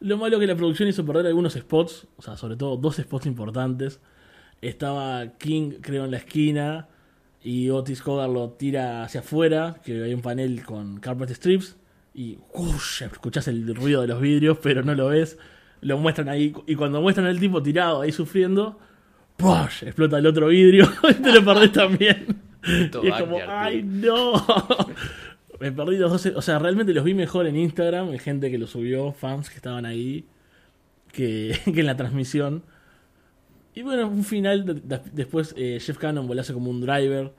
Lo 0.00 0.18
malo 0.18 0.38
que 0.38 0.46
la 0.46 0.56
producción 0.56 0.88
hizo 0.88 1.04
perder 1.04 1.26
algunos 1.26 1.54
spots, 1.54 2.06
o 2.16 2.22
sea, 2.22 2.36
sobre 2.36 2.56
todo 2.56 2.76
dos 2.76 2.96
spots 2.96 3.26
importantes. 3.26 4.00
Estaba 4.60 5.26
King, 5.38 5.74
creo, 5.80 6.04
en 6.04 6.10
la 6.10 6.18
esquina 6.18 6.88
y 7.42 7.70
Otis 7.70 8.02
Cogar 8.02 8.28
lo 8.28 8.50
tira 8.50 9.04
hacia 9.04 9.20
afuera, 9.20 9.80
que 9.84 10.02
hay 10.02 10.12
un 10.12 10.20
panel 10.20 10.64
con 10.64 10.98
carpet 10.98 11.30
strips 11.30 11.76
y 12.12 12.38
¡ush! 12.54 13.02
escuchás 13.02 13.46
el 13.48 13.74
ruido 13.74 14.00
de 14.00 14.08
los 14.08 14.20
vidrios, 14.20 14.58
pero 14.62 14.82
no 14.82 14.94
lo 14.94 15.08
ves. 15.08 15.38
Lo 15.82 15.98
muestran 15.98 16.28
ahí 16.28 16.54
y 16.66 16.74
cuando 16.74 17.00
muestran 17.00 17.26
al 17.26 17.38
tipo 17.38 17.62
tirado 17.62 18.00
ahí 18.00 18.10
sufriendo, 18.10 18.78
¡push! 19.36 19.84
explota 19.84 20.18
el 20.18 20.26
otro 20.26 20.48
vidrio 20.48 20.90
y 21.10 21.14
te 21.14 21.32
lo 21.32 21.44
perdés 21.44 21.72
también. 21.72 22.42
Y 22.66 23.06
es 23.06 23.14
como, 23.20 23.38
¡ay 23.46 23.82
tío". 23.82 24.32
no! 24.32 24.46
Me 25.60 25.72
perdí 25.72 25.96
los 25.96 26.10
dos, 26.12 26.26
o 26.36 26.42
sea, 26.42 26.58
realmente 26.58 26.92
los 26.92 27.04
vi 27.04 27.14
mejor 27.14 27.46
en 27.46 27.56
Instagram, 27.56 28.10
hay 28.10 28.18
gente 28.18 28.50
que 28.50 28.58
lo 28.58 28.66
subió, 28.66 29.12
fans 29.12 29.48
que 29.50 29.56
estaban 29.56 29.86
ahí, 29.86 30.26
que, 31.12 31.58
en 31.66 31.86
la 31.86 31.96
transmisión. 31.96 32.64
Y 33.74 33.82
bueno, 33.82 34.08
un 34.08 34.24
final, 34.24 34.64
de- 34.64 34.74
de- 34.74 35.02
después 35.12 35.54
eh, 35.56 35.78
Jeff 35.80 35.98
Cannon 35.98 36.38
hace 36.38 36.52
como 36.54 36.70
un 36.70 36.80
driver, 36.80 37.32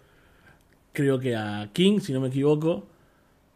creo 0.93 1.19
que 1.19 1.35
a 1.35 1.69
King, 1.73 1.99
si 1.99 2.13
no 2.13 2.19
me 2.21 2.29
equivoco, 2.29 2.87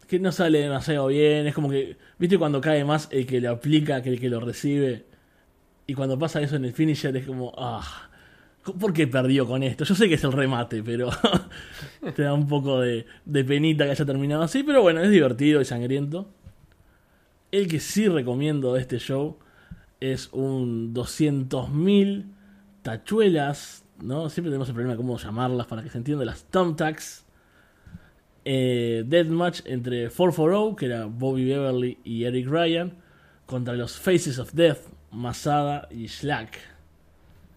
que 0.08 0.20
no 0.20 0.32
sale 0.32 0.60
demasiado 0.62 1.08
bien, 1.08 1.48
es 1.48 1.56
como 1.56 1.70
que, 1.70 1.98
viste 2.20 2.38
cuando 2.38 2.62
cae 2.62 2.84
más 2.86 3.08
el 3.12 3.26
que 3.26 3.42
lo 3.42 3.52
aplica 3.52 4.02
que 4.02 4.10
el 4.10 4.20
que 4.20 4.30
lo 4.30 4.40
recibe, 4.42 5.06
y 5.88 5.94
cuando 5.96 6.20
pasa 6.20 6.42
eso 6.42 6.56
en 6.58 6.66
el 6.66 6.74
finisher 6.74 7.16
es 7.18 7.26
como, 7.26 7.54
ah, 7.58 8.11
¿por 8.80 8.94
qué 8.94 9.08
perdió 9.08 9.48
con 9.48 9.64
esto? 9.64 9.84
Yo 9.84 9.96
sé 9.96 10.08
que 10.08 10.16
es 10.16 10.24
el 10.24 10.32
remate, 10.32 10.84
pero 10.84 11.10
te 12.16 12.24
da 12.24 12.34
un 12.34 12.48
poco 12.48 12.80
de, 12.80 13.06
de 13.26 13.44
penita 13.44 13.86
que 13.86 13.92
haya 13.92 14.06
terminado 14.06 14.44
así, 14.44 14.64
pero 14.64 14.82
bueno, 14.82 15.02
es 15.02 15.10
divertido 15.10 15.62
y 15.62 15.66
sangriento. 15.66 16.30
El 17.52 17.68
que 17.68 17.80
sí 17.80 18.08
recomiendo 18.08 18.74
de 18.74 18.82
este 18.82 18.98
show 19.00 19.38
es 20.00 20.30
un 20.32 20.94
200.000 20.94 22.26
tachuelas, 22.82 23.86
¿no? 24.02 24.30
Siempre 24.30 24.50
tenemos 24.50 24.68
el 24.68 24.74
problema 24.74 24.94
de 24.94 24.98
cómo 24.98 25.18
llamarlas 25.18 25.68
para 25.68 25.84
que 25.84 25.90
se 25.90 25.98
entienda, 25.98 26.26
las 26.26 26.44
thumbtacks. 26.46 27.26
Eh, 28.44 29.04
Deathmatch 29.06 29.62
entre 29.66 30.10
440, 30.10 30.80
que 30.80 30.86
era 30.88 31.06
Bobby 31.06 31.46
Beverly 31.46 32.00
y 32.04 32.24
Eric 32.24 32.48
Ryan, 32.48 32.94
contra 33.46 33.76
los 33.76 34.00
Faces 34.00 34.40
of 34.40 34.54
Death, 34.54 34.80
Masada 35.12 35.88
y 35.92 36.08
Slack. 36.08 36.71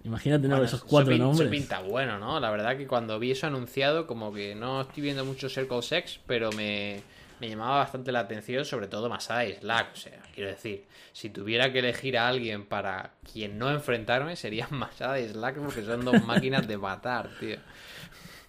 Imagínate 0.04 0.42
tener 0.42 0.56
Bueno, 0.58 0.66
esos 0.66 0.80
eso 0.80 0.86
cuatro 0.88 1.12
pin- 1.12 1.16
eso 1.22 1.24
nombres. 1.28 1.50
pinta 1.50 1.80
bueno, 1.80 2.18
¿no? 2.18 2.38
La 2.38 2.50
verdad 2.50 2.76
que 2.76 2.86
cuando 2.86 3.18
vi 3.18 3.30
eso 3.30 3.46
anunciado, 3.46 4.06
como 4.06 4.32
que 4.32 4.54
no 4.54 4.82
estoy 4.82 5.02
viendo 5.02 5.24
mucho 5.24 5.48
Circle 5.48 5.80
Sex, 5.82 6.20
pero 6.26 6.52
me, 6.52 7.00
me 7.40 7.48
llamaba 7.48 7.78
bastante 7.78 8.12
la 8.12 8.20
atención, 8.20 8.64
sobre 8.66 8.86
todo 8.86 9.08
Masada 9.08 9.46
y 9.46 9.54
Slack. 9.54 9.92
O 9.94 9.96
sea, 9.96 10.20
quiero 10.34 10.50
decir, 10.50 10.84
si 11.14 11.30
tuviera 11.30 11.72
que 11.72 11.78
elegir 11.78 12.18
a 12.18 12.28
alguien 12.28 12.66
para 12.66 13.12
quien 13.32 13.58
no 13.58 13.70
enfrentarme, 13.70 14.36
serían 14.36 14.68
Masada 14.72 15.18
y 15.20 15.28
Slack, 15.28 15.56
porque 15.56 15.82
son 15.82 16.04
dos 16.04 16.22
máquinas 16.26 16.68
de 16.68 16.76
matar, 16.76 17.30
tío. 17.40 17.56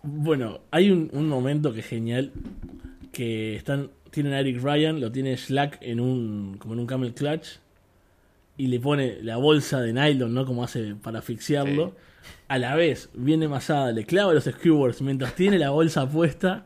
Bueno, 0.04 0.60
hay 0.72 0.92
un, 0.92 1.10
un 1.14 1.28
momento 1.30 1.74
que 1.74 1.80
es 1.80 1.88
genial. 1.88 2.32
Que 3.12 3.56
están. 3.56 3.92
Tienen 4.12 4.34
a 4.34 4.40
Eric 4.40 4.62
Ryan, 4.62 5.00
lo 5.00 5.12
tiene 5.12 5.36
Slack 5.38 5.78
en 5.82 6.00
un. 6.02 6.58
como 6.58 6.74
en 6.74 6.82
un 6.82 6.86
camel 6.86 7.14
clutch. 7.14 7.60
Y 8.58 8.68
le 8.68 8.80
pone 8.80 9.18
la 9.22 9.38
bolsa 9.38 9.82
de 9.82 9.92
nylon, 9.94 10.34
¿no? 10.34 10.46
Como 10.46 10.64
hace 10.64 10.96
para 10.96 11.20
asfixiarlo. 11.20 11.90
Sí. 11.90 12.32
A 12.48 12.58
la 12.58 12.76
vez, 12.76 13.10
viene 13.14 13.48
Masada, 13.48 13.92
le 13.92 14.06
clava 14.06 14.34
los 14.34 14.46
skewers 14.46 15.02
mientras 15.02 15.36
tiene 15.36 15.60
la 15.60 15.72
bolsa 15.72 16.10
puesta. 16.12 16.66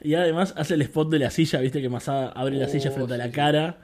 Y 0.00 0.14
además 0.14 0.54
hace 0.56 0.74
el 0.74 0.82
spot 0.82 1.10
de 1.10 1.18
la 1.18 1.30
silla, 1.30 1.60
viste 1.60 1.80
que 1.80 1.88
Masada 1.88 2.28
abre 2.30 2.56
la 2.56 2.66
Oh, 2.66 2.68
silla 2.68 2.90
frente 2.90 3.14
a 3.14 3.18
la 3.18 3.30
cara. 3.30 3.78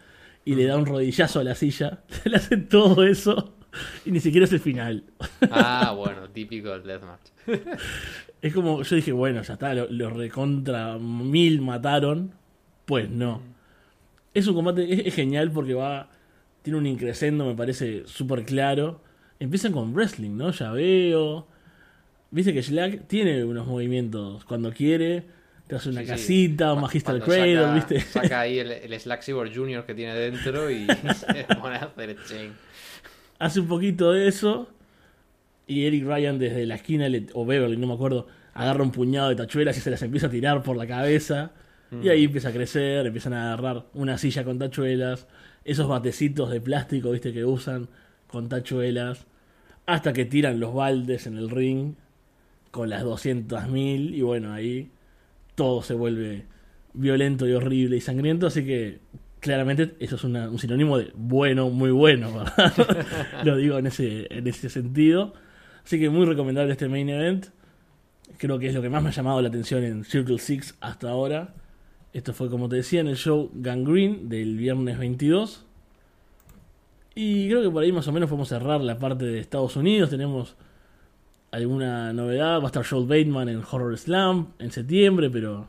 Y 0.44 0.56
le 0.56 0.66
da 0.66 0.76
un 0.76 0.84
rodillazo 0.86 1.40
a 1.40 1.44
la 1.44 1.54
silla. 1.54 2.00
le 2.24 2.36
hace 2.36 2.56
todo 2.56 3.04
eso. 3.04 3.54
Y 4.04 4.10
ni 4.10 4.20
siquiera 4.20 4.44
es 4.44 4.52
el 4.52 4.60
final. 4.60 5.04
Ah, 5.50 5.92
bueno, 5.96 6.28
típico 6.30 6.70
del 6.70 6.82
Deathmatch. 6.82 7.30
Es 8.42 8.52
como, 8.52 8.82
yo 8.82 8.96
dije, 8.96 9.12
bueno, 9.12 9.42
ya 9.42 9.54
está, 9.54 9.74
los 9.74 9.90
lo 9.90 10.10
recontra 10.10 10.98
mil 10.98 11.60
mataron. 11.62 12.32
Pues 12.84 13.08
no. 13.10 13.40
Es 14.34 14.46
un 14.46 14.54
combate, 14.54 14.92
es, 14.92 15.06
es 15.06 15.14
genial 15.14 15.50
porque 15.50 15.74
va, 15.74 16.10
tiene 16.64 16.79
un 16.79 16.87
increscendo, 16.87 17.44
me 17.46 17.55
parece 17.55 18.03
súper 18.07 18.44
claro. 18.44 19.00
Empiezan 19.38 19.70
con 19.72 19.94
wrestling, 19.94 20.37
¿no? 20.37 20.50
Ya 20.50 20.72
veo. 20.72 21.46
Viste 22.33 22.53
que 22.53 22.62
Slack 22.62 23.07
tiene 23.07 23.44
unos 23.44 23.66
movimientos 23.66 24.44
cuando 24.44 24.72
quiere. 24.72 25.24
Te 25.68 25.77
hace 25.77 25.90
una 25.90 26.00
Sí, 26.00 26.07
sí. 26.07 26.12
casita, 26.12 26.72
un 26.72 26.81
Magister 26.83 27.18
cuando 27.20 27.27
Cradle, 27.27 27.55
saca- 27.57 27.74
¿viste? 27.74 28.00
Saca 28.00 28.40
ahí 28.40 28.59
el, 28.59 28.70
el 28.72 29.00
Slack 29.00 29.22
Cyborg 29.22 29.54
Junior 29.54 29.87
que 29.87 29.94
tiene 29.94 30.15
dentro 30.15 30.71
y 30.71 30.87
se 31.15 31.44
pone 31.60 31.77
a 31.77 31.85
hacer 31.85 32.17
chain. 32.27 32.52
hace 33.38 33.60
un 33.60 33.69
poquito 33.69 34.12
de 34.12 34.27
eso. 34.29 34.69
Y 35.67 35.87
Eric 35.87 36.04
Ryan 36.06 36.38
desde 36.38 36.67
la 36.67 36.75
esquina, 36.75 37.08
le- 37.08 37.27
o 37.35 37.46
Beverly, 37.46 37.77
no 37.77 37.87
me 37.87 37.94
acuerdo, 37.94 38.27
agarra 38.52 38.83
un 38.83 38.90
puñado 38.90 39.29
de 39.31 39.37
tachuelas 39.37 39.77
y 39.79 39.81
se 39.81 39.90
las 39.90 40.02
empieza 40.02 40.27
a 40.27 40.31
tirar 40.31 40.62
por 40.62 40.77
la 40.77 40.87
cabeza. 40.87 41.52
Y 42.02 42.08
ahí 42.08 42.25
empieza 42.25 42.48
a 42.48 42.52
crecer, 42.52 43.06
empiezan 43.06 43.35
a 43.35 43.52
agarrar 43.52 43.85
una 43.94 44.19
silla 44.19 44.42
con 44.42 44.58
tachuelas, 44.58 45.29
esos 45.65 45.88
batecitos 45.88 46.50
de 46.50 46.60
plástico, 46.60 47.10
viste, 47.10 47.33
que 47.33 47.44
usan 47.44 47.88
con 48.27 48.48
tachuelas, 48.48 49.27
hasta 49.87 50.12
que 50.12 50.25
tiran 50.25 50.60
los 50.60 50.75
baldes 50.75 51.27
en 51.27 51.37
el 51.37 51.50
ring 51.50 51.94
con 52.71 52.90
las 52.90 53.02
200.000 53.04 54.15
y 54.15 54.23
bueno, 54.23 54.52
ahí 54.52 54.90
todo 55.54 55.83
se 55.83 55.94
vuelve 55.94 56.44
violento 56.92 57.46
y 57.46 57.52
horrible 57.52 57.96
y 57.96 58.00
sangriento, 58.00 58.46
así 58.48 58.65
que 58.65 58.98
claramente 59.40 59.94
eso 60.00 60.17
es 60.17 60.25
una- 60.25 60.48
un 60.48 60.58
sinónimo 60.58 60.98
de 60.98 61.12
bueno, 61.15 61.71
muy 61.71 61.90
bueno. 61.90 62.44
Lo 63.44 63.56
digo 63.56 63.79
en 63.79 63.87
ese, 63.87 64.27
en 64.31 64.46
ese 64.46 64.69
sentido. 64.71 65.35
Así 65.85 65.98
que 66.00 66.08
muy 66.08 66.25
recomendable 66.25 66.73
este 66.73 66.88
main 66.88 67.08
event. 67.10 67.46
Creo 68.38 68.58
que 68.58 68.69
es 68.69 68.75
lo 68.75 68.81
que 68.83 68.88
más 68.88 69.02
me 69.02 69.10
ha 69.10 69.12
llamado 69.12 69.40
la 69.42 69.48
atención 69.48 69.85
en 69.85 70.02
Circle 70.04 70.38
Six 70.38 70.75
hasta 70.81 71.10
ahora. 71.10 71.54
Esto 72.15 72.33
fue, 72.33 72.48
como 72.48 72.69
te 72.69 72.77
decía, 72.77 73.00
en 73.00 73.08
el 73.08 73.17
show 73.17 73.50
Gangrene 73.52 74.21
del 74.23 74.56
viernes 74.56 74.98
22. 74.98 75.65
Y 77.17 77.48
creo 77.48 77.62
que 77.62 77.71
por 77.71 77.83
ahí 77.83 77.92
más 77.92 78.08
o 78.08 78.12
menos 78.12 78.31
podemos 78.31 78.48
cerrar 78.48 78.81
la 78.81 78.98
parte 78.98 79.27
de 79.27 79.40
Estados 79.40 79.77
Unidos. 79.77 80.08
Tenemos 80.08 80.56
alguna 81.50 82.12
novedad. 82.12 82.60
Va 82.60 82.65
a 82.65 82.67
estar 82.67 82.87
Joel 82.87 83.06
Bateman 83.06 83.48
en 83.48 83.62
Horror 83.69 83.98
Slam 83.98 84.46
en 84.58 84.73
septiembre, 84.73 85.29
pero 85.29 85.69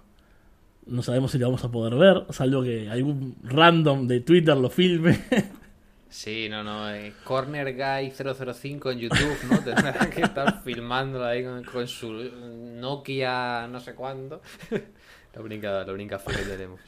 no 0.86 1.02
sabemos 1.02 1.32
si 1.32 1.39
lo 1.39 1.48
vamos 1.48 1.64
a 1.64 1.72
poder 1.72 1.96
ver, 1.96 2.26
salvo 2.30 2.62
que 2.62 2.89
algún 2.89 3.36
random 3.43 4.08
de 4.08 4.20
Twitter 4.22 4.56
lo 4.56 4.70
filme. 4.70 5.20
Sí, 6.08 6.48
no, 6.48 6.64
no. 6.64 6.89
Eh, 6.93 7.14
Corner 7.26 7.74
Guy 7.76 8.10
005 8.12 8.91
en 8.91 9.00
YouTube, 9.00 9.38
¿no? 9.50 9.60
Tendrá 9.60 10.10
que 10.10 10.22
estar 10.22 10.64
filmándolo 10.64 11.26
ahí 11.26 11.43
con, 11.43 11.88
su 11.89 12.32
Nokia 12.80 13.68
no 13.68 13.82
sé 13.82 13.96
cuándo. 13.96 14.41
La 15.36 15.42
única, 15.42 15.84
la 15.84 15.94
única 15.94 16.20
fe 16.20 16.32
que 16.34 16.44
tenemos. 16.44 16.80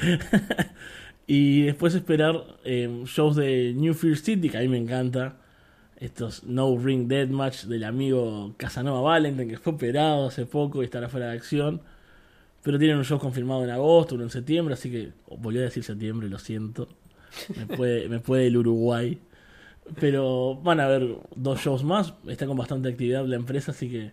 y 1.26 1.62
después 1.62 1.94
esperar 1.94 2.44
eh, 2.64 3.02
shows 3.06 3.36
de 3.36 3.72
New 3.74 3.94
Fear 3.94 4.16
City, 4.16 4.48
que 4.48 4.58
a 4.58 4.60
mí 4.60 4.68
me 4.68 4.78
encanta. 4.78 5.36
Estos 5.96 6.44
No 6.44 6.78
Ring 6.78 7.08
Deathmatch 7.08 7.64
del 7.64 7.84
amigo 7.84 8.54
Casanova 8.56 9.02
Valentine, 9.02 9.46
que 9.46 9.58
fue 9.58 9.74
operado 9.74 10.28
hace 10.28 10.46
poco 10.46 10.80
y 10.80 10.86
estará 10.86 11.08
fuera 11.10 11.26
de 11.26 11.36
acción. 11.36 11.82
Pero 12.62 12.78
tienen 12.78 12.96
un 12.96 13.04
show 13.04 13.18
confirmado 13.18 13.64
en 13.64 13.70
agosto, 13.70 14.14
uno 14.14 14.24
en 14.24 14.30
septiembre, 14.30 14.74
así 14.74 14.90
que 14.90 15.12
volví 15.36 15.58
a 15.58 15.62
decir 15.62 15.84
septiembre, 15.84 16.28
lo 16.28 16.38
siento. 16.38 16.88
Me 17.56 17.66
puede, 17.66 18.08
me 18.08 18.20
puede 18.20 18.46
el 18.46 18.56
Uruguay. 18.56 19.18
Pero 19.98 20.56
van 20.56 20.80
a 20.80 20.84
haber 20.84 21.16
dos 21.36 21.60
shows 21.60 21.84
más. 21.84 22.14
Está 22.28 22.46
con 22.46 22.56
bastante 22.56 22.88
actividad 22.88 23.24
la 23.26 23.36
empresa, 23.36 23.72
así 23.72 23.90
que 23.90 24.12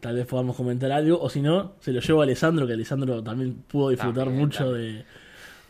tal 0.00 0.16
vez 0.16 0.26
podamos 0.26 0.56
comentar 0.56 0.90
algo. 0.92 1.20
O 1.20 1.28
si 1.28 1.40
no, 1.40 1.74
se 1.80 1.92
lo 1.92 2.00
llevo 2.00 2.20
a 2.20 2.24
Alessandro, 2.24 2.66
que 2.66 2.72
Alessandro 2.74 3.22
también 3.22 3.54
pudo 3.54 3.90
disfrutar 3.90 4.30
mucho 4.30 4.72
de, 4.72 5.04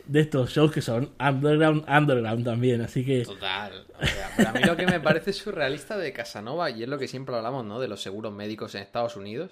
de 0.05 0.19
estos 0.19 0.51
shows 0.51 0.71
que 0.71 0.81
son 0.81 1.11
underground, 1.19 1.85
underground 1.89 2.45
también. 2.45 2.81
Así 2.81 3.05
que. 3.05 3.23
Total. 3.23 3.85
a 4.45 4.51
mí 4.53 4.61
lo 4.65 4.77
que 4.77 4.85
me 4.85 4.99
parece 4.99 5.33
surrealista 5.33 5.97
de 5.97 6.13
Casanova, 6.13 6.69
y 6.69 6.83
es 6.83 6.89
lo 6.89 6.97
que 6.97 7.07
siempre 7.07 7.35
hablamos, 7.35 7.65
¿no? 7.65 7.79
De 7.79 7.87
los 7.87 8.01
seguros 8.01 8.33
médicos 8.33 8.75
en 8.75 8.81
Estados 8.81 9.15
Unidos. 9.15 9.51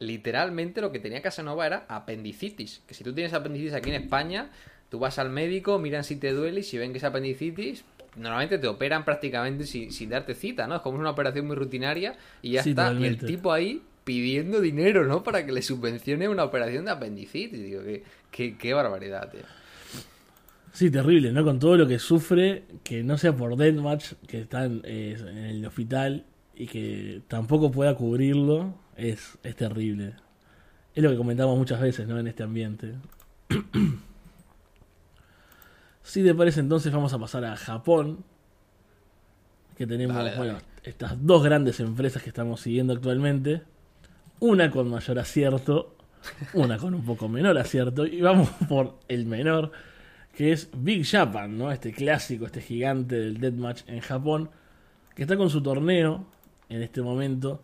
Literalmente 0.00 0.80
lo 0.80 0.92
que 0.92 1.00
tenía 1.00 1.22
Casanova 1.22 1.66
era 1.66 1.84
apendicitis. 1.88 2.82
Que 2.86 2.94
si 2.94 3.02
tú 3.02 3.12
tienes 3.12 3.32
apendicitis 3.32 3.74
aquí 3.74 3.90
en 3.90 4.02
España, 4.02 4.50
Tú 4.88 4.98
vas 4.98 5.18
al 5.18 5.28
médico, 5.30 5.78
miran 5.78 6.04
si 6.04 6.16
te 6.16 6.32
duele 6.32 6.60
y 6.60 6.62
si 6.62 6.78
ven 6.78 6.92
que 6.92 6.98
es 6.98 7.04
apendicitis, 7.04 7.84
normalmente 8.16 8.58
te 8.58 8.68
operan 8.68 9.04
prácticamente 9.04 9.64
sin, 9.64 10.08
darte 10.08 10.34
cita, 10.34 10.66
¿no? 10.66 10.76
Es 10.76 10.82
como 10.82 10.98
una 10.98 11.10
operación 11.10 11.46
muy 11.46 11.56
rutinaria 11.56 12.16
y 12.40 12.52
ya 12.52 12.62
está. 12.62 12.92
Y 12.94 13.04
el 13.04 13.18
tipo 13.18 13.52
ahí 13.52 13.82
pidiendo 14.08 14.62
dinero, 14.62 15.06
¿no? 15.06 15.22
Para 15.22 15.44
que 15.44 15.52
le 15.52 15.60
subvencione 15.60 16.30
una 16.30 16.42
operación 16.42 16.86
de 16.86 16.92
apendicitis. 16.92 17.62
Digo, 17.62 17.82
qué, 18.30 18.56
qué, 18.56 18.72
barbaridad, 18.72 19.30
tío. 19.30 19.42
Sí, 20.72 20.90
terrible, 20.90 21.30
¿no? 21.30 21.44
Con 21.44 21.58
todo 21.58 21.76
lo 21.76 21.86
que 21.86 21.98
sufre, 21.98 22.64
que 22.84 23.02
no 23.04 23.18
sea 23.18 23.36
por 23.36 23.54
Deathmatch, 23.54 24.14
que 24.26 24.40
está 24.40 24.64
en, 24.64 24.80
en 24.86 25.28
el 25.36 25.66
hospital 25.66 26.24
y 26.54 26.68
que 26.68 27.20
tampoco 27.28 27.70
pueda 27.70 27.94
cubrirlo, 27.96 28.74
es, 28.96 29.36
es 29.42 29.56
terrible. 29.56 30.14
Es 30.94 31.02
lo 31.02 31.10
que 31.10 31.16
comentamos 31.18 31.58
muchas 31.58 31.78
veces, 31.78 32.08
¿no? 32.08 32.18
En 32.18 32.28
este 32.28 32.44
ambiente. 32.44 32.94
Si 36.02 36.24
te 36.24 36.34
parece, 36.34 36.60
entonces 36.60 36.90
vamos 36.90 37.12
a 37.12 37.18
pasar 37.18 37.44
a 37.44 37.54
Japón. 37.54 38.24
Que 39.76 39.86
tenemos, 39.86 40.16
bueno, 40.38 40.56
estas 40.82 41.22
dos 41.26 41.44
grandes 41.44 41.80
empresas 41.80 42.22
que 42.22 42.30
estamos 42.30 42.62
siguiendo 42.62 42.94
actualmente. 42.94 43.60
Una 44.40 44.70
con 44.70 44.88
mayor 44.88 45.18
acierto, 45.18 45.96
una 46.54 46.78
con 46.78 46.94
un 46.94 47.04
poco 47.04 47.28
menor 47.28 47.58
acierto. 47.58 48.06
Y 48.06 48.20
vamos 48.20 48.48
por 48.68 48.98
el 49.08 49.26
menor, 49.26 49.72
que 50.36 50.52
es 50.52 50.70
Big 50.72 51.06
Japan, 51.06 51.58
¿no? 51.58 51.70
Este 51.72 51.92
clásico, 51.92 52.46
este 52.46 52.60
gigante 52.60 53.16
del 53.16 53.38
Deathmatch 53.38 53.82
en 53.86 54.00
Japón. 54.00 54.50
Que 55.14 55.22
está 55.22 55.36
con 55.36 55.50
su 55.50 55.62
torneo 55.62 56.26
en 56.68 56.82
este 56.82 57.02
momento. 57.02 57.62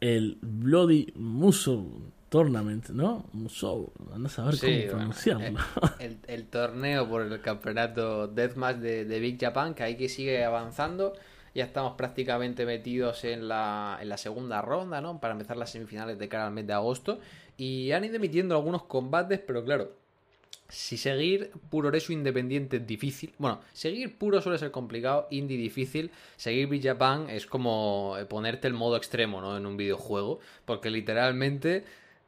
El 0.00 0.38
Bloody 0.42 1.12
Muso 1.16 2.12
Tournament, 2.28 2.90
¿no? 2.90 3.24
Musou, 3.32 3.92
andás 4.12 4.38
a 4.38 4.44
ver 4.44 4.58
cómo 4.58 4.90
pronunciarlo. 4.90 5.58
el, 5.98 6.44
torneo 6.46 7.08
por 7.08 7.22
el 7.22 7.40
campeonato 7.40 8.26
Deathmatch 8.26 8.78
de, 8.78 9.04
de 9.04 9.20
Big 9.20 9.40
Japan, 9.40 9.74
que 9.74 9.84
hay 9.84 9.96
que 9.96 10.08
sigue 10.08 10.44
avanzando. 10.44 11.14
Ya 11.56 11.64
estamos 11.64 11.94
prácticamente 11.94 12.66
metidos 12.66 13.24
en 13.24 13.48
la, 13.48 13.96
en 14.02 14.10
la 14.10 14.18
segunda 14.18 14.60
ronda, 14.60 15.00
¿no? 15.00 15.20
Para 15.20 15.32
empezar 15.32 15.56
las 15.56 15.70
semifinales 15.70 16.18
de 16.18 16.28
cara 16.28 16.46
al 16.46 16.52
mes 16.52 16.66
de 16.66 16.74
agosto. 16.74 17.18
Y 17.56 17.92
han 17.92 18.04
ido 18.04 18.16
emitiendo 18.16 18.54
algunos 18.54 18.82
combates, 18.82 19.40
pero 19.40 19.64
claro, 19.64 19.90
si 20.68 20.98
seguir 20.98 21.52
puro 21.70 21.90
reso 21.90 22.12
independiente 22.12 22.76
es 22.76 22.86
difícil. 22.86 23.32
Bueno, 23.38 23.62
seguir 23.72 24.18
puro 24.18 24.42
suele 24.42 24.58
ser 24.58 24.70
complicado, 24.70 25.28
indie 25.30 25.56
difícil. 25.56 26.10
Seguir 26.36 26.66
Big 26.66 26.82
Japan 26.82 27.30
es 27.30 27.46
como 27.46 28.18
ponerte 28.28 28.68
el 28.68 28.74
modo 28.74 28.98
extremo, 28.98 29.40
¿no? 29.40 29.56
En 29.56 29.64
un 29.64 29.78
videojuego. 29.78 30.40
Porque 30.66 30.90
literalmente 30.90 31.84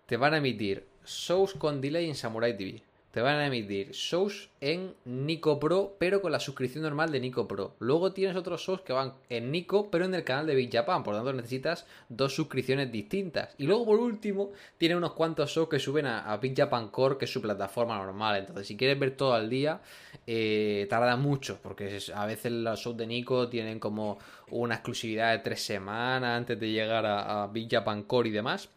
te 0.07 0.17
van 0.17 0.33
a 0.33 0.39
emitir 0.39 0.87
shows 1.05 1.53
con 1.53 1.83
delay 1.83 2.09
en 2.09 2.15
Samurai 2.15 2.57
TV. 2.57 2.81
Te 3.19 3.23
van 3.23 3.41
a 3.41 3.47
emitir 3.49 3.91
shows 3.91 4.49
en 4.61 4.95
Nico 5.05 5.59
Pro, 5.59 5.97
pero 5.99 6.23
con 6.23 6.31
la 6.31 6.39
suscripción 6.39 6.85
normal 6.85 7.11
de 7.11 7.19
Nico 7.19 7.49
Pro. 7.49 7.75
Luego 7.81 8.13
tienes 8.13 8.37
otros 8.37 8.61
shows 8.61 8.83
que 8.83 8.93
van 8.93 9.15
en 9.29 9.51
Nico, 9.51 9.91
pero 9.91 10.05
en 10.05 10.15
el 10.15 10.23
canal 10.23 10.47
de 10.47 10.55
Big 10.55 10.73
Japan. 10.73 11.03
Por 11.03 11.15
lo 11.15 11.19
tanto, 11.19 11.33
necesitas 11.33 11.85
dos 12.09 12.33
suscripciones 12.33 12.93
distintas. 12.93 13.57
Y 13.59 13.67
luego, 13.67 13.87
por 13.87 13.99
último, 13.99 14.53
tiene 14.77 14.95
unos 14.95 15.15
cuantos 15.15 15.51
shows 15.51 15.69
que 15.69 15.81
suben 15.81 16.07
a, 16.07 16.37
Big 16.37 16.57
Japan 16.57 16.91
Core, 16.91 17.19
que 17.19 17.25
es 17.25 17.33
su 17.33 17.43
plataforma 17.43 17.99
normal. 17.99 18.37
Entonces, 18.37 18.69
si 18.69 18.77
quieres 18.77 18.97
ver 19.01 19.17
todo 19.17 19.35
al 19.35 19.51
día, 19.51 19.81
eh, 20.25 20.87
tarda 20.89 21.17
mucho, 21.17 21.59
porque 21.61 21.99
a 22.15 22.25
veces 22.25 22.53
los 22.53 22.79
shows 22.79 22.97
de 22.97 23.09
Nico 23.09 23.49
tienen 23.49 23.81
como 23.81 24.21
una 24.53 24.77
exclusividad 24.77 25.33
de 25.33 25.41
tres 25.41 25.61
semanas 25.61 26.39
antes 26.39 26.61
de 26.61 26.71
llegar 26.71 27.05
a, 27.05 27.43
a 27.43 27.47
Big 27.49 27.69
Japan 27.69 28.05
Core 28.05 28.29
y 28.29 28.33
demás. 28.33 28.69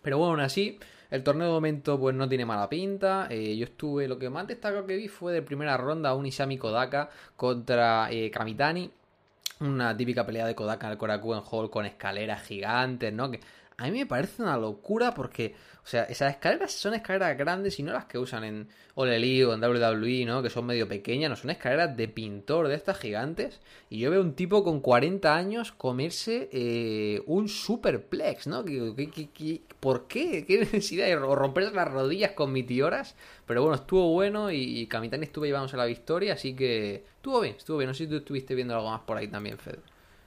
Pero 0.00 0.16
bueno, 0.16 0.30
aún 0.30 0.40
así, 0.40 0.78
el 1.10 1.22
torneo 1.22 1.46
de 1.46 1.52
momento 1.52 1.98
pues 1.98 2.14
no 2.14 2.28
tiene 2.28 2.44
mala 2.44 2.68
pinta. 2.68 3.26
Eh, 3.30 3.56
yo 3.56 3.64
estuve, 3.64 4.08
lo 4.08 4.18
que 4.18 4.30
más 4.30 4.46
destacado 4.46 4.86
que 4.86 4.96
vi 4.96 5.08
fue 5.08 5.32
de 5.32 5.42
primera 5.42 5.76
ronda 5.76 6.14
un 6.14 6.26
Isami 6.26 6.58
Kodaka 6.58 7.10
contra 7.36 8.10
eh, 8.10 8.30
Kamitani. 8.30 8.90
Una 9.60 9.96
típica 9.96 10.26
pelea 10.26 10.46
de 10.46 10.54
Kodaka 10.54 10.86
en 10.86 10.92
el 10.92 10.98
Korakuen 10.98 11.40
Hall 11.50 11.70
con 11.70 11.86
escaleras 11.86 12.42
gigantes, 12.42 13.12
¿no? 13.12 13.30
Que 13.30 13.40
a 13.78 13.90
mí 13.90 13.98
me 13.98 14.06
parece 14.06 14.42
una 14.42 14.56
locura 14.56 15.12
porque, 15.12 15.54
o 15.84 15.86
sea, 15.86 16.04
esas 16.04 16.30
escaleras 16.32 16.72
son 16.72 16.94
escaleras 16.94 17.36
grandes 17.36 17.78
y 17.78 17.82
no 17.82 17.92
las 17.92 18.06
que 18.06 18.16
usan 18.16 18.42
en 18.44 18.68
Ole 18.94 19.44
o 19.44 19.52
en 19.52 19.62
WWE, 19.62 20.24
¿no? 20.24 20.42
Que 20.42 20.48
son 20.48 20.64
medio 20.64 20.88
pequeñas, 20.88 21.28
no 21.28 21.36
son 21.36 21.50
escaleras 21.50 21.94
de 21.94 22.08
pintor 22.08 22.68
de 22.68 22.74
estas 22.74 22.98
gigantes. 22.98 23.60
Y 23.90 23.98
yo 23.98 24.10
veo 24.10 24.22
un 24.22 24.32
tipo 24.32 24.64
con 24.64 24.80
40 24.80 25.36
años 25.36 25.72
comerse 25.72 26.48
eh, 26.52 27.22
un 27.26 27.48
superplex, 27.48 28.46
¿no? 28.46 28.64
por 29.78 30.08
qué? 30.08 30.46
¿Qué 30.46 30.58
necesidad? 30.60 31.22
O 31.22 31.34
romperse 31.34 31.74
las 31.74 31.92
rodillas 31.92 32.30
con 32.30 32.52
mitioras. 32.52 33.14
Pero 33.46 33.60
bueno, 33.60 33.76
estuvo 33.76 34.10
bueno 34.10 34.50
y, 34.50 34.80
y 34.80 34.86
Kamitani 34.86 35.24
estuvo 35.24 35.44
llevándose 35.44 35.76
la 35.76 35.84
victoria, 35.84 36.32
así 36.32 36.56
que 36.56 37.04
estuvo 37.16 37.42
bien, 37.42 37.56
estuvo 37.56 37.76
bien. 37.76 37.88
No 37.88 37.94
sé 37.94 38.04
si 38.04 38.10
tú 38.10 38.16
estuviste 38.16 38.54
viendo 38.54 38.74
algo 38.74 38.90
más 38.90 39.02
por 39.02 39.18
ahí 39.18 39.28
también, 39.28 39.58
Fede. 39.58 39.80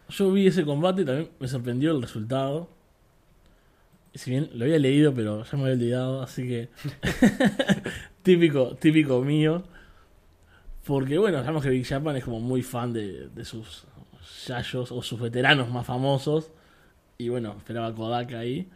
Yo 0.10 0.32
vi 0.32 0.46
ese 0.46 0.64
combate 0.64 1.02
y 1.02 1.06
también 1.06 1.30
me 1.40 1.48
sorprendió 1.48 1.92
el 1.92 2.02
resultado 2.04 2.79
si 4.14 4.32
bien 4.32 4.50
lo 4.54 4.66
había 4.66 4.80
leído, 4.80 5.14
pero 5.14 5.44
ya 5.44 5.58
me 5.58 5.64
había 5.64 5.76
olvidado, 5.76 6.22
así 6.22 6.48
que 6.48 6.70
típico, 8.24 8.76
típico 8.76 9.22
mío. 9.22 9.64
Porque 10.86 11.18
bueno, 11.18 11.40
sabemos 11.40 11.64
que 11.64 11.70
Big 11.70 11.86
Japan 11.86 12.16
es 12.16 12.24
como 12.24 12.40
muy 12.40 12.64
fan 12.64 12.94
de, 12.94 13.30
sus 13.44 13.86
yayos 14.48 14.92
o 14.92 15.02
sus 15.04 15.20
veteranos 15.20 15.70
más 15.70 15.86
famosos. 15.86 16.52
Y 17.18 17.30
bueno, 17.30 17.56
esperaba 17.58 17.94
Kodaka 17.94 18.40
ahí. 18.40 18.68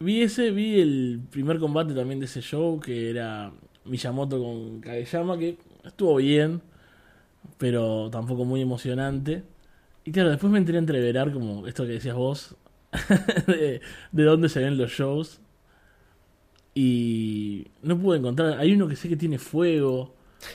Vi 0.00 0.22
ese, 0.22 0.50
vi 0.50 0.80
el 0.80 1.20
primer 1.30 1.58
combate 1.58 1.94
también 1.94 2.20
de 2.20 2.26
ese 2.26 2.40
show, 2.40 2.80
que 2.80 3.10
era 3.10 3.52
Miyamoto 3.84 4.42
con 4.42 4.80
Kageyama, 4.80 5.38
que 5.38 5.58
estuvo 5.84 6.16
bien, 6.16 6.62
pero 7.58 8.10
tampoco 8.10 8.44
muy 8.44 8.62
emocionante. 8.62 9.44
Y 10.04 10.12
claro, 10.12 10.30
después 10.30 10.50
me 10.52 10.58
enteré 10.58 10.78
a 10.78 10.80
entreverar 10.80 11.32
como 11.32 11.66
esto 11.66 11.84
que 11.84 11.92
decías 11.92 12.16
vos, 12.16 12.56
de, 13.46 13.80
dónde 14.12 14.48
se 14.48 14.60
ven 14.60 14.78
los 14.78 14.90
shows. 14.90 15.40
Y 16.74 17.66
no 17.82 17.98
pude 17.98 18.18
encontrar. 18.18 18.58
Hay 18.58 18.72
uno 18.72 18.88
que 18.88 18.96
sé 18.96 19.08
que 19.08 19.16
tiene 19.16 19.38
fuego. 19.38 20.14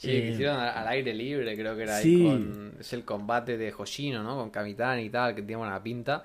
Sí, 0.00 0.08
que 0.08 0.28
eh, 0.28 0.30
hicieron 0.30 0.56
al, 0.58 0.88
aire 0.88 1.12
libre, 1.12 1.54
creo 1.58 1.76
que 1.76 1.82
era 1.82 1.96
ahí 1.96 2.24
con, 2.24 2.72
es 2.80 2.90
el 2.94 3.04
combate 3.04 3.58
de 3.58 3.70
Hoshino, 3.70 4.22
¿no? 4.22 4.34
Con 4.34 4.48
Kamitani 4.48 5.02
y 5.02 5.10
tal, 5.10 5.34
que 5.34 5.42
tiene 5.42 5.60
una 5.60 5.82
pinta. 5.82 6.24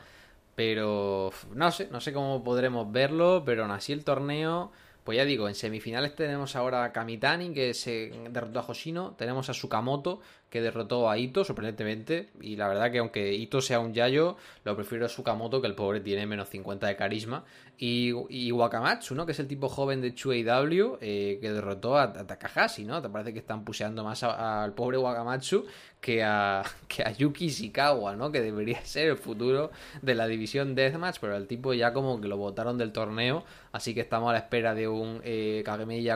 Pero 0.56 1.34
no 1.54 1.72
sé, 1.72 1.90
no 1.92 2.00
sé 2.00 2.14
cómo 2.14 2.42
podremos 2.42 2.90
verlo, 2.90 3.44
pero 3.46 3.64
aún 3.64 3.72
así 3.72 3.92
el 3.92 4.06
torneo, 4.06 4.72
pues 5.06 5.18
ya 5.18 5.26
digo, 5.26 5.48
en 5.48 5.54
semifinales 5.54 6.16
tenemos 6.16 6.56
ahora 6.56 6.84
a 6.84 6.92
Kamitani, 6.92 7.54
que 7.54 7.76
se 7.76 8.12
derrotó 8.32 8.60
a 8.60 8.66
Hoshino, 8.68 9.14
tenemos 9.16 9.52
a 9.52 9.54
Sukamoto, 9.54 10.20
que 10.50 10.62
derrotó 10.62 11.08
a 11.12 11.20
Ito, 11.20 11.44
sorprendentemente. 11.44 12.32
Y 12.42 12.56
la 12.56 12.68
verdad 12.68 12.92
que 12.92 12.98
aunque 12.98 13.36
Ito 13.36 13.62
sea 13.62 13.80
un 13.80 13.94
Yayo, 13.94 14.36
lo 14.64 14.76
prefiero 14.76 15.06
a 15.06 15.10
Sukamoto, 15.10 15.62
que 15.62 15.68
el 15.68 15.76
pobre 15.76 16.00
tiene 16.00 16.26
menos 16.26 16.50
50 16.50 16.88
de 16.88 16.96
carisma. 16.96 17.46
Y, 17.78 18.14
y 18.30 18.52
Wakamatsu, 18.52 19.14
¿no? 19.14 19.28
Que 19.28 19.34
es 19.34 19.40
el 19.40 19.48
tipo 19.48 19.70
joven 19.70 20.02
de 20.02 20.16
Chueiw, 20.16 20.98
eh, 21.02 21.38
que 21.40 21.52
derrotó 21.52 22.00
a, 22.00 22.12
Takahashi, 22.12 22.84
¿no? 22.84 23.00
Te 23.00 23.10
parece 23.10 23.32
que 23.32 23.40
están 23.40 23.64
puseando 23.64 24.04
más 24.04 24.24
al 24.24 24.74
pobre 24.74 24.98
Wakamatsu 24.98 25.68
que 26.06 26.24
a, 26.24 26.62
que 26.88 27.02
a 27.02 27.12
Yuki 27.12 27.50
Shikawa, 27.50 28.16
¿no? 28.16 28.32
Que 28.32 28.40
debería 28.40 28.80
ser 28.86 29.10
el 29.10 29.18
futuro 29.18 29.72
de 30.04 30.14
la 30.14 30.28
división 30.28 30.76
Deathmatch, 30.76 31.18
pero 31.20 31.36
el 31.36 31.48
tipo 31.48 31.74
ya 31.74 31.94
como 31.94 32.22
que 32.22 32.28
lo 32.28 32.38
botaron 32.38 32.78
del 32.78 32.92
torneo, 32.92 33.44
así 33.72 33.96
que 33.96 34.02
estamos 34.02 34.30
a 34.30 34.34
la 34.34 34.38
espera 34.38 34.76
de 34.76 34.88
un 34.88 35.20
eh, 35.24 35.64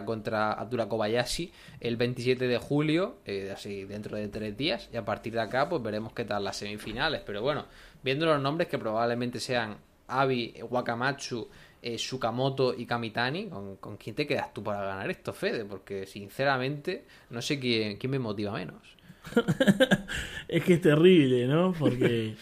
contra 0.05 0.51
Atura 0.61 0.87
Kobayashi 0.87 1.51
el 1.79 1.97
27 1.97 2.47
de 2.47 2.57
julio, 2.59 3.17
eh, 3.25 3.51
así 3.51 3.85
dentro 3.85 4.15
de 4.15 4.27
tres 4.27 4.55
días, 4.55 4.89
y 4.93 4.97
a 4.97 5.03
partir 5.03 5.33
de 5.33 5.41
acá 5.41 5.67
pues 5.67 5.81
veremos 5.81 6.13
qué 6.13 6.23
tal 6.23 6.43
las 6.43 6.57
semifinales, 6.57 7.21
pero 7.25 7.41
bueno, 7.41 7.65
viendo 8.03 8.27
los 8.27 8.39
nombres 8.39 8.67
que 8.67 8.77
probablemente 8.77 9.39
sean 9.39 9.77
Abi, 10.07 10.53
Wakamatsu, 10.69 11.49
eh, 11.81 11.97
Sukamoto 11.97 12.75
y 12.75 12.85
Kamitani, 12.85 13.49
¿con, 13.79 13.97
quién 13.97 14.15
te 14.15 14.27
quedas 14.27 14.53
tú 14.53 14.61
para 14.61 14.83
ganar 14.83 15.09
esto, 15.09 15.33
Fede? 15.33 15.65
Porque 15.65 16.05
sinceramente 16.05 17.05
no 17.31 17.41
sé 17.41 17.59
quién, 17.59 17.97
quién 17.97 18.11
me 18.11 18.19
motiva 18.19 18.51
menos. 18.51 18.98
es 20.47 20.63
que 20.63 20.73
es 20.73 20.81
terrible, 20.81 21.47
¿no? 21.47 21.73
Porque 21.77 22.35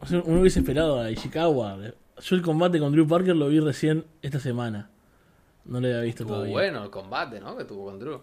uno 0.10 0.40
hubiese 0.40 0.60
esperado 0.60 1.00
a 1.00 1.10
Ishikawa. 1.10 1.78
Yo 2.20 2.36
el 2.36 2.42
combate 2.42 2.78
con 2.78 2.92
Drew 2.92 3.06
Parker 3.06 3.36
lo 3.36 3.48
vi 3.48 3.60
recién 3.60 4.04
esta 4.22 4.40
semana. 4.40 4.90
No 5.64 5.80
lo 5.80 5.86
había 5.86 6.00
visto 6.00 6.22
Estuvo 6.22 6.36
todavía. 6.36 6.52
bueno 6.52 6.84
el 6.84 6.90
combate, 6.90 7.40
¿no? 7.40 7.56
Que 7.56 7.64
tuvo 7.64 7.86
con 7.86 7.98
Drew. 7.98 8.20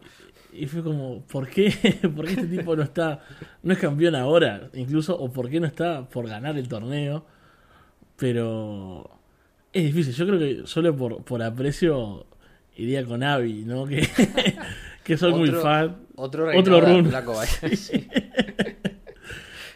Y 0.52 0.66
fue 0.66 0.82
como, 0.82 1.22
¿por 1.22 1.48
qué? 1.48 1.72
¿Por 2.16 2.26
qué 2.26 2.32
este 2.32 2.48
tipo 2.48 2.76
no 2.76 2.84
está, 2.84 3.24
no 3.62 3.74
es 3.74 3.80
campeón 3.80 4.16
ahora? 4.16 4.70
Incluso, 4.74 5.16
o 5.18 5.32
por 5.32 5.50
qué 5.50 5.60
no 5.60 5.68
está 5.68 6.10
por 6.10 6.28
ganar 6.28 6.58
el 6.58 6.68
torneo. 6.68 7.26
Pero 8.18 9.10
es 9.72 9.84
difícil. 9.84 10.14
Yo 10.14 10.26
creo 10.26 10.40
que 10.40 10.68
solo 10.68 10.96
por, 10.96 11.24
por 11.24 11.44
aprecio 11.44 12.26
iría 12.78 13.06
con 13.06 13.24
Abby, 13.24 13.64
¿no? 13.66 13.86
Que, 13.86 14.08
que 15.06 15.18
soy 15.18 15.34
muy 15.34 15.52
fan. 15.52 15.96
Otro, 16.16 16.50
otro 16.58 16.82
run. 16.82 17.10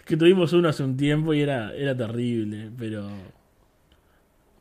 que 0.06 0.18
tuvimos 0.18 0.52
uno 0.54 0.68
hace 0.70 0.84
un 0.84 0.98
tiempo 0.98 1.36
y 1.36 1.42
era, 1.42 1.74
era 1.76 1.96
terrible, 1.96 2.72
pero. 2.78 3.08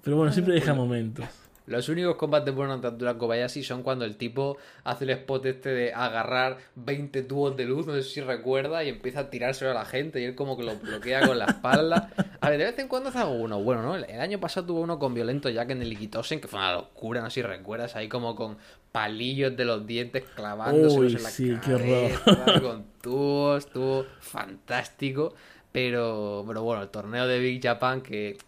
Pero 0.04 0.16
bueno, 0.18 0.30
siempre 0.30 0.54
deja 0.54 0.74
momentos. 0.74 1.24
Los 1.68 1.90
únicos 1.90 2.16
combates 2.16 2.54
buenos 2.54 2.80
de 2.80 2.88
Abdullah 2.88 3.18
Kobayashi 3.18 3.62
son 3.62 3.82
cuando 3.82 4.06
el 4.06 4.16
tipo 4.16 4.56
hace 4.84 5.04
el 5.04 5.10
spot 5.10 5.44
este 5.46 5.68
de 5.68 5.92
agarrar 5.92 6.56
20 6.76 7.22
tubos 7.22 7.56
de 7.56 7.66
luz, 7.66 7.86
no 7.86 7.94
sé 7.94 8.02
si 8.02 8.20
recuerda, 8.22 8.82
y 8.84 8.88
empieza 8.88 9.20
a 9.20 9.30
tirárselo 9.30 9.72
a 9.72 9.74
la 9.74 9.84
gente 9.84 10.20
y 10.20 10.24
él 10.24 10.34
como 10.34 10.56
que 10.56 10.64
lo 10.64 10.76
bloquea 10.76 11.26
con 11.26 11.38
la 11.38 11.44
espalda. 11.44 12.10
A 12.40 12.48
ver, 12.48 12.58
de 12.58 12.64
vez 12.64 12.78
en 12.78 12.88
cuando 12.88 13.10
hace 13.10 13.22
uno 13.22 13.62
bueno, 13.62 13.82
¿no? 13.82 13.96
El 13.96 14.20
año 14.20 14.40
pasado 14.40 14.66
tuvo 14.66 14.80
uno 14.80 14.98
con 14.98 15.12
Violento 15.12 15.50
Jack 15.50 15.70
en 15.70 15.82
el 15.82 15.92
Ikitosen, 15.92 16.40
que 16.40 16.48
fue 16.48 16.58
una 16.58 16.72
locura, 16.72 17.20
no 17.20 17.28
sé 17.28 17.34
si 17.34 17.42
recuerdas, 17.42 17.96
ahí 17.96 18.08
como 18.08 18.34
con 18.34 18.56
palillos 18.90 19.54
de 19.54 19.64
los 19.66 19.86
dientes 19.86 20.24
clavándose 20.34 20.96
en 20.96 21.22
la 21.22 21.30
sí, 21.30 21.54
qué 21.62 22.14
con 22.62 22.86
tubos, 23.02 23.66
estuvo 23.66 24.06
fantástico. 24.20 25.34
Pero, 25.70 26.44
pero 26.46 26.62
bueno, 26.62 26.82
el 26.82 26.88
torneo 26.88 27.26
de 27.26 27.38
Big 27.38 27.62
Japan 27.62 28.00
que 28.00 28.38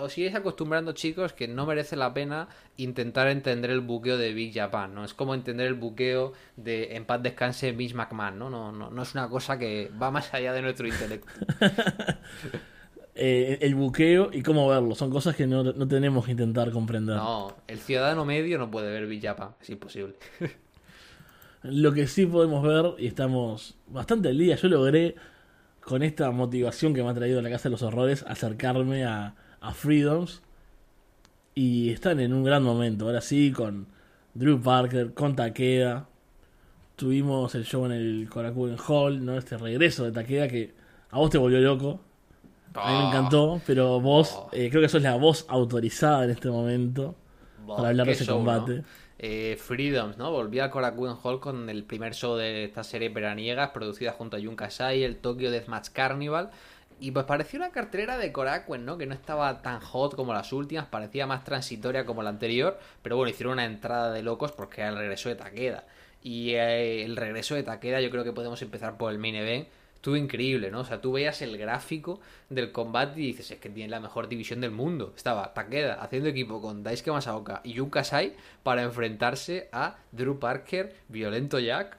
os 0.00 0.12
sigues 0.12 0.34
acostumbrando, 0.34 0.92
chicos, 0.92 1.32
que 1.32 1.48
no 1.48 1.66
merece 1.66 1.96
la 1.96 2.14
pena 2.14 2.48
intentar 2.76 3.28
entender 3.28 3.70
el 3.70 3.80
buqueo 3.80 4.16
de 4.16 4.32
Big 4.32 4.54
Japan, 4.54 4.94
¿no? 4.94 5.04
Es 5.04 5.14
como 5.14 5.34
entender 5.34 5.66
el 5.66 5.74
buqueo 5.74 6.32
de 6.56 6.96
En 6.96 7.04
paz 7.04 7.22
descanse 7.22 7.72
Miss 7.72 7.94
McMahon, 7.94 8.38
¿no? 8.38 8.50
No, 8.50 8.72
no, 8.72 8.90
no 8.90 9.02
es 9.02 9.14
una 9.14 9.28
cosa 9.28 9.58
que 9.58 9.90
va 10.00 10.10
más 10.10 10.32
allá 10.32 10.52
de 10.52 10.62
nuestro 10.62 10.86
intelecto. 10.86 11.32
Eh, 13.16 13.58
el 13.60 13.76
buqueo 13.76 14.30
y 14.32 14.42
cómo 14.42 14.68
verlo, 14.68 14.96
son 14.96 15.08
cosas 15.08 15.36
que 15.36 15.46
no, 15.46 15.62
no, 15.62 15.86
tenemos 15.86 16.24
que 16.24 16.32
intentar 16.32 16.72
comprender. 16.72 17.14
No, 17.14 17.54
el 17.68 17.78
ciudadano 17.78 18.24
medio 18.24 18.58
no 18.58 18.72
puede 18.72 18.90
ver 18.90 19.06
Big 19.06 19.22
Japan, 19.22 19.50
es 19.62 19.70
imposible. 19.70 20.14
Lo 21.62 21.92
que 21.92 22.08
sí 22.08 22.26
podemos 22.26 22.64
ver, 22.64 22.94
y 22.98 23.06
estamos 23.06 23.76
bastante 23.86 24.30
al 24.30 24.38
día, 24.38 24.56
yo 24.56 24.68
logré 24.68 25.14
con 25.80 26.02
esta 26.02 26.32
motivación 26.32 26.92
que 26.92 27.04
me 27.04 27.10
ha 27.10 27.14
traído 27.14 27.38
a 27.38 27.42
la 27.42 27.50
Casa 27.50 27.68
de 27.68 27.70
los 27.70 27.82
Horrores 27.82 28.24
acercarme 28.26 29.04
a 29.04 29.36
a 29.64 29.72
Freedoms. 29.72 30.42
Y 31.54 31.90
están 31.90 32.20
en 32.20 32.32
un 32.32 32.44
gran 32.44 32.62
momento. 32.62 33.06
Ahora 33.06 33.20
sí, 33.20 33.52
con 33.52 33.86
Drew 34.34 34.60
Parker, 34.60 35.14
con 35.14 35.34
Takeda. 35.34 36.08
Tuvimos 36.96 37.54
el 37.54 37.64
show 37.64 37.86
en 37.86 37.92
el 37.92 38.28
Korakuen 38.30 38.76
Hall, 38.86 39.24
¿no? 39.24 39.36
Este 39.36 39.56
regreso 39.56 40.04
de 40.04 40.12
Takeda 40.12 40.48
que 40.48 40.74
a 41.10 41.18
vos 41.18 41.30
te 41.30 41.38
volvió 41.38 41.60
loco. 41.60 42.00
A 42.74 42.92
mí 42.92 42.98
me 42.98 43.08
encantó, 43.08 43.60
pero 43.66 44.00
vos 44.00 44.36
eh, 44.52 44.68
creo 44.68 44.82
que 44.82 44.88
sos 44.88 45.02
la 45.02 45.14
voz 45.14 45.46
autorizada 45.48 46.24
en 46.24 46.30
este 46.30 46.50
momento 46.50 47.14
para 47.66 47.90
hablar 47.90 48.06
de 48.06 48.12
ese 48.12 48.26
combate. 48.26 48.82
Eh, 49.18 49.56
Freedoms, 49.60 50.18
¿no? 50.18 50.32
Volví 50.32 50.58
al 50.58 50.70
Korakuen 50.70 51.14
Hall 51.22 51.40
con 51.40 51.70
el 51.70 51.84
primer 51.84 52.14
show 52.14 52.36
de 52.36 52.64
esta 52.64 52.82
serie 52.82 53.08
veraniegas, 53.10 53.70
producida 53.70 54.12
junto 54.12 54.36
a 54.36 54.40
Jun 54.40 54.56
Kasai, 54.56 55.04
el 55.04 55.16
Tokyo 55.16 55.52
Deathmatch 55.52 55.90
Carnival. 55.90 56.50
Y 57.00 57.10
pues 57.10 57.26
parecía 57.26 57.58
una 57.58 57.70
cartelera 57.70 58.16
de 58.18 58.32
Korakuen, 58.32 58.84
¿no? 58.84 58.96
Que 58.96 59.06
no 59.06 59.14
estaba 59.14 59.62
tan 59.62 59.80
hot 59.80 60.14
como 60.14 60.32
las 60.32 60.52
últimas, 60.52 60.86
parecía 60.86 61.26
más 61.26 61.44
transitoria 61.44 62.06
como 62.06 62.22
la 62.22 62.30
anterior, 62.30 62.78
pero 63.02 63.16
bueno, 63.16 63.30
hicieron 63.30 63.54
una 63.54 63.64
entrada 63.64 64.12
de 64.12 64.22
locos 64.22 64.52
porque 64.52 64.80
era 64.80 64.90
el 64.90 64.96
regreso 64.96 65.28
de 65.28 65.34
Takeda. 65.34 65.84
Y 66.22 66.52
eh, 66.52 67.04
el 67.04 67.16
regreso 67.16 67.54
de 67.54 67.62
Takeda 67.62 68.00
yo 68.00 68.10
creo 68.10 68.24
que 68.24 68.32
podemos 68.32 68.60
empezar 68.62 68.96
por 68.96 69.12
el 69.12 69.18
main 69.18 69.34
event. 69.34 69.68
Estuvo 69.96 70.16
increíble, 70.16 70.70
¿no? 70.70 70.80
O 70.80 70.84
sea, 70.84 71.00
tú 71.00 71.12
veías 71.12 71.40
el 71.42 71.56
gráfico 71.56 72.20
del 72.50 72.72
combate 72.72 73.20
y 73.20 73.26
dices, 73.28 73.50
es 73.50 73.58
que 73.58 73.70
tiene 73.70 73.90
la 73.90 74.00
mejor 74.00 74.28
división 74.28 74.60
del 74.60 74.70
mundo. 74.70 75.12
Estaba 75.16 75.52
Takeda 75.54 75.94
haciendo 75.94 76.28
equipo 76.28 76.60
con 76.60 76.82
Daisuke 76.82 77.10
Masaoka 77.10 77.60
y 77.64 77.72
Yun 77.72 77.90
Kasai 77.90 78.34
para 78.62 78.82
enfrentarse 78.82 79.68
a 79.72 79.96
Drew 80.12 80.38
Parker, 80.38 80.94
Violento 81.08 81.58
Jack 81.58 81.96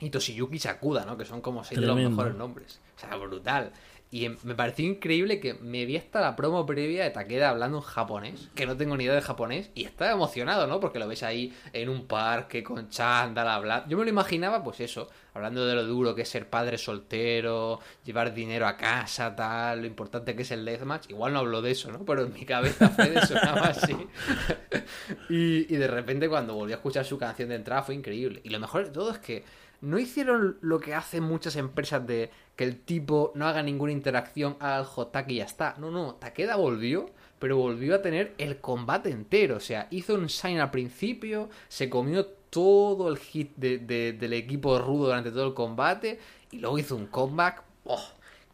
y 0.00 0.10
Toshiyuki 0.10 0.58
Sakuda, 0.58 1.04
¿no? 1.04 1.16
Que 1.16 1.24
son 1.24 1.40
como 1.40 1.64
seis 1.64 1.80
de 1.80 1.86
los 1.86 1.96
mejores 1.96 2.34
nombres. 2.34 2.80
O 2.96 2.98
sea, 2.98 3.16
brutal. 3.16 3.72
Y 4.10 4.28
me 4.44 4.54
pareció 4.54 4.86
increíble 4.86 5.40
que 5.40 5.54
me 5.54 5.84
vi 5.84 5.96
hasta 5.96 6.20
la 6.20 6.36
promo 6.36 6.64
previa 6.64 7.02
de 7.02 7.10
Takeda 7.10 7.50
hablando 7.50 7.78
en 7.78 7.82
japonés, 7.82 8.48
que 8.54 8.64
no 8.64 8.76
tengo 8.76 8.96
ni 8.96 9.04
idea 9.04 9.14
de 9.14 9.20
japonés, 9.20 9.70
y 9.74 9.84
estaba 9.84 10.12
emocionado, 10.12 10.68
¿no? 10.68 10.78
Porque 10.78 11.00
lo 11.00 11.08
ves 11.08 11.24
ahí 11.24 11.52
en 11.72 11.88
un 11.88 12.06
parque 12.06 12.62
con 12.62 12.88
chándal, 12.88 13.48
hablar. 13.48 13.84
Yo 13.88 13.98
me 13.98 14.04
lo 14.04 14.10
imaginaba, 14.10 14.62
pues 14.62 14.78
eso, 14.78 15.10
hablando 15.34 15.66
de 15.66 15.74
lo 15.74 15.84
duro 15.84 16.14
que 16.14 16.22
es 16.22 16.28
ser 16.28 16.48
padre 16.48 16.78
soltero, 16.78 17.80
llevar 18.04 18.32
dinero 18.32 18.68
a 18.68 18.76
casa, 18.76 19.34
tal, 19.34 19.80
lo 19.80 19.86
importante 19.86 20.36
que 20.36 20.42
es 20.42 20.50
el 20.52 20.64
deathmatch. 20.64 21.10
Igual 21.10 21.32
no 21.32 21.40
hablo 21.40 21.60
de 21.60 21.72
eso, 21.72 21.90
¿no? 21.90 22.04
Pero 22.04 22.22
en 22.22 22.32
mi 22.32 22.44
cabeza 22.44 22.88
Fede 22.90 23.26
sonaba 23.26 23.66
así. 23.66 23.92
y, 25.28 25.74
y 25.74 25.76
de 25.76 25.88
repente 25.88 26.28
cuando 26.28 26.54
volví 26.54 26.72
a 26.72 26.76
escuchar 26.76 27.04
su 27.04 27.18
canción 27.18 27.48
de 27.48 27.56
entrada 27.56 27.82
fue 27.82 27.96
increíble. 27.96 28.40
Y 28.44 28.50
lo 28.50 28.60
mejor 28.60 28.84
de 28.84 28.90
todo 28.92 29.10
es 29.10 29.18
que 29.18 29.44
no 29.80 29.98
hicieron 29.98 30.58
lo 30.60 30.80
que 30.80 30.94
hacen 30.94 31.22
muchas 31.22 31.56
empresas 31.56 32.06
de 32.06 32.30
que 32.56 32.64
el 32.64 32.80
tipo 32.80 33.32
no 33.34 33.46
haga 33.46 33.62
ninguna 33.62 33.92
interacción, 33.92 34.56
haga 34.60 34.78
el 34.80 35.30
y 35.30 35.36
ya 35.36 35.44
está. 35.44 35.74
No, 35.78 35.90
no, 35.90 36.14
Takeda 36.14 36.56
volvió, 36.56 37.10
pero 37.38 37.58
volvió 37.58 37.94
a 37.94 38.02
tener 38.02 38.34
el 38.38 38.60
combate 38.60 39.10
entero. 39.10 39.56
O 39.56 39.60
sea, 39.60 39.88
hizo 39.90 40.14
un 40.14 40.28
sign 40.28 40.58
al 40.58 40.70
principio, 40.70 41.50
se 41.68 41.90
comió 41.90 42.26
todo 42.26 43.08
el 43.10 43.18
hit 43.18 43.54
del 43.56 44.32
equipo 44.32 44.78
rudo 44.78 45.06
durante 45.06 45.30
todo 45.30 45.46
el 45.46 45.54
combate 45.54 46.18
y 46.50 46.58
luego 46.58 46.78
hizo 46.78 46.96
un 46.96 47.06
comeback. 47.06 47.62
¡Oh! 47.84 48.04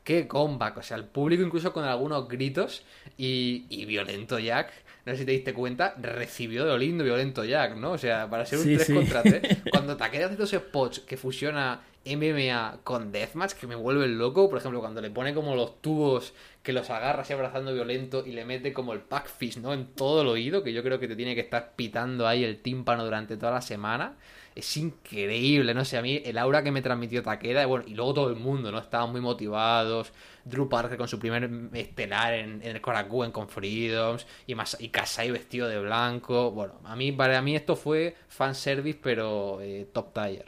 ¡Qué 0.03 0.27
comeback! 0.27 0.79
O 0.79 0.83
sea, 0.83 0.97
el 0.97 1.05
público 1.05 1.45
incluso 1.45 1.73
con 1.73 1.85
algunos 1.85 2.29
gritos 2.29 2.85
y, 3.17 3.67
y 3.69 3.85
violento 3.85 4.39
Jack 4.41 4.73
no 5.05 5.13
sé 5.13 5.19
si 5.19 5.25
te 5.25 5.33
diste 5.33 5.53
cuenta, 5.53 5.95
recibió 6.01 6.65
de 6.65 6.71
lo 6.71 6.79
lindo 6.79 7.03
Violento 7.03 7.45
Jack, 7.45 7.77
¿no? 7.77 7.93
O 7.93 7.99
sea, 7.99 8.31
para 8.31 8.47
ser 8.47 8.61
un 8.61 8.65
3 8.77 8.91
contra 8.93 9.23
3, 9.23 9.59
cuando 9.71 9.97
Takeda 9.97 10.27
hace 10.27 10.59
spots 10.59 11.01
que 11.01 11.17
fusiona 11.17 11.81
MMA 12.05 12.79
con 12.85 13.11
Deathmatch, 13.11 13.55
que 13.55 13.67
me 13.67 13.75
vuelve 13.75 14.07
loco, 14.09 14.49
por 14.49 14.59
ejemplo, 14.59 14.81
cuando 14.81 15.01
le 15.01 15.11
pone 15.11 15.35
como 15.35 15.57
los 15.57 15.81
tubos 15.81 16.35
que 16.63 16.73
los 16.73 16.91
agarra 16.91 17.23
así 17.23 17.33
abrazando 17.33 17.75
violento 17.75 18.25
y 18.25 18.33
le 18.33 18.45
mete 18.45 18.73
como 18.73 18.93
el 18.93 19.01
pack 19.01 19.31
¿no? 19.61 19.73
En 19.73 19.87
todo 19.87 20.23
el 20.23 20.29
oído, 20.29 20.63
que 20.63 20.73
yo 20.73 20.83
creo 20.83 20.99
que 20.99 21.09
te 21.09 21.17
tiene 21.17 21.35
que 21.35 21.41
estar 21.41 21.73
pitando 21.75 22.27
ahí 22.27 22.45
el 22.45 22.61
tímpano 22.63 23.05
durante 23.05 23.37
toda 23.37 23.53
la 23.53 23.61
semana 23.61 24.17
es 24.55 24.77
increíble, 24.77 25.73
no 25.75 25.85
sé, 25.85 25.97
a 25.97 26.03
mí 26.03 26.21
el 26.25 26.37
aura 26.37 26.63
que 26.63 26.71
me 26.71 26.83
transmitió 26.83 27.23
Takeda, 27.23 27.63
y 27.63 27.67
bueno, 27.67 27.85
y 27.89 27.95
luego 27.95 28.15
todo 28.15 28.29
el 28.29 28.37
mundo, 28.37 28.71
¿no? 28.71 28.79
Estaban 28.79 29.11
muy 29.11 29.21
motivados, 29.21 30.13
Drew 30.45 30.69
Parker 30.69 30.99
con 30.99 31.09
su 31.09 31.19
primer 31.19 31.51
estelar 31.73 32.35
en, 32.35 32.61
el 32.63 32.81
Korakuen 32.81 33.33
con 33.33 33.49
Freedoms, 33.49 34.27
y, 34.47 34.55
más, 34.55 34.77
y 34.79 34.89
Kasai 34.89 35.31
vestido 35.31 35.69
de 35.69 35.81
blanco, 35.81 36.51
bueno, 36.51 36.75
a 36.85 36.95
mí, 36.97 37.13
para 37.13 37.41
mí 37.41 37.57
esto 37.57 37.77
fue 37.77 38.15
fanservice, 38.29 38.99
pero 39.03 39.61
eh, 39.63 39.89
top 39.93 40.13
tier. 40.13 40.45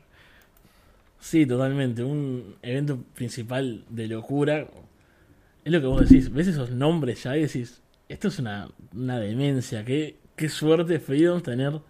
Sí, 1.19 1.47
totalmente, 1.47 2.03
un 2.03 2.57
evento 2.61 2.99
principal 3.15 3.85
de 3.89 4.09
locura, 4.09 4.67
es 5.65 5.73
lo 5.73 5.81
que 5.81 5.87
vos 5.87 6.09
decís, 6.09 6.31
ves 6.33 6.49
esos 6.49 6.71
nombres 6.71 7.23
ya 7.23 7.37
y 7.37 7.43
decís, 7.43 7.83
esto 8.09 8.29
es 8.29 8.39
una, 8.39 8.69
una 8.95 9.19
demencia, 9.19 9.85
qué, 9.85 10.19
qué 10.37 10.49
suerte 10.49 11.01
Freedoms 11.01 11.43
tener 11.43 11.81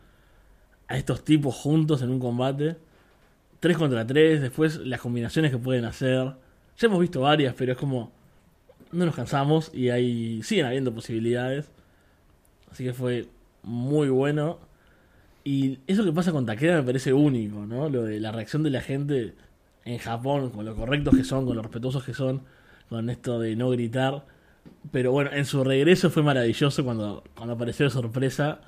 a 0.87 0.97
estos 0.97 1.25
tipos 1.25 1.55
juntos 1.55 2.03
en 2.03 2.11
un 2.11 2.21
combate. 2.21 2.77
3 3.61 3.77
contra 3.79 4.07
3, 4.07 4.43
después 4.43 4.77
las 4.79 5.01
combinaciones 5.01 5.51
que 5.51 5.59
pueden 5.59 5.87
hacer. 5.87 6.35
Ya 6.77 6.87
hemos 6.87 7.01
visto 7.01 7.23
varias, 7.23 7.55
pero 7.55 7.73
es 7.73 7.79
como 7.79 8.13
no 8.93 9.07
nos 9.07 9.17
cansamos 9.17 9.71
y 9.75 9.89
ahí 9.91 10.43
siguen 10.43 10.67
habiendo 10.67 10.95
posibilidades. 10.95 11.71
Así 12.71 12.85
que 12.85 12.93
fue 12.93 13.29
muy 13.63 14.09
bueno. 14.09 14.59
Y 15.43 15.81
eso 15.87 16.05
que 16.05 16.13
pasa 16.13 16.33
con 16.33 16.47
Takeda 16.47 16.77
me 16.77 16.83
parece 16.85 17.13
único, 17.13 17.67
¿no? 17.67 17.89
Lo 17.89 18.05
de 18.05 18.21
la 18.21 18.33
reacción 18.33 18.63
de 18.63 18.71
la 18.71 18.81
gente 18.81 19.35
en 19.85 19.99
Japón, 19.99 20.51
con 20.51 20.65
lo 20.65 20.75
correctos 20.75 21.17
que 21.17 21.25
son, 21.25 21.45
con 21.45 21.57
lo 21.57 21.63
respetuosos 21.63 22.05
que 22.05 22.15
son, 22.15 22.43
con 22.89 23.11
esto 23.11 23.39
de 23.39 23.57
no 23.57 23.71
gritar. 23.71 24.25
Pero 24.93 25.13
bueno, 25.13 25.31
en 25.33 25.47
su 25.47 25.65
regreso 25.65 26.11
fue 26.11 26.23
maravilloso 26.23 26.85
cuando, 26.85 27.25
cuando 27.35 27.55
apareció 27.55 27.87
de 27.87 27.91
sorpresa. 27.91 28.61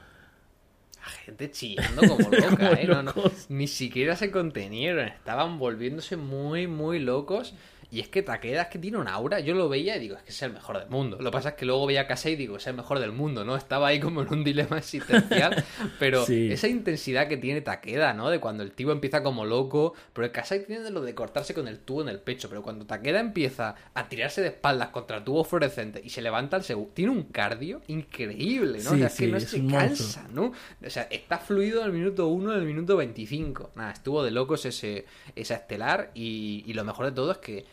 La 1.01 1.11
gente 1.25 1.51
chillando 1.51 2.03
como 2.09 2.31
loca, 2.31 2.51
Como 2.51 2.73
¿eh? 2.73 2.87
No, 2.89 3.03
no, 3.03 3.15
ni 3.49 3.69
siquiera 3.69 4.17
se 4.17 4.31
contenieron, 4.31 5.07
estaban 5.07 5.59
volviéndose 5.59 6.17
muy, 6.17 6.67
muy 6.67 6.99
locos. 6.99 7.55
Y 7.91 8.01
es 8.01 8.09
que 8.09 8.23
Takeda 8.23 8.63
es 8.63 8.69
que 8.69 8.79
tiene 8.79 8.99
un 8.99 9.09
aura. 9.09 9.41
Yo 9.41 9.55
lo 9.55 9.69
veía 9.69 9.97
y 9.97 10.01
digo, 10.01 10.17
es 10.17 10.23
que 10.23 10.31
es 10.31 10.43
el 10.43 10.53
mejor 10.53 10.79
del 10.79 10.89
mundo. 10.89 11.19
Lo 11.21 11.31
que 11.31 11.35
pasa 11.37 11.51
es 11.51 11.55
que 11.55 11.65
luego 11.67 11.87
veía 11.87 12.03
a 12.03 12.07
Kasei 12.07 12.33
y 12.33 12.37
digo, 12.37 12.57
es 12.57 12.67
el 12.67 12.75
mejor 12.75 12.99
del 12.99 13.13
mundo, 13.13 13.45
¿no? 13.45 13.57
Estaba 13.57 13.89
ahí 13.89 14.01
como 14.01 14.23
en 14.23 14.29
un 14.33 14.45
dilema 14.45 14.79
existencial. 14.79 15.65
Pero 15.99 16.25
Sí. 16.27 16.51
esa 16.51 16.69
intensidad 16.69 17.29
que 17.29 17.37
tiene 17.37 17.61
Takeda, 17.61 18.13
¿no? 18.15 18.31
De 18.31 18.41
cuando 18.41 18.63
el 18.63 18.73
tío 18.73 18.91
empieza 18.93 19.23
como 19.23 19.45
loco. 19.45 19.95
Pero 20.13 20.27
el 20.27 20.33
Kasei 20.33 20.65
tiene 20.67 20.91
lo 20.91 21.01
de 21.03 21.15
cortarse 21.15 21.55
con 21.55 21.69
el 21.69 21.79
tubo 21.79 22.03
en 22.03 22.09
el 22.09 22.19
pecho. 22.21 22.49
Pero 22.49 22.63
cuando 22.63 22.87
Takeda 22.87 23.21
empieza 23.21 23.75
a 23.95 24.09
tirarse 24.09 24.41
de 24.43 24.49
espaldas 24.49 24.89
contra 24.89 25.19
el 25.19 25.25
tubo 25.25 25.45
fluorescente 25.45 26.01
y 26.05 26.11
se 26.11 26.23
levanta 26.23 26.57
al 26.57 26.65
segundo, 26.65 26.91
tiene 26.95 27.13
un 27.13 27.23
cardio 27.25 27.83
increíble, 27.89 28.81
¿no? 28.83 28.91
o 28.91 28.93
Sí, 28.95 28.99
sea, 28.99 29.07
es 29.09 29.17
que 29.17 29.27
no 29.29 29.37
es 29.37 29.45
se 29.49 29.67
cansa, 29.67 30.27
¿no? 30.33 30.53
O 30.85 30.91
sea, 30.91 31.05
está 31.11 31.39
fluido 31.39 31.81
en 31.81 31.87
el 31.87 31.93
minuto 31.93 32.29
1 32.29 32.53
en 32.55 32.59
el 32.61 32.67
minuto 32.67 32.97
25. 32.97 33.71
Nada, 33.75 33.93
estuvo 33.93 34.23
de 34.23 34.31
locos 34.31 34.65
ese, 34.67 35.05
esa 35.35 35.55
estelar 35.55 36.11
y, 36.15 36.65
y 36.67 36.73
lo 36.75 36.85
mejor 36.85 37.07
de 37.07 37.13
todo 37.13 37.33
es 37.33 37.39
que 37.39 37.65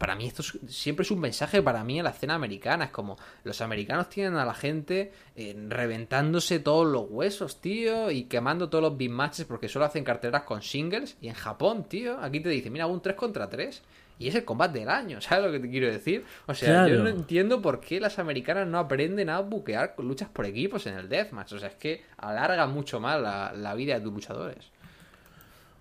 para 0.00 0.14
mí 0.16 0.26
esto 0.26 0.40
es- 0.40 0.58
siempre 0.74 1.02
es 1.02 1.10
un 1.10 1.20
mensaje 1.20 1.60
para 1.62 1.84
mí 1.84 2.00
a 2.00 2.02
la 2.02 2.08
escena 2.10 2.34
americana. 2.34 2.86
Es 2.86 2.90
como 2.90 3.18
los 3.44 3.60
americanos 3.60 4.08
tienen 4.08 4.36
a 4.36 4.46
la 4.46 4.54
gente 4.54 5.12
eh, 5.36 5.54
reventándose 5.68 6.58
todos 6.58 6.86
los 6.90 7.04
huesos, 7.10 7.60
tío, 7.60 8.10
y 8.10 8.24
quemando 8.24 8.70
todos 8.70 8.82
los 8.82 8.96
big 8.96 9.10
matches 9.10 9.44
porque 9.44 9.68
solo 9.68 9.84
hacen 9.84 10.02
carteras 10.02 10.44
con 10.44 10.62
singles. 10.62 11.18
Y 11.20 11.28
en 11.28 11.34
Japón, 11.34 11.84
tío, 11.84 12.18
aquí 12.18 12.40
te 12.40 12.48
dicen, 12.48 12.72
mira, 12.72 12.86
un 12.86 13.02
3 13.02 13.14
contra 13.14 13.48
3. 13.50 13.82
Y 14.18 14.28
es 14.28 14.34
el 14.34 14.44
combate 14.46 14.78
del 14.80 14.88
año, 14.88 15.20
¿sabes 15.20 15.44
lo 15.46 15.52
que 15.52 15.60
te 15.60 15.68
quiero 15.70 15.86
decir? 15.86 16.24
O 16.46 16.54
sea, 16.54 16.86
yo 16.88 17.02
no 17.04 17.08
entiendo 17.10 17.60
por 17.60 17.80
qué 17.80 18.00
las 18.00 18.18
americanas 18.18 18.66
no 18.66 18.78
aprenden 18.78 19.28
a 19.28 19.40
buquear 19.40 19.94
luchas 19.98 20.30
por 20.30 20.46
equipos 20.46 20.86
en 20.86 20.94
el 20.94 21.08
deathmatch. 21.10 21.52
O 21.52 21.58
sea, 21.58 21.68
es 21.68 21.74
que 21.76 22.04
alarga 22.16 22.66
mucho 22.66 23.00
más 23.00 23.20
la, 23.20 23.52
la 23.54 23.74
vida 23.74 23.94
de 23.94 24.00
tus 24.00 24.12
luchadores. 24.14 24.64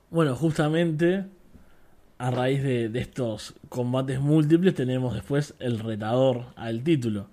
Bueno, 0.09 0.35
justamente 0.35 1.25
a 2.19 2.31
raíz 2.31 2.61
de, 2.61 2.89
de 2.89 2.99
estos 2.99 3.55
combates 3.69 4.19
múltiples 4.19 4.75
tenemos 4.75 5.15
después 5.15 5.55
el 5.59 5.79
retador 5.79 6.47
al 6.55 6.83
título. 6.83 7.27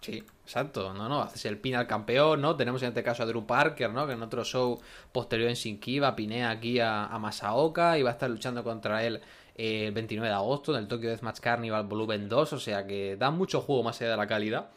Sí, 0.00 0.22
exacto. 0.44 0.94
No, 0.94 1.08
no, 1.08 1.22
haces 1.22 1.44
el 1.46 1.58
pin 1.58 1.74
al 1.74 1.88
campeón, 1.88 2.40
¿no? 2.40 2.54
Tenemos 2.54 2.80
en 2.82 2.88
este 2.88 3.02
caso 3.02 3.24
a 3.24 3.26
Drew 3.26 3.44
Parker, 3.44 3.90
¿no? 3.90 4.06
Que 4.06 4.12
en 4.12 4.22
otro 4.22 4.44
show 4.44 4.80
posterior 5.10 5.48
en 5.48 5.56
Shinkiba 5.56 6.14
pinea 6.14 6.50
aquí 6.50 6.78
a, 6.78 7.06
a 7.06 7.18
Masaoka 7.18 7.98
y 7.98 8.04
va 8.04 8.10
a 8.10 8.12
estar 8.12 8.30
luchando 8.30 8.62
contra 8.62 9.04
él 9.04 9.20
eh, 9.56 9.88
el 9.88 9.92
29 9.92 10.28
de 10.28 10.34
agosto 10.34 10.72
en 10.72 10.82
el 10.82 10.88
Tokyo 10.88 11.08
Deathmatch 11.08 11.40
Carnival 11.40 11.86
Volumen 11.86 12.28
2. 12.28 12.52
O 12.52 12.60
sea 12.60 12.86
que 12.86 13.16
da 13.16 13.32
mucho 13.32 13.60
juego 13.60 13.82
más 13.82 14.00
allá 14.00 14.12
de 14.12 14.16
la 14.16 14.28
calidad. 14.28 14.68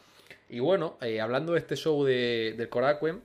Y 0.48 0.58
bueno, 0.58 0.96
eh, 1.00 1.20
hablando 1.20 1.52
de 1.52 1.60
este 1.60 1.76
show 1.76 2.02
de, 2.04 2.56
del 2.58 2.68
Korakuen, 2.68 3.22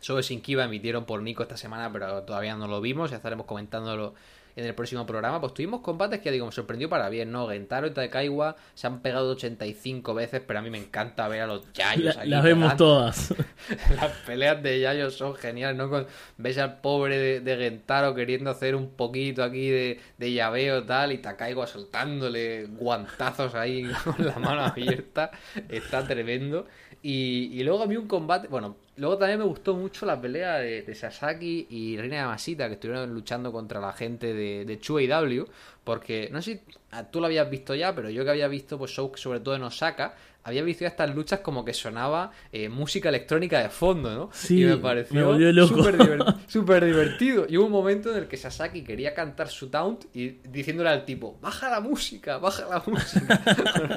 show 0.00 0.16
de 0.16 0.22
Shinkiba 0.22 0.62
emitieron 0.62 1.04
por 1.04 1.20
Nico 1.20 1.42
esta 1.42 1.56
semana, 1.56 1.92
pero 1.92 2.22
todavía 2.22 2.54
no 2.54 2.68
lo 2.68 2.80
vimos, 2.80 3.10
ya 3.10 3.16
estaremos 3.16 3.46
comentándolo 3.46 4.14
en 4.56 4.64
el 4.66 4.74
próximo 4.74 5.06
programa. 5.06 5.40
Pues 5.40 5.54
tuvimos 5.54 5.80
combates 5.80 6.20
que 6.20 6.26
ya 6.26 6.32
digo, 6.32 6.46
me 6.46 6.52
sorprendió 6.52 6.88
para 6.88 7.08
bien, 7.08 7.30
¿no? 7.32 7.48
Gentaro 7.48 7.86
y 7.86 7.90
Takaiwa 7.92 8.56
se 8.74 8.86
han 8.86 9.00
pegado 9.00 9.30
85 9.32 10.14
veces, 10.14 10.42
pero 10.46 10.58
a 10.58 10.62
mí 10.62 10.70
me 10.70 10.78
encanta 10.78 11.28
ver 11.28 11.42
a 11.42 11.46
los 11.46 11.72
Yayos 11.72 12.14
La- 12.16 12.20
aquí 12.22 12.30
las 12.30 12.42
vemos 12.44 12.76
todas. 12.76 13.34
Las 13.96 14.10
peleas 14.26 14.62
de 14.62 14.80
Yayos 14.80 15.14
son 15.14 15.34
geniales, 15.36 15.76
¿no? 15.76 15.88
Con- 15.88 16.06
ves 16.38 16.58
al 16.58 16.80
pobre 16.80 17.18
de, 17.18 17.40
de 17.40 17.56
Gentaro 17.56 18.14
queriendo 18.14 18.50
hacer 18.50 18.74
un 18.74 18.90
poquito 18.90 19.42
aquí 19.44 19.68
de, 19.70 20.00
de 20.18 20.32
llaveo 20.32 20.84
tal 20.84 21.12
y 21.12 21.18
Takaiwa 21.18 21.66
soltándole 21.66 22.66
guantazos 22.66 23.54
ahí 23.54 23.84
con 24.04 24.24
la 24.24 24.38
mano 24.38 24.62
abierta. 24.64 25.30
Está 25.68 26.06
tremendo. 26.06 26.66
Y, 27.02 27.50
y 27.52 27.64
luego 27.64 27.82
a 27.82 27.86
mí 27.86 27.96
un 27.96 28.06
combate, 28.06 28.48
bueno, 28.48 28.76
luego 28.96 29.18
también 29.18 29.38
me 29.38 29.44
gustó 29.44 29.74
mucho 29.74 30.04
la 30.06 30.20
pelea 30.20 30.56
de, 30.58 30.82
de 30.82 30.94
Sasaki 30.94 31.66
y 31.70 31.96
Reina 31.96 32.16
Yamashita 32.16 32.66
que 32.68 32.74
estuvieron 32.74 33.12
luchando 33.12 33.50
contra 33.52 33.80
la 33.80 33.92
gente 33.92 34.34
de, 34.34 34.64
de 34.64 34.78
Chu 34.78 34.98
AEW, 34.98 35.46
porque 35.84 36.28
no 36.32 36.40
sé 36.42 36.54
si 36.54 36.60
ah, 36.92 37.04
tú 37.04 37.20
lo 37.20 37.26
habías 37.26 37.48
visto 37.50 37.74
ya, 37.74 37.94
pero 37.94 38.10
yo 38.10 38.24
que 38.24 38.30
había 38.30 38.48
visto 38.48 38.78
pues 38.78 38.90
shows 38.90 39.20
sobre 39.20 39.40
todo 39.40 39.56
en 39.56 39.62
Osaka, 39.62 40.14
había 40.44 40.62
visto 40.62 40.82
ya 40.82 40.88
estas 40.88 41.14
luchas 41.14 41.38
como 41.40 41.64
que 41.64 41.72
sonaba 41.72 42.32
eh, 42.52 42.68
música 42.68 43.08
electrónica 43.08 43.60
de 43.62 43.68
fondo, 43.68 44.12
¿no? 44.12 44.30
Sí, 44.32 44.62
y 44.62 44.64
me 44.64 44.76
pareció 44.76 45.14
súper 45.68 45.96
diver- 45.98 46.36
súper 46.48 46.84
divertido. 46.84 47.46
Y 47.48 47.56
hubo 47.58 47.66
un 47.66 47.72
momento 47.72 48.10
en 48.10 48.16
el 48.18 48.26
que 48.28 48.36
Sasaki 48.36 48.82
quería 48.82 49.14
cantar 49.14 49.48
su 49.48 49.68
taunt 49.70 50.04
y 50.14 50.30
diciéndole 50.48 50.90
al 50.90 51.04
tipo, 51.04 51.38
baja 51.40 51.70
la 51.70 51.78
música, 51.80 52.38
baja 52.38 52.66
la 52.68 52.82
música. 52.84 53.40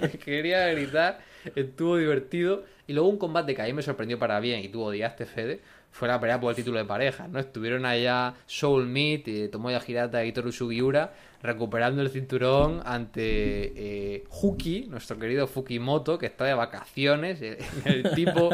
Porque 0.01 0.17
quería 0.23 0.67
gritar, 0.67 1.19
estuvo 1.55 1.97
divertido. 1.97 2.63
Y 2.87 2.93
luego 2.93 3.09
un 3.09 3.17
combate 3.17 3.55
que 3.55 3.61
a 3.61 3.65
mí 3.65 3.73
me 3.73 3.81
sorprendió 3.81 4.19
para 4.19 4.39
bien 4.39 4.63
y 4.63 4.69
tuvo 4.69 4.85
odiaste 4.85 5.25
Fede, 5.25 5.59
fue 5.91 6.07
la 6.07 6.19
pelea 6.19 6.39
por 6.39 6.49
el 6.51 6.55
título 6.55 6.77
de 6.77 6.85
pareja, 6.85 7.27
¿no? 7.27 7.39
Estuvieron 7.39 7.85
allá 7.85 8.35
Soul 8.45 8.85
Meat, 8.85 9.27
eh, 9.27 9.47
Tomoya 9.47 9.81
Hirata 9.85 10.25
y 10.25 10.31
Toru 10.33 10.51
Sugiura 10.51 11.13
recuperando 11.45 12.01
el 12.01 12.09
cinturón 12.09 12.81
ante 12.85 13.23
eh, 13.23 14.23
Huki, 14.29 14.87
nuestro 14.89 15.17
querido 15.17 15.47
Fukimoto, 15.47 16.17
que 16.17 16.25
está 16.25 16.45
de 16.45 16.53
vacaciones. 16.53 17.41
El, 17.41 17.57
el 17.85 18.11
tipo 18.15 18.49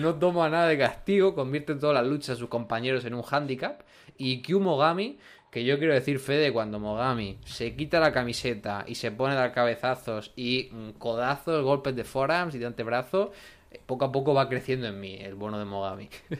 no 0.00 0.14
toma 0.16 0.48
nada 0.48 0.68
de 0.68 0.78
castigo, 0.78 1.34
convierte 1.34 1.74
todas 1.74 1.94
las 1.94 2.06
luchas 2.06 2.36
de 2.36 2.40
sus 2.40 2.48
compañeros 2.48 3.04
en 3.04 3.14
un 3.14 3.22
handicap. 3.28 3.82
Y 4.18 4.42
Kyu 4.42 4.60
Mogami, 4.60 5.18
que 5.50 5.64
yo 5.64 5.78
quiero 5.78 5.94
decir, 5.94 6.18
Fede, 6.18 6.52
cuando 6.52 6.78
Mogami 6.78 7.38
se 7.44 7.74
quita 7.74 8.00
la 8.00 8.12
camiseta 8.12 8.84
y 8.86 8.94
se 8.94 9.10
pone 9.10 9.34
a 9.34 9.36
dar 9.36 9.52
cabezazos 9.52 10.32
y 10.36 10.68
mm, 10.72 10.90
codazos, 10.98 11.62
golpes 11.64 11.94
de 11.96 12.04
forearms 12.04 12.54
y 12.54 12.58
de 12.58 12.66
antebrazo, 12.66 13.32
eh, 13.70 13.80
poco 13.84 14.04
a 14.06 14.12
poco 14.12 14.34
va 14.34 14.48
creciendo 14.48 14.86
en 14.86 15.00
mí 15.00 15.16
el 15.20 15.34
bono 15.34 15.58
de 15.58 15.64
Mogami. 15.64 16.08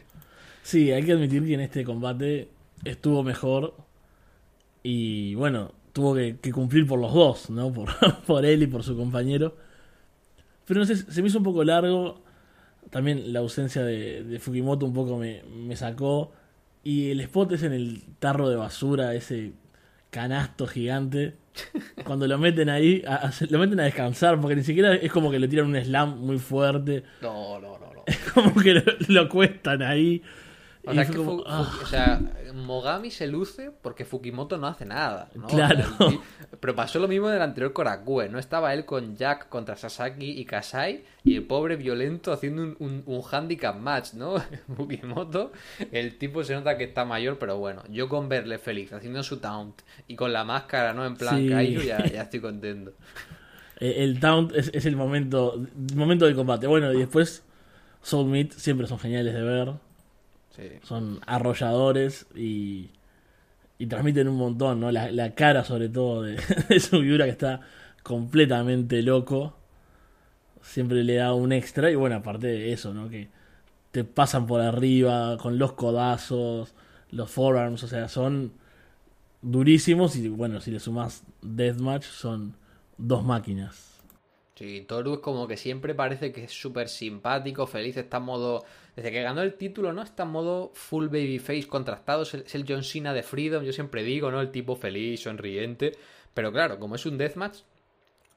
Sí, 0.65 0.93
hay 0.93 1.05
que 1.05 1.11
admitir 1.11 1.45
que 1.45 1.55
en 1.55 1.61
este 1.61 1.83
combate 1.83 2.49
estuvo 2.85 3.25
mejor 3.25 3.75
y 4.83 5.35
bueno, 5.35 5.73
tuvo 5.93 6.15
que, 6.15 6.39
que 6.41 6.53
cumplir 6.53 6.87
por 6.87 6.99
los 7.01 7.13
dos, 7.13 7.51
¿no? 7.51 7.73
Por, 7.73 7.89
por 8.27 8.45
él 8.45 8.63
y 8.63 8.67
por 8.67 8.83
su 8.83 8.97
compañero. 8.97 9.57
Pero 10.67 10.81
no 10.81 10.87
sé, 10.87 10.97
se 10.97 11.23
me 11.23 11.29
hizo 11.29 11.39
un 11.39 11.45
poco 11.45 11.65
largo. 11.65 12.23
También 12.91 13.33
la 13.33 13.41
ausencia 13.41 13.85
de, 13.85 14.23
de 14.25 14.39
Fukimoto 14.39 14.85
un 14.87 14.93
poco 14.93 15.17
me, 15.19 15.43
me 15.45 15.77
sacó. 15.77 16.33
Y 16.85 17.11
el 17.11 17.21
spot 17.21 17.53
es 17.53 17.63
en 17.63 17.73
el 17.73 18.03
tarro 18.19 18.49
de 18.49 18.57
basura, 18.57 19.15
ese 19.15 19.53
canasto 20.11 20.67
gigante. 20.67 21.35
Cuando 22.05 22.27
lo 22.27 22.39
meten 22.39 22.69
ahí, 22.71 23.03
a- 23.07 23.29
a- 23.29 23.33
lo 23.51 23.59
meten 23.59 23.81
a 23.81 23.85
descansar, 23.85 24.41
porque 24.41 24.57
ni 24.57 24.65
siquiera 24.65 24.95
es 24.95 25.11
como 25.13 25.31
que 25.31 25.39
le 25.39 25.49
tiran 25.49 25.67
un 25.67 25.77
slam 25.83 26.19
muy 26.19 26.39
fuerte. 26.39 27.05
No, 27.21 27.61
no, 27.61 27.79
no, 27.79 27.87
no. 27.95 28.03
Como 28.35 28.55
que 28.61 28.75
lo, 28.75 28.83
lo 29.09 29.29
cuestan 29.29 29.81
ahí. 29.83 30.23
O 30.85 30.93
sea, 30.93 31.07
que 31.07 31.17
como, 31.17 31.45
ah. 31.47 31.73
O 31.81 31.87
sea, 31.87 32.21
Mogami 32.55 33.11
se 33.13 33.29
luce 33.29 33.71
porque 33.83 34.05
Fukimoto 34.05 34.59
no 34.59 34.67
hace 34.67 34.85
nada. 34.85 35.31
¿no? 35.35 35.47
Claro. 35.47 35.85
O 35.99 36.11
sea, 36.11 36.21
pero 36.61 36.75
pasó 36.75 36.99
lo 36.99 37.09
mismo 37.09 37.29
en 37.29 37.37
el 37.37 37.43
anterior 37.43 37.73
Korakue. 37.73 38.29
No 38.29 38.39
estaba 38.39 38.75
él 38.75 38.85
con 38.85 39.17
Jack 39.17 39.49
contra 39.49 39.77
Sasaki 39.77 40.41
y 40.41 40.45
Kasai 40.45 41.05
y 41.25 41.37
el 41.37 41.45
pobre 41.45 41.77
violento 41.77 42.33
haciendo 42.33 42.63
un, 42.63 42.77
un, 42.79 43.03
un 43.07 43.23
handicap 43.31 43.77
match, 43.77 44.15
¿no? 44.15 44.35
Fukimoto, 44.77 45.53
el 45.93 46.19
tipo 46.19 46.45
se 46.45 46.55
nota 46.55 46.77
que 46.77 46.85
está 46.85 47.05
mayor, 47.05 47.39
pero 47.39 47.59
bueno, 47.59 47.83
yo 47.89 48.09
con 48.09 48.29
verle 48.29 48.59
feliz 48.59 48.93
haciendo 48.93 49.23
su 49.23 49.39
taunt 49.39 49.83
y 50.09 50.17
con 50.17 50.33
la 50.33 50.45
máscara, 50.45 50.93
¿no? 50.93 51.07
En 51.07 51.17
plan 51.17 51.37
Sí. 51.37 51.49
Ya, 51.87 52.05
ya 52.13 52.23
estoy 52.23 52.41
contento. 52.41 52.93
Eh, 53.81 54.05
El 54.05 54.21
taunt 54.21 54.53
es, 54.55 54.71
es 54.75 54.85
el 54.87 54.97
momento, 54.97 55.55
el 55.55 55.97
momento 55.97 56.27
del 56.27 56.35
combate. 56.35 56.67
Bueno, 56.67 56.93
y 56.93 56.99
después 56.99 57.45
Soul 58.03 58.29
Meat 58.29 58.53
siempre 58.53 58.87
son 58.87 58.99
geniales 58.99 59.35
de 59.35 59.43
ver. 59.43 59.73
Sí. 60.57 60.83
Son 60.83 61.21
arrolladores 61.27 62.27
y, 62.35 62.91
y 63.79 63.87
transmiten 63.87 64.29
un 64.29 64.37
montón, 64.37 64.81
¿no? 64.81 64.93
La, 64.93 65.11
la 65.13 65.35
cara 65.35 65.65
sobre 65.65 65.89
todo 65.89 66.23
de, 66.23 66.37
de 66.69 66.81
Sugiura 66.81 67.27
que 67.27 67.33
está 67.33 67.61
completamente 68.03 69.03
loco. 69.03 69.57
Siempre 70.63 71.03
le 71.05 71.17
da 71.17 71.35
un 71.35 71.53
extra 71.53 71.91
y 71.91 71.97
bueno, 71.97 72.17
aparte 72.17 72.47
de 72.47 72.73
eso, 72.73 72.95
¿no? 72.95 73.09
Que 73.09 73.29
te 73.93 74.05
pasan 74.05 74.47
por 74.47 74.61
arriba 74.63 75.39
con 75.39 75.59
los 75.59 75.75
codazos, 75.75 76.75
los 77.11 77.31
forearms, 77.31 77.83
o 77.85 77.89
sea, 77.89 78.09
son 78.09 78.55
durísimos 79.43 80.17
y 80.17 80.29
bueno, 80.29 80.61
si 80.61 80.71
le 80.73 80.81
sumas 80.81 81.25
Deathmatch 81.43 82.05
son 82.05 82.57
dos 82.99 83.25
máquinas. 83.25 84.03
Sí, 84.55 84.85
Toru 84.87 85.15
es 85.15 85.21
como 85.21 85.49
que 85.49 85.57
siempre 85.57 85.95
parece 85.95 86.33
que 86.33 86.45
es 86.45 86.53
súper 86.53 86.89
simpático, 86.89 87.67
feliz, 87.67 87.97
está 87.97 88.19
en 88.19 88.23
modo... 88.25 88.65
Desde 88.97 89.11
que 89.11 89.23
ganó 89.23 89.43
el 89.43 89.55
título, 89.55 89.93
¿no? 89.93 90.03
Está 90.03 90.25
en 90.25 90.31
modo 90.31 90.71
full 90.75 91.07
babyface 91.07 91.67
contrastado, 91.67 92.23
es 92.23 92.35
el, 92.35 92.43
es 92.43 92.55
el 92.55 92.65
John 92.69 92.85
Cena 92.85 93.15
de 93.15 93.23
Freedom, 93.23 93.65
yo 93.65 93.73
siempre 93.73 94.03
digo, 94.03 94.31
¿no? 94.31 94.41
El 94.41 94.51
tipo 94.51 94.77
feliz, 94.77 95.23
sonriente. 95.23 95.97
Pero 96.35 96.53
claro, 96.53 96.79
como 96.79 96.97
es 96.97 97.07
un 97.07 97.17
deathmatch, 97.19 97.61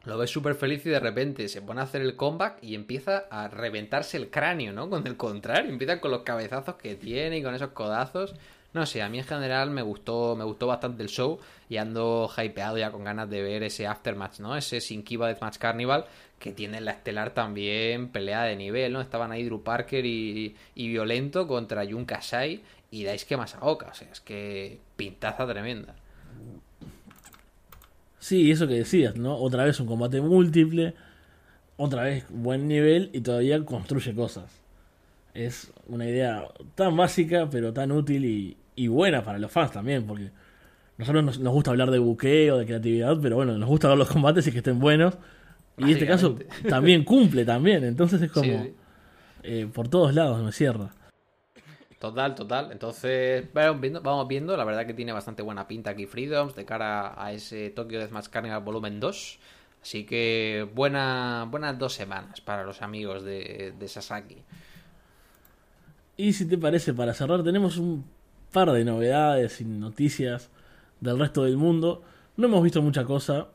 lo 0.05 0.17
ves 0.17 0.29
súper 0.29 0.55
feliz 0.55 0.85
y 0.85 0.89
de 0.89 0.99
repente 0.99 1.49
se 1.49 1.61
pone 1.61 1.81
a 1.81 1.83
hacer 1.83 2.01
el 2.01 2.15
comeback 2.15 2.59
y 2.61 2.75
empieza 2.75 3.25
a 3.29 3.47
reventarse 3.47 4.17
el 4.17 4.29
cráneo, 4.29 4.71
¿no? 4.71 4.89
Con 4.89 5.05
el 5.07 5.17
contrario, 5.17 5.71
empieza 5.71 5.99
con 5.99 6.11
los 6.11 6.21
cabezazos 6.21 6.75
que 6.75 6.95
tiene 6.95 7.39
y 7.39 7.43
con 7.43 7.55
esos 7.55 7.69
codazos. 7.69 8.35
No 8.75 8.85
sé, 8.85 9.01
a 9.01 9.07
mí 9.07 9.19
en 9.19 9.23
general 9.23 9.69
me 9.69 9.81
gustó, 9.81 10.35
me 10.35 10.43
gustó 10.43 10.67
bastante 10.67 11.01
el 11.01 11.07
show 11.07 11.39
y 11.69 11.77
ando 11.77 12.29
hypeado 12.29 12.77
ya 12.77 12.91
con 12.91 13.05
ganas 13.05 13.29
de 13.29 13.41
ver 13.41 13.63
ese 13.63 13.87
aftermatch, 13.87 14.39
¿no? 14.41 14.57
Ese 14.57 14.81
Sinkiba 14.81 15.27
Deathmatch 15.27 15.59
Carnival 15.59 16.03
que 16.39 16.51
tiene 16.51 16.79
en 16.79 16.83
la 16.83 16.91
estelar 16.91 17.33
también 17.33 18.09
pelea 18.09 18.43
de 18.43 18.57
nivel, 18.57 18.91
¿no? 18.91 18.99
Estaban 18.99 19.31
ahí 19.31 19.45
Drew 19.45 19.63
Parker 19.63 20.05
y, 20.05 20.57
y 20.75 20.89
Violento 20.89 21.47
contra 21.47 21.85
Jun 21.89 22.03
Kasai 22.03 22.63
y 22.91 23.05
Daisuke 23.05 23.37
Masaoka, 23.37 23.87
o 23.87 23.93
sea, 23.93 24.09
es 24.11 24.19
que 24.19 24.81
pintaza 24.97 25.47
tremenda. 25.47 25.95
Sí, 28.19 28.51
eso 28.51 28.67
que 28.67 28.73
decías, 28.73 29.15
¿no? 29.15 29.37
Otra 29.37 29.63
vez 29.63 29.79
un 29.79 29.87
combate 29.87 30.19
múltiple, 30.19 30.95
otra 31.77 32.03
vez 32.03 32.25
buen 32.29 32.67
nivel 32.67 33.09
y 33.13 33.21
todavía 33.21 33.63
construye 33.63 34.13
cosas. 34.13 34.51
Es 35.33 35.71
una 35.87 36.05
idea 36.05 36.49
tan 36.75 36.97
básica, 36.97 37.49
pero 37.49 37.71
tan 37.71 37.93
útil 37.93 38.25
y, 38.25 38.57
y 38.75 38.87
buena 38.87 39.23
para 39.23 39.39
los 39.39 39.51
fans 39.51 39.71
también, 39.71 40.05
porque 40.05 40.31
nosotros 40.97 41.23
nos, 41.23 41.39
nos 41.39 41.53
gusta 41.53 41.71
hablar 41.71 41.91
de 41.91 41.99
buqueo, 41.99 42.57
de 42.57 42.65
creatividad, 42.65 43.17
pero 43.21 43.35
bueno, 43.37 43.57
nos 43.57 43.69
gusta 43.69 43.89
ver 43.89 43.97
los 43.97 44.09
combates 44.09 44.47
y 44.47 44.51
que 44.51 44.59
estén 44.59 44.79
buenos. 44.79 45.17
Y 45.77 45.83
en 45.83 45.89
este 45.89 46.07
caso 46.07 46.37
también 46.69 47.03
cumple 47.03 47.43
también, 47.45 47.83
entonces 47.83 48.21
es 48.21 48.31
como 48.31 48.45
sí. 48.45 48.73
eh, 49.43 49.67
por 49.73 49.87
todos 49.87 50.13
lados 50.13 50.41
me 50.43 50.51
cierra. 50.51 50.91
Total, 51.99 52.35
total. 52.35 52.71
Entonces, 52.71 53.45
vamos 53.53 53.81
viendo, 53.81 54.01
vamos 54.01 54.27
viendo. 54.27 54.55
La 54.55 54.63
verdad 54.63 54.85
que 54.85 54.93
tiene 54.93 55.11
bastante 55.11 55.41
buena 55.41 55.67
pinta 55.67 55.91
aquí 55.91 56.05
Freedoms 56.05 56.53
de 56.53 56.65
cara 56.65 57.15
a 57.17 57.31
ese 57.31 57.71
Tokyo 57.71 57.97
Deathmatch 57.99 58.27
Carnival 58.27 58.61
Volumen 58.63 58.99
2. 58.99 59.39
Así 59.81 60.05
que 60.05 60.67
buena, 60.75 61.47
buenas 61.49 61.79
dos 61.79 61.93
semanas 61.93 62.41
para 62.41 62.63
los 62.63 62.81
amigos 62.81 63.23
de, 63.23 63.73
de 63.77 63.87
Sasaki. 63.87 64.43
Y 66.17 66.33
si 66.33 66.47
te 66.47 66.57
parece, 66.57 66.93
para 66.93 67.13
cerrar, 67.13 67.43
tenemos 67.43 67.77
un 67.77 68.05
par 68.55 68.71
de 68.71 68.85
novedades 68.85 69.59
y 69.59 69.65
noticias 69.65 70.49
del 71.01 71.19
resto 71.19 71.43
del 71.43 71.57
mundo. 71.57 72.01
No 72.37 72.47
hemos 72.47 72.63
visto 72.63 72.81
mucha 72.81 73.03
cosa. 73.03 73.49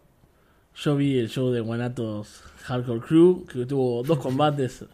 Yo 0.77 0.95
vi 0.95 1.19
el 1.19 1.31
show 1.31 1.51
de 1.51 1.61
Guanatos 1.61 2.43
Hardcore 2.65 3.01
Crew, 3.01 3.47
que 3.47 3.65
tuvo 3.65 4.03
dos 4.03 4.19
combates 4.27 4.85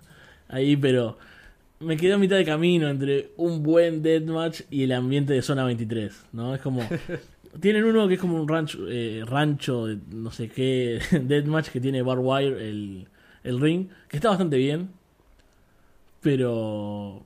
ahí, 0.47 0.77
pero 0.77 1.19
me 1.81 1.97
quedé 1.97 2.13
a 2.13 2.19
mitad 2.19 2.37
de 2.37 2.45
camino 2.45 2.89
entre 2.89 3.33
un 3.37 3.65
buen 3.65 4.01
deathmatch 4.01 4.61
y 4.71 4.85
el 4.85 4.93
ambiente 4.93 5.33
de 5.33 5.43
Zona 5.43 5.65
23, 5.65 6.27
¿no? 6.33 6.55
Es 6.55 6.61
como... 6.61 6.83
Tienen 7.61 7.83
uno 7.83 8.07
que 8.07 8.15
es 8.15 8.21
como 8.21 8.41
un 8.41 8.47
rancho, 8.47 8.87
eh, 8.89 9.25
rancho 9.27 9.87
de 9.87 9.99
no 10.13 10.31
sé 10.31 10.49
qué, 10.49 11.01
deathmatch 11.21 11.71
que 11.71 11.81
tiene 11.81 12.03
bar 12.03 12.21
wire, 12.21 12.69
el, 12.69 13.09
el 13.43 13.61
ring, 13.61 13.89
que 14.09 14.19
está 14.19 14.29
bastante 14.29 14.57
bien, 14.57 14.91
pero 16.21 17.25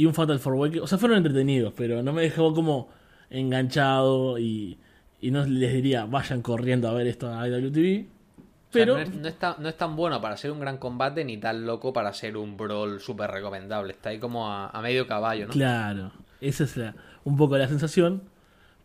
y 0.00 0.06
un 0.06 0.14
Fatal 0.14 0.40
4 0.42 0.70
que, 0.72 0.80
o 0.80 0.86
sea, 0.86 0.98
fueron 0.98 1.18
entretenidos, 1.18 1.72
pero 1.76 2.02
no 2.02 2.12
me 2.12 2.22
dejó 2.22 2.54
como 2.54 2.88
enganchado 3.30 4.38
y, 4.38 4.78
y 5.20 5.30
no 5.30 5.44
les 5.46 5.72
diría, 5.72 6.04
vayan 6.06 6.42
corriendo 6.42 6.88
a 6.88 6.92
ver 6.94 7.06
esto 7.06 7.32
a 7.32 7.46
IWTV. 7.48 8.06
O 8.70 8.72
sea, 8.72 8.86
Pero, 8.86 8.94
no, 8.94 8.98
es, 9.00 9.10
no 9.14 9.28
es 9.28 9.38
tan, 9.38 9.56
no 9.62 9.68
es 9.68 9.76
tan 9.76 9.96
bueno 9.96 10.20
para 10.20 10.36
ser 10.36 10.52
un 10.52 10.60
gran 10.60 10.78
combate 10.78 11.24
ni 11.24 11.36
tan 11.38 11.66
loco 11.66 11.92
para 11.92 12.12
ser 12.12 12.36
un 12.36 12.56
brawl 12.56 13.00
súper 13.00 13.30
recomendable. 13.30 13.92
Está 13.92 14.10
ahí 14.10 14.18
como 14.20 14.48
a, 14.50 14.68
a 14.70 14.80
medio 14.82 15.06
caballo, 15.06 15.46
¿no? 15.48 15.52
claro, 15.52 16.12
esa 16.40 16.64
es 16.64 16.76
la- 16.76 16.94
un 17.24 17.36
poco 17.36 17.56
la 17.58 17.68
sensación. 17.68 18.22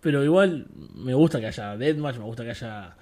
Pero 0.02 0.24
igual 0.24 0.68
me 0.96 1.14
gusta 1.16 1.40
que 1.42 1.48
haya 1.48 1.78
Deathmatch, 1.78 2.18
me 2.18 2.26
gusta 2.26 2.44
que 2.44 2.52
haya 2.52 2.98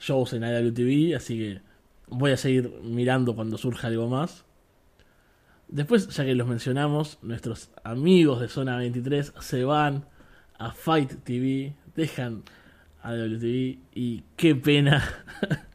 shows 0.00 0.32
en 0.34 0.44
IWTV, 0.44 1.16
así 1.16 1.38
que 1.38 1.62
voy 2.08 2.32
a 2.32 2.36
seguir 2.38 2.70
mirando 2.82 3.34
cuando 3.36 3.58
surja 3.58 3.88
algo 3.88 4.08
más. 4.08 4.44
Después, 5.68 6.08
ya 6.08 6.24
que 6.24 6.34
los 6.34 6.48
mencionamos, 6.48 7.18
nuestros 7.20 7.70
amigos 7.84 8.40
de 8.40 8.48
Zona 8.48 8.78
23 8.78 9.34
se 9.38 9.64
van 9.64 10.06
a 10.58 10.72
Fight 10.72 11.22
TV, 11.24 11.74
dejan 11.94 12.42
a 13.02 13.12
WTV 13.12 13.78
y 13.94 14.24
qué 14.36 14.54
pena. 14.54 15.24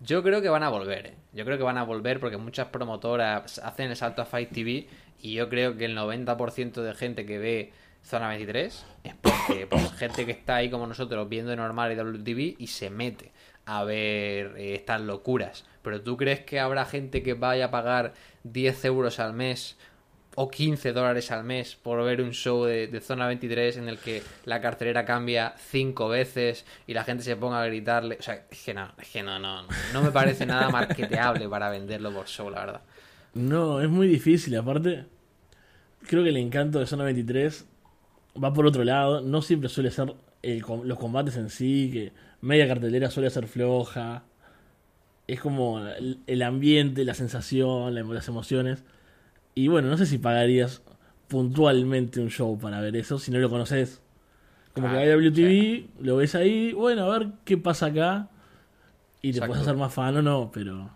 Yo 0.00 0.22
creo 0.22 0.40
que 0.40 0.48
van 0.48 0.62
a 0.62 0.70
volver, 0.70 1.06
¿eh? 1.06 1.14
Yo 1.32 1.44
creo 1.44 1.58
que 1.58 1.64
van 1.64 1.76
a 1.76 1.82
volver 1.82 2.18
porque 2.18 2.36
muchas 2.38 2.68
promotoras 2.68 3.58
hacen 3.58 3.90
el 3.90 3.96
salto 3.96 4.22
a 4.22 4.24
Fight 4.24 4.50
TV 4.50 4.88
y 5.20 5.34
yo 5.34 5.48
creo 5.48 5.76
que 5.76 5.84
el 5.84 5.96
90% 5.96 6.80
de 6.80 6.94
gente 6.94 7.26
que 7.26 7.38
ve 7.38 7.72
Zona 8.02 8.28
23 8.28 8.86
es 9.04 9.14
porque 9.16 9.68
gente 9.98 10.24
que 10.24 10.32
está 10.32 10.56
ahí 10.56 10.70
como 10.70 10.86
nosotros 10.86 11.28
viendo 11.28 11.54
normal 11.54 11.92
y 11.92 11.96
WTV 11.96 12.56
y 12.58 12.66
se 12.68 12.90
mete 12.90 13.32
a 13.66 13.84
ver 13.84 14.54
eh, 14.56 14.74
estas 14.74 15.00
locuras. 15.02 15.66
Pero 15.88 16.02
¿tú 16.02 16.18
crees 16.18 16.40
que 16.40 16.60
habrá 16.60 16.84
gente 16.84 17.22
que 17.22 17.32
vaya 17.32 17.66
a 17.66 17.70
pagar 17.70 18.12
10 18.44 18.84
euros 18.84 19.18
al 19.20 19.32
mes 19.32 19.78
o 20.34 20.50
15 20.50 20.92
dólares 20.92 21.30
al 21.30 21.44
mes 21.44 21.76
por 21.76 22.04
ver 22.04 22.20
un 22.20 22.32
show 22.32 22.64
de, 22.64 23.00
Zona 23.00 23.26
23 23.26 23.78
en 23.78 23.88
el 23.88 23.96
que 23.96 24.22
la 24.44 24.60
cartelera 24.60 25.06
cambia 25.06 25.54
cinco 25.56 26.08
veces 26.08 26.66
y 26.86 26.92
la 26.92 27.04
gente 27.04 27.24
se 27.24 27.36
ponga 27.36 27.62
a 27.62 27.66
gritarle. 27.66 28.18
O 28.20 28.22
sea, 28.22 28.44
es 28.50 28.62
que 28.62 28.74
no, 28.74 28.92
es 29.00 29.08
que 29.08 29.22
no, 29.22 29.38
no, 29.38 29.66
no, 29.94 30.02
me 30.02 30.10
parece 30.10 30.44
nada 30.44 30.68
marketeable 30.70 31.48
para 31.48 31.70
venderlo 31.70 32.12
por 32.12 32.26
show, 32.26 32.50
la 32.50 32.60
verdad. 32.60 32.82
No, 33.32 33.80
es 33.80 33.88
muy 33.88 34.06
difícil. 34.06 34.54
Aparte, 34.56 35.06
creo 36.06 36.22
que 36.22 36.28
el 36.28 36.36
encanto 36.36 36.78
de 36.80 36.86
Zona 36.86 37.04
23 37.04 37.66
va 38.44 38.52
por 38.52 38.66
otro 38.66 38.84
lado. 38.84 39.22
No 39.22 39.40
siempre 39.40 39.70
suele 39.70 39.90
ser 39.90 40.14
el 40.42 40.62
los 40.84 40.98
combates 40.98 41.36
en 41.36 41.48
sí, 41.48 41.90
que 41.90 42.12
media 42.42 42.68
cartelera 42.68 43.10
suele 43.10 43.30
ser 43.30 43.48
floja. 43.48 44.22
Es 45.28 45.40
como 45.40 45.78
el, 46.26 46.42
ambiente, 46.42 47.04
la 47.04 47.14
sensación, 47.14 47.94
la- 47.94 48.02
las 48.02 48.26
emociones. 48.28 48.82
Y 49.54 49.68
bueno, 49.68 49.88
no 49.88 49.96
sé 49.98 50.06
si 50.06 50.18
pagarías 50.18 50.82
puntualmente 51.28 52.18
un 52.20 52.30
show 52.30 52.58
para 52.58 52.80
ver 52.80 52.96
eso 52.96 53.18
si 53.20 53.30
no 53.30 53.38
lo 53.38 53.48
conoces. 53.50 54.00
Como 54.74 54.88
que 54.88 55.04
IWTV, 55.12 56.04
lo 56.04 56.16
ves 56.16 56.34
ahí, 56.34 56.72
bueno, 56.72 57.04
a 57.12 57.18
ver 57.18 57.28
qué 57.44 57.56
pasa 57.58 57.86
acá. 57.86 58.28
Y 59.22 59.32
te 59.32 59.40
puedes 59.48 59.62
hacer 59.62 59.76
más 59.76 59.92
fan 59.94 60.16
o 60.16 60.22
no, 60.22 60.50
pero... 60.52 60.90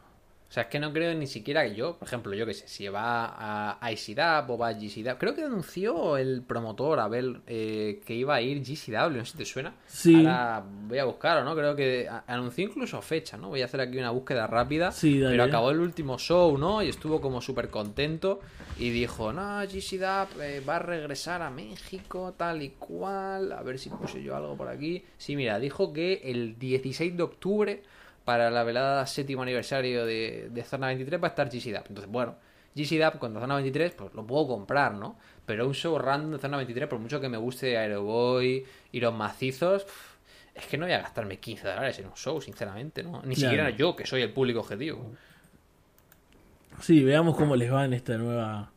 O 0.53 0.55
sea, 0.55 0.65
es 0.65 0.69
que 0.69 0.79
no 0.79 0.93
creo 0.93 1.15
ni 1.15 1.27
siquiera 1.27 1.65
que 1.67 1.75
yo, 1.75 1.97
por 1.97 2.07
ejemplo, 2.07 2.35
yo 2.35 2.45
que 2.45 2.53
sé, 2.53 2.69
si 2.69 2.87
va 2.89 3.79
a 3.81 3.91
ICDAP 3.91 4.51
o 4.51 4.59
va 4.59 4.69
a 4.69 4.73
GCDAP. 4.75 5.19
Creo 5.19 5.35
que 5.35 5.45
anunció 5.45 6.19
el 6.19 6.43
promotor, 6.43 7.01
Abel, 7.01 7.41
eh, 7.47 8.03
que 8.05 8.15
iba 8.15 8.35
a 8.35 8.43
ir 8.43 8.59
GCW, 8.63 9.17
no 9.17 9.25
sé 9.25 9.33
si 9.33 9.39
te 9.39 9.45
suena. 9.47 9.73
Sí. 9.87 10.15
Ahora 10.15 10.63
voy 10.87 10.99
a 10.99 11.05
buscarlo, 11.07 11.43
¿no? 11.43 11.57
Creo 11.57 11.75
que 11.75 12.07
a- 12.07 12.25
anunció 12.27 12.67
incluso 12.67 13.01
fecha, 13.01 13.39
¿no? 13.39 13.49
Voy 13.49 13.63
a 13.63 13.65
hacer 13.65 13.81
aquí 13.81 13.97
una 13.97 14.11
búsqueda 14.11 14.47
rápida. 14.47 14.93
Sí, 14.93 15.19
dale. 15.21 15.33
Pero 15.33 15.45
acabó 15.45 15.71
el 15.71 15.81
último 15.81 16.19
show, 16.19 16.59
¿no? 16.59 16.83
Y 16.83 16.91
estuvo 16.91 17.23
como 17.23 17.41
súper 17.41 17.71
contento. 17.71 18.41
Y 18.79 18.91
dijo, 18.91 19.33
no, 19.33 19.61
GCDAP 19.67 20.39
eh, 20.43 20.61
va 20.69 20.77
a 20.77 20.81
regresar 20.81 21.41
a 21.41 21.49
México, 21.49 22.35
tal 22.37 22.61
y 22.61 22.71
cual. 22.79 23.53
A 23.53 23.63
ver 23.63 23.79
si 23.79 23.89
puse 23.89 24.23
yo 24.23 24.37
algo 24.37 24.55
por 24.55 24.69
aquí. 24.69 25.03
Sí, 25.17 25.35
mira, 25.35 25.59
dijo 25.59 25.95
que 25.95 26.21
el 26.25 26.59
16 26.59 27.17
de 27.17 27.23
octubre 27.23 27.83
para 28.25 28.51
la 28.51 28.63
velada 28.65 29.07
séptimo 29.07 29.43
aniversario 29.43 30.07
de, 30.07 30.49
de 30.51 30.63
Zona 30.65 30.89
23 30.89 31.21
va 31.23 31.27
a 31.27 31.31
estar 31.31 31.49
GCDAP. 31.49 31.89
Entonces, 31.89 32.11
bueno, 32.11 32.37
GCDAP 32.75 33.19
con 33.19 33.35
Zona 33.35 33.55
23, 33.57 33.93
pues 33.93 34.15
lo 34.15 34.27
puedo 34.27 34.47
comprar, 34.49 34.95
¿no? 34.95 35.17
Pero 35.47 35.67
un 35.67 35.75
show 35.75 35.99
random 35.99 36.33
de 36.33 36.39
Zona 36.39 36.57
23, 36.59 36.89
por 36.89 36.99
mucho 36.99 37.21
que 37.21 37.29
me 37.29 37.37
guste 37.37 37.77
Aeroboy 37.77 38.65
y 38.93 39.01
los 39.01 39.13
macizos, 39.15 39.85
es 40.55 40.67
que 40.67 40.79
no 40.79 40.87
voy 40.87 40.93
a 40.95 41.01
gastarme 41.01 41.39
15 41.39 41.67
dólares 41.67 41.99
en 41.99 42.07
un 42.07 42.15
show, 42.15 42.41
sinceramente, 42.41 43.03
¿no? 43.03 43.23
Ni 43.25 43.35
Claro. 43.35 43.51
siquiera 43.51 43.71
yo, 43.71 43.97
que 43.97 44.07
soy 44.07 44.23
el 44.23 44.33
público 44.33 44.61
objetivo. 44.61 45.11
Sí, 46.81 47.03
veamos 47.05 47.37
cómo 47.37 47.57
les 47.57 47.73
va 47.73 47.85
en 47.85 47.93
esta 47.93 48.17
nueva 48.17 48.71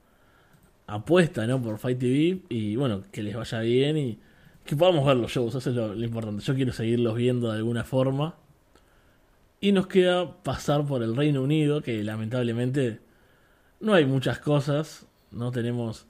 apuesta, 0.88 1.46
¿no? 1.48 1.62
Por 1.62 1.78
Fight 1.78 2.00
TV. 2.00 2.40
Y 2.50 2.76
bueno, 2.76 3.04
que 3.12 3.24
les 3.24 3.36
vaya 3.36 3.60
bien 3.62 3.98
y 3.98 4.20
que 4.66 4.76
podamos 4.76 5.06
ver 5.06 5.18
los 5.18 5.32
shows. 5.32 5.56
Eso 5.56 5.70
es 5.70 5.76
lo, 5.76 5.94
lo 5.96 6.04
importante. 6.04 6.44
Yo 6.44 6.56
quiero 6.56 6.74
seguirlos 6.74 7.16
viendo 7.16 7.52
de 7.52 7.58
alguna 7.58 7.84
forma. 7.84 8.36
Y 9.60 9.72
nos 9.72 9.88
queda 9.88 10.44
pasar 10.44 10.86
por 10.86 11.02
el 11.02 11.16
Reino 11.16 11.42
Unido, 11.42 11.82
que 11.82 12.04
lamentablemente 12.04 13.00
no 13.80 13.94
hay 13.94 14.06
muchas 14.06 14.40
cosas. 14.40 15.08
No 15.32 15.52
tenemos 15.52 16.08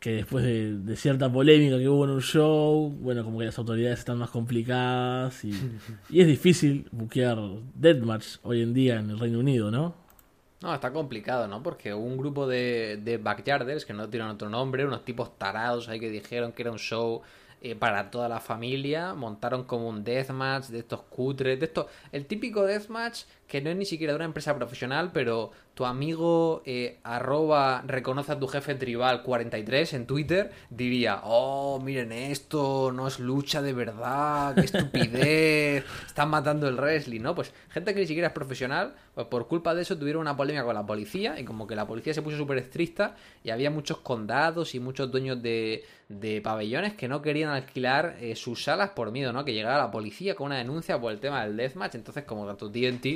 que 0.00 0.12
después 0.12 0.44
de, 0.44 0.78
de 0.78 0.96
cierta 0.96 1.30
polémica 1.30 1.76
que 1.78 1.88
hubo 1.88 2.04
en 2.04 2.10
un 2.10 2.22
show, 2.22 2.88
bueno, 2.88 3.22
como 3.22 3.38
que 3.38 3.44
las 3.44 3.58
autoridades 3.58 3.98
están 3.98 4.16
más 4.16 4.30
complicadas 4.30 5.44
y, 5.44 5.52
y 6.08 6.20
es 6.22 6.26
difícil 6.26 6.88
buquear 6.90 7.38
Deathmatch 7.74 8.38
hoy 8.42 8.62
en 8.62 8.72
día 8.72 8.98
en 8.98 9.10
el 9.10 9.18
Reino 9.18 9.38
Unido, 9.38 9.70
¿no? 9.70 9.94
No, 10.62 10.74
está 10.74 10.92
complicado, 10.92 11.48
¿no? 11.48 11.62
Porque 11.62 11.94
un 11.94 12.18
grupo 12.18 12.46
de, 12.46 12.98
de 13.02 13.16
backyarders, 13.16 13.84
que 13.86 13.94
no 13.94 14.08
tienen 14.08 14.28
otro 14.28 14.48
nombre, 14.50 14.84
unos 14.84 15.04
tipos 15.04 15.38
tarados 15.38 15.88
ahí 15.88 16.00
que 16.00 16.10
dijeron 16.10 16.52
que 16.52 16.62
era 16.62 16.70
un 16.70 16.78
show 16.78 17.22
eh, 17.62 17.74
para 17.74 18.10
toda 18.10 18.28
la 18.28 18.40
familia. 18.40 19.14
Montaron 19.14 19.64
como 19.64 19.88
un 19.88 20.02
deathmatch 20.04 20.66
de 20.66 20.78
estos 20.80 21.02
cutres, 21.02 21.58
de 21.58 21.66
estos. 21.66 21.86
El 22.12 22.26
típico 22.26 22.64
deathmatch 22.64 23.24
que 23.50 23.60
no 23.60 23.68
es 23.68 23.76
ni 23.76 23.84
siquiera 23.84 24.12
de 24.12 24.16
una 24.16 24.26
empresa 24.26 24.54
profesional, 24.54 25.10
pero 25.12 25.50
tu 25.74 25.84
amigo 25.84 26.62
eh, 26.64 27.00
arroba 27.02 27.82
reconoce 27.84 28.30
a 28.30 28.38
tu 28.38 28.46
jefe 28.46 28.76
tribal 28.76 29.24
43 29.24 29.94
en 29.94 30.06
Twitter 30.06 30.52
diría, 30.70 31.22
oh, 31.24 31.80
miren 31.80 32.12
esto, 32.12 32.92
no 32.92 33.08
es 33.08 33.18
lucha 33.18 33.60
de 33.60 33.72
verdad, 33.72 34.54
qué 34.54 34.60
estupidez, 34.60 35.84
están 36.06 36.30
matando 36.30 36.68
el 36.68 36.76
wrestling, 36.76 37.22
¿no? 37.22 37.34
Pues 37.34 37.52
gente 37.70 37.92
que 37.92 38.00
ni 38.00 38.06
siquiera 38.06 38.28
es 38.28 38.34
profesional, 38.34 38.94
pues 39.14 39.26
por 39.26 39.48
culpa 39.48 39.74
de 39.74 39.82
eso 39.82 39.98
tuvieron 39.98 40.20
una 40.20 40.36
polémica 40.36 40.64
con 40.64 40.74
la 40.76 40.86
policía 40.86 41.40
y 41.40 41.44
como 41.44 41.66
que 41.66 41.74
la 41.74 41.88
policía 41.88 42.14
se 42.14 42.22
puso 42.22 42.36
súper 42.36 42.58
estricta 42.58 43.16
y 43.42 43.50
había 43.50 43.72
muchos 43.72 43.98
condados 43.98 44.76
y 44.76 44.80
muchos 44.80 45.10
dueños 45.10 45.42
de, 45.42 45.82
de 46.10 46.40
pabellones 46.40 46.94
que 46.94 47.06
no 47.06 47.22
querían 47.22 47.50
alquilar 47.50 48.16
eh, 48.20 48.34
sus 48.34 48.64
salas 48.64 48.90
por 48.90 49.12
miedo, 49.12 49.32
¿no? 49.32 49.44
Que 49.44 49.54
llegara 49.54 49.78
la 49.78 49.92
policía 49.92 50.34
con 50.34 50.46
una 50.46 50.58
denuncia 50.58 51.00
por 51.00 51.12
el 51.12 51.20
tema 51.20 51.44
del 51.44 51.56
deathmatch, 51.56 51.94
entonces 51.94 52.24
como 52.24 52.46
tanto 52.46 52.68
TNT 52.68 53.06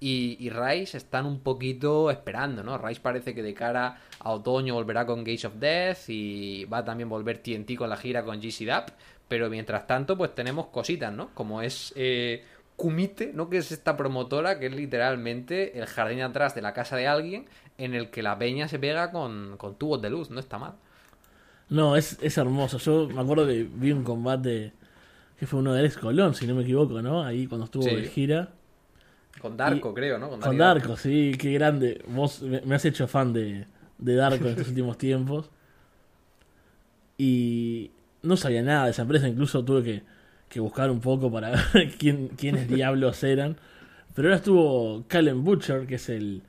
y, 0.00 0.36
y 0.40 0.50
Rice 0.50 0.96
están 0.96 1.26
un 1.26 1.40
poquito 1.40 2.10
esperando, 2.10 2.64
¿no? 2.64 2.76
Rice 2.76 3.00
parece 3.00 3.36
que 3.36 3.42
de 3.44 3.54
cara 3.54 4.00
a 4.18 4.30
otoño 4.32 4.74
volverá 4.74 5.06
con 5.06 5.20
Gates 5.20 5.44
of 5.44 5.54
Death 5.54 6.08
y 6.08 6.64
va 6.64 6.78
a 6.78 6.84
también 6.84 7.08
volver 7.08 7.38
TNT 7.38 7.76
con 7.76 7.88
la 7.88 7.96
gira 7.96 8.24
con 8.24 8.40
GC 8.40 8.66
Dap, 8.66 8.90
pero 9.28 9.48
mientras 9.48 9.86
tanto 9.86 10.18
pues 10.18 10.34
tenemos 10.34 10.66
cositas, 10.66 11.12
¿no? 11.12 11.30
Como 11.34 11.62
es 11.62 11.92
eh, 11.94 12.42
Kumite, 12.74 13.32
¿no? 13.32 13.48
Que 13.48 13.58
es 13.58 13.70
esta 13.70 13.96
promotora 13.96 14.58
que 14.58 14.66
es 14.66 14.74
literalmente 14.74 15.78
el 15.78 15.86
jardín 15.86 16.22
atrás 16.22 16.56
de 16.56 16.62
la 16.62 16.72
casa 16.72 16.96
de 16.96 17.06
alguien 17.06 17.46
en 17.78 17.94
el 17.94 18.10
que 18.10 18.24
la 18.24 18.36
peña 18.36 18.66
se 18.66 18.80
pega 18.80 19.12
con, 19.12 19.56
con 19.56 19.76
tubos 19.76 20.02
de 20.02 20.10
luz, 20.10 20.30
no 20.30 20.40
está 20.40 20.58
mal. 20.58 20.74
No, 21.70 21.96
es, 21.96 22.18
es 22.20 22.36
hermoso. 22.38 22.78
Yo 22.78 23.08
me 23.08 23.20
acuerdo 23.20 23.46
que 23.46 23.62
vi 23.72 23.92
un 23.92 24.02
combate 24.04 24.72
que 25.38 25.46
fue 25.46 25.60
uno 25.60 25.72
de 25.72 25.80
Alex 25.80 25.96
Colón, 25.98 26.34
si 26.34 26.46
no 26.46 26.54
me 26.54 26.62
equivoco, 26.62 27.00
¿no? 27.00 27.22
Ahí 27.24 27.46
cuando 27.46 27.64
estuvo 27.64 27.84
Sí. 27.84 27.94
de 27.94 28.08
gira. 28.08 28.48
Con 29.40 29.56
Darko, 29.56 29.90
Y- 29.90 29.94
creo, 29.94 30.18
¿no? 30.18 30.28
Con 30.28 30.40
Dani 30.40 30.58
Darko, 30.58 30.96
sí, 30.96 31.32
qué 31.38 31.52
grande. 31.52 32.02
Vos 32.08 32.42
me 32.42 32.60
me 32.62 32.74
has 32.74 32.84
hecho 32.84 33.06
fan 33.08 33.32
de, 33.32 33.64
de 33.98 34.14
Darko 34.14 34.44
en 34.44 34.50
estos 34.50 34.68
últimos 34.74 34.98
tiempos. 34.98 35.48
Y 37.16 37.90
no 38.22 38.36
sabía 38.36 38.62
nada 38.62 38.86
de 38.86 38.90
esa 38.92 39.02
empresa, 39.02 39.28
incluso 39.28 39.64
tuve 39.64 39.82
que, 39.82 40.02
que 40.48 40.60
buscar 40.60 40.90
un 40.90 41.00
poco 41.00 41.30
para 41.30 41.50
ver 41.74 41.94
quién, 41.98 42.28
quiénes 42.28 42.68
diablos 42.68 43.22
eran. 43.24 43.56
Pero 44.14 44.28
ahora 44.28 44.36
estuvo 44.36 45.04
Callum 45.06 45.44
Butcher, 45.44 45.86
que 45.86 45.94
es 45.96 46.08
el 46.08 46.42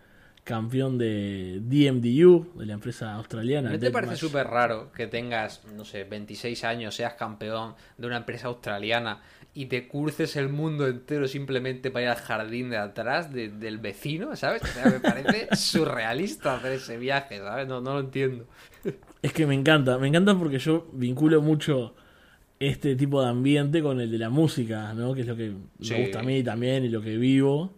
campeón 0.51 0.97
de 0.97 1.59
DMDU, 1.61 2.59
de 2.59 2.65
la 2.65 2.73
empresa 2.73 3.13
australiana. 3.15 3.71
¿No 3.71 3.79
te 3.79 3.89
parece 3.89 4.15
súper 4.17 4.47
raro 4.47 4.91
que 4.91 5.07
tengas, 5.07 5.63
no 5.75 5.85
sé, 5.85 6.03
26 6.03 6.63
años, 6.63 6.93
seas 6.95 7.13
campeón 7.15 7.73
de 7.97 8.07
una 8.07 8.17
empresa 8.17 8.47
australiana 8.47 9.21
y 9.53 9.65
te 9.65 9.87
curces 9.87 10.35
el 10.35 10.49
mundo 10.49 10.87
entero 10.87 11.27
simplemente 11.27 11.89
para 11.91 12.03
ir 12.03 12.09
al 12.09 12.17
jardín 12.17 12.69
de 12.69 12.77
atrás 12.77 13.33
de- 13.33 13.49
del 13.49 13.79
vecino, 13.79 14.35
¿sabes? 14.35 14.61
O 14.63 14.67
sea, 14.67 14.85
me 14.85 14.99
parece 14.99 15.47
surrealista 15.55 16.55
hacer 16.55 16.73
ese 16.73 16.97
viaje, 16.97 17.39
¿sabes? 17.39 17.67
No, 17.67 17.81
no 17.81 17.95
lo 17.95 17.99
entiendo. 18.01 18.45
Es 19.21 19.33
que 19.33 19.45
me 19.45 19.55
encanta, 19.55 19.97
me 19.97 20.07
encanta 20.07 20.37
porque 20.37 20.59
yo 20.59 20.87
vinculo 20.93 21.41
mucho 21.41 21.95
este 22.59 22.95
tipo 22.95 23.21
de 23.23 23.29
ambiente 23.29 23.81
con 23.81 23.99
el 23.99 24.11
de 24.11 24.17
la 24.19 24.29
música, 24.29 24.93
¿no? 24.93 25.13
Que 25.13 25.21
es 25.21 25.27
lo 25.27 25.35
que 25.35 25.53
Sí. 25.81 25.93
me 25.93 26.01
gusta 26.03 26.19
a 26.19 26.23
mí 26.23 26.43
también 26.43 26.85
y 26.85 26.89
lo 26.89 27.01
que 27.01 27.17
vivo. 27.17 27.73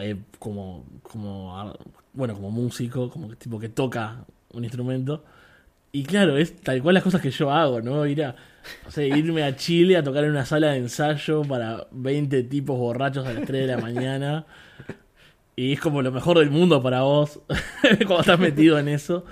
Eh, 0.00 0.16
como, 0.38 0.84
como, 1.02 1.58
ah, 1.58 1.74
bueno, 2.12 2.34
como 2.34 2.50
músico, 2.50 3.08
como 3.10 3.28
tipo 3.36 3.58
que 3.58 3.68
toca 3.68 4.24
un 4.52 4.64
instrumento. 4.64 5.24
Y 5.92 6.04
claro, 6.04 6.36
es 6.36 6.54
tal 6.60 6.82
cual 6.82 6.94
las 6.94 7.02
cosas 7.04 7.20
que 7.20 7.30
yo 7.30 7.50
hago, 7.50 7.80
¿no? 7.80 8.06
Ir 8.06 8.24
a, 8.24 8.36
o 8.86 8.90
sea, 8.90 9.04
irme 9.16 9.42
a 9.42 9.56
Chile 9.56 9.96
a 9.96 10.02
tocar 10.02 10.24
en 10.24 10.30
una 10.30 10.44
sala 10.46 10.68
de 10.72 10.78
ensayo 10.78 11.42
para 11.42 11.86
20 11.90 12.42
tipos 12.44 12.78
borrachos 12.78 13.26
a 13.26 13.32
las 13.32 13.44
3 13.46 13.66
de 13.66 13.74
la 13.74 13.78
mañana. 13.78 14.46
Y 15.56 15.72
es 15.72 15.80
como 15.80 16.00
lo 16.02 16.10
mejor 16.12 16.38
del 16.38 16.50
mundo 16.50 16.82
para 16.82 17.02
vos 17.02 17.40
cuando 18.06 18.20
estás 18.20 18.38
metido 18.38 18.78
en 18.78 18.88
eso. 18.88 19.24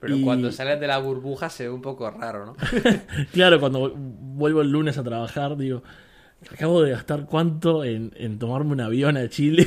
Pero 0.00 0.16
Y- 0.16 0.22
cuando 0.22 0.52
sales 0.52 0.78
de 0.80 0.86
la 0.86 0.98
burbuja 0.98 1.48
se 1.50 1.64
ve 1.64 1.70
un 1.70 1.82
poco 1.82 2.10
raro, 2.10 2.46
¿no? 2.46 2.56
Claro, 3.32 3.58
cuando 3.58 3.92
vuelvo 3.94 4.60
el 4.60 4.70
lunes 4.70 4.98
a 4.98 5.02
trabajar, 5.02 5.56
digo, 5.56 5.82
acabo 6.52 6.82
de 6.82 6.90
gastar 6.92 7.26
cuánto 7.26 7.84
en, 7.84 8.12
en 8.16 8.38
tomarme 8.38 8.72
un 8.72 8.80
avión 8.80 9.16
a 9.16 9.28
Chile, 9.28 9.66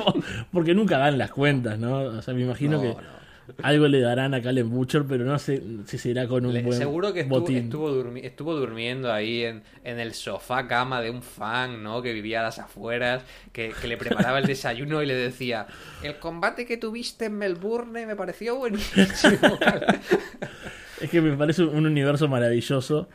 porque 0.52 0.74
nunca 0.74 0.98
dan 0.98 1.18
las 1.18 1.30
cuentas, 1.30 1.78
¿no? 1.78 1.98
O 2.00 2.22
sea, 2.22 2.34
me 2.34 2.42
imagino 2.42 2.76
No, 2.76 2.82
que 2.82 2.96
no. 3.02 3.18
algo 3.62 3.88
le 3.88 4.00
darán 4.00 4.34
a 4.34 4.42
Calen 4.42 4.68
Butcher, 4.70 5.04
pero 5.08 5.24
no 5.24 5.38
sé 5.38 5.62
si 5.86 5.98
será 5.98 6.28
con 6.28 6.44
un 6.46 6.52
Le- 6.54 6.62
buen 6.62 6.78
seguro 6.78 7.12
que 7.12 7.20
estuvo, 7.20 7.40
botín. 7.40 7.56
estuvo, 7.56 7.90
durmi- 7.90 8.24
estuvo 8.24 8.54
durmiendo 8.54 9.12
ahí 9.12 9.44
en, 9.44 9.62
en 9.84 9.98
el 9.98 10.14
sofá 10.14 10.66
cama 10.68 11.00
de 11.00 11.10
un 11.10 11.22
fan, 11.22 11.82
¿no? 11.82 12.02
Que 12.02 12.12
vivía 12.12 12.40
a 12.40 12.42
las 12.44 12.58
afueras, 12.58 13.24
que, 13.52 13.74
que 13.80 13.88
le 13.88 13.96
preparaba 13.96 14.38
el 14.38 14.46
desayuno 14.46 15.02
y 15.02 15.06
le 15.06 15.14
decía, 15.14 15.66
el 16.02 16.18
combate 16.18 16.66
que 16.66 16.76
tuviste 16.76 17.26
en 17.26 17.38
Melbourne 17.38 18.06
me 18.06 18.16
pareció 18.16 18.56
buenísimo. 18.56 19.58
Es 21.00 21.10
que 21.10 21.20
me 21.20 21.36
parece 21.36 21.62
un 21.62 21.86
universo 21.86 22.28
maravilloso 22.28 23.08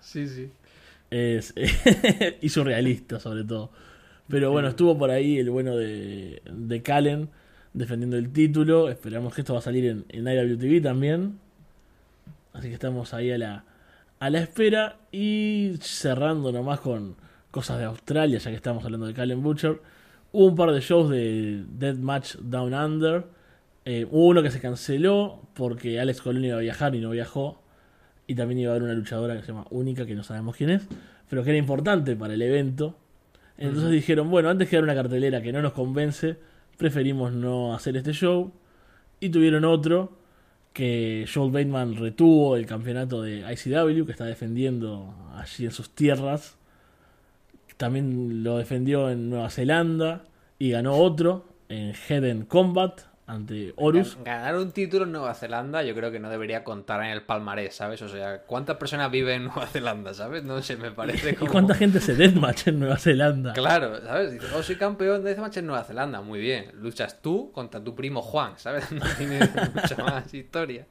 sí, 0.00 0.28
sí. 0.28 0.52
Es, 1.14 1.54
y 2.40 2.48
surrealista, 2.48 3.20
sobre 3.20 3.44
todo. 3.44 3.70
Pero 4.28 4.50
bueno, 4.50 4.68
estuvo 4.68 4.98
por 4.98 5.10
ahí 5.10 5.38
el 5.38 5.50
bueno 5.50 5.76
de, 5.76 6.42
de 6.50 6.82
Calen 6.82 7.28
defendiendo 7.72 8.16
el 8.16 8.32
título. 8.32 8.88
Esperamos 8.88 9.34
que 9.34 9.42
esto 9.42 9.52
va 9.52 9.60
a 9.60 9.62
salir 9.62 9.84
en, 9.86 10.04
en 10.08 10.26
IWTV 10.26 10.82
también. 10.82 11.38
Así 12.52 12.68
que 12.68 12.74
estamos 12.74 13.14
ahí 13.14 13.30
a 13.30 13.38
la, 13.38 13.64
a 14.18 14.30
la 14.30 14.40
espera. 14.40 14.96
Y 15.12 15.74
cerrando 15.80 16.50
nomás 16.52 16.80
con 16.80 17.16
cosas 17.50 17.78
de 17.78 17.84
Australia, 17.84 18.38
ya 18.38 18.50
que 18.50 18.56
estamos 18.56 18.84
hablando 18.84 19.06
de 19.06 19.14
Calen 19.14 19.42
Butcher. 19.42 19.80
Hubo 20.32 20.46
un 20.46 20.56
par 20.56 20.72
de 20.72 20.80
shows 20.80 21.10
de 21.10 21.64
Deathmatch 21.78 22.36
Down 22.36 22.74
Under. 22.74 23.24
Eh, 23.84 24.06
hubo 24.10 24.28
uno 24.28 24.42
que 24.42 24.50
se 24.50 24.60
canceló 24.60 25.42
porque 25.54 26.00
Alex 26.00 26.22
Colón 26.22 26.44
iba 26.44 26.56
a 26.56 26.60
viajar 26.60 26.94
y 26.94 27.00
no 27.00 27.10
viajó. 27.10 27.60
Y 28.26 28.34
también 28.34 28.60
iba 28.60 28.72
a 28.72 28.74
haber 28.74 28.84
una 28.84 28.94
luchadora 28.94 29.36
que 29.36 29.42
se 29.42 29.48
llama 29.48 29.66
Única, 29.70 30.06
que 30.06 30.14
no 30.14 30.22
sabemos 30.22 30.56
quién 30.56 30.70
es, 30.70 30.86
pero 31.28 31.44
que 31.44 31.50
era 31.50 31.58
importante 31.58 32.16
para 32.16 32.34
el 32.34 32.42
evento. 32.42 32.96
Entonces 33.56 33.90
dijeron, 33.90 34.30
bueno, 34.30 34.48
antes 34.48 34.68
que 34.68 34.76
dar 34.76 34.82
una 34.82 34.94
cartelera 34.94 35.42
que 35.42 35.52
no 35.52 35.62
nos 35.62 35.72
convence, 35.72 36.36
preferimos 36.76 37.32
no 37.32 37.74
hacer 37.74 37.96
este 37.96 38.12
show. 38.12 38.52
Y 39.20 39.28
tuvieron 39.28 39.64
otro 39.64 40.18
que 40.72 41.26
Joel 41.32 41.52
Bateman 41.52 41.96
retuvo 41.96 42.56
el 42.56 42.66
campeonato 42.66 43.22
de 43.22 43.40
ICW, 43.40 44.04
que 44.04 44.12
está 44.12 44.24
defendiendo 44.24 45.14
allí 45.34 45.66
en 45.66 45.70
sus 45.70 45.90
tierras. 45.90 46.56
También 47.76 48.42
lo 48.42 48.58
defendió 48.58 49.10
en 49.10 49.30
Nueva 49.30 49.50
Zelanda 49.50 50.24
y 50.58 50.70
ganó 50.70 50.96
otro 50.96 51.46
en 51.68 51.92
Head 52.08 52.24
and 52.30 52.48
Combat 52.48 53.00
ante 53.26 53.72
Horus. 53.76 54.18
Ganar 54.22 54.56
un 54.56 54.72
título 54.72 55.04
en 55.04 55.12
Nueva 55.12 55.34
Zelanda 55.34 55.82
yo 55.82 55.94
creo 55.94 56.10
que 56.10 56.20
no 56.20 56.28
debería 56.28 56.62
contar 56.62 57.02
en 57.02 57.10
el 57.10 57.22
palmarés, 57.22 57.74
¿sabes? 57.74 58.02
O 58.02 58.08
sea, 58.08 58.42
¿cuántas 58.42 58.76
personas 58.76 59.10
viven 59.10 59.36
en 59.36 59.44
Nueva 59.44 59.66
Zelanda, 59.66 60.12
¿sabes? 60.12 60.44
No 60.44 60.60
sé, 60.62 60.76
me 60.76 60.90
parece 60.90 61.30
¿Y 61.32 61.34
como... 61.34 61.50
cuánta 61.50 61.74
gente 61.74 62.00
se 62.00 62.14
deathmatch 62.14 62.68
en 62.68 62.80
Nueva 62.80 62.98
Zelanda? 62.98 63.52
Claro, 63.54 64.00
¿sabes? 64.02 64.32
Dices, 64.32 64.50
oh, 64.54 64.62
soy 64.62 64.76
campeón 64.76 65.24
de 65.24 65.30
Deathmatch 65.30 65.58
en 65.58 65.66
Nueva 65.66 65.84
Zelanda, 65.84 66.20
muy 66.20 66.40
bien. 66.40 66.70
Luchas 66.74 67.22
tú 67.22 67.50
contra 67.52 67.82
tu 67.82 67.94
primo 67.94 68.22
Juan, 68.22 68.54
¿sabes? 68.56 68.90
No 68.94 69.04
tiene 69.18 69.40
mucha 69.74 69.96
más 70.04 70.32
historia. 70.32 70.86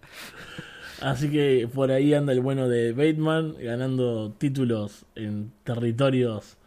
Así 1.01 1.29
que 1.29 1.69
por 1.73 1.91
ahí 1.91 2.13
anda 2.13 2.33
el 2.33 2.41
bueno 2.41 2.67
de 2.67 2.93
Bateman 2.93 3.55
ganando 3.59 4.31
títulos 4.33 5.05
en 5.15 5.51
territorios 5.63 6.57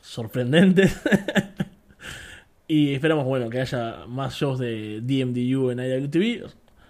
sorprendentes. 0.00 1.00
y 2.74 2.94
esperamos, 2.94 3.24
bueno, 3.24 3.50
que 3.50 3.60
haya 3.60 4.04
más 4.06 4.34
shows 4.34 4.58
de 4.58 5.00
DMDU 5.02 5.70
en 5.70 5.80
IWTV. 5.80 6.48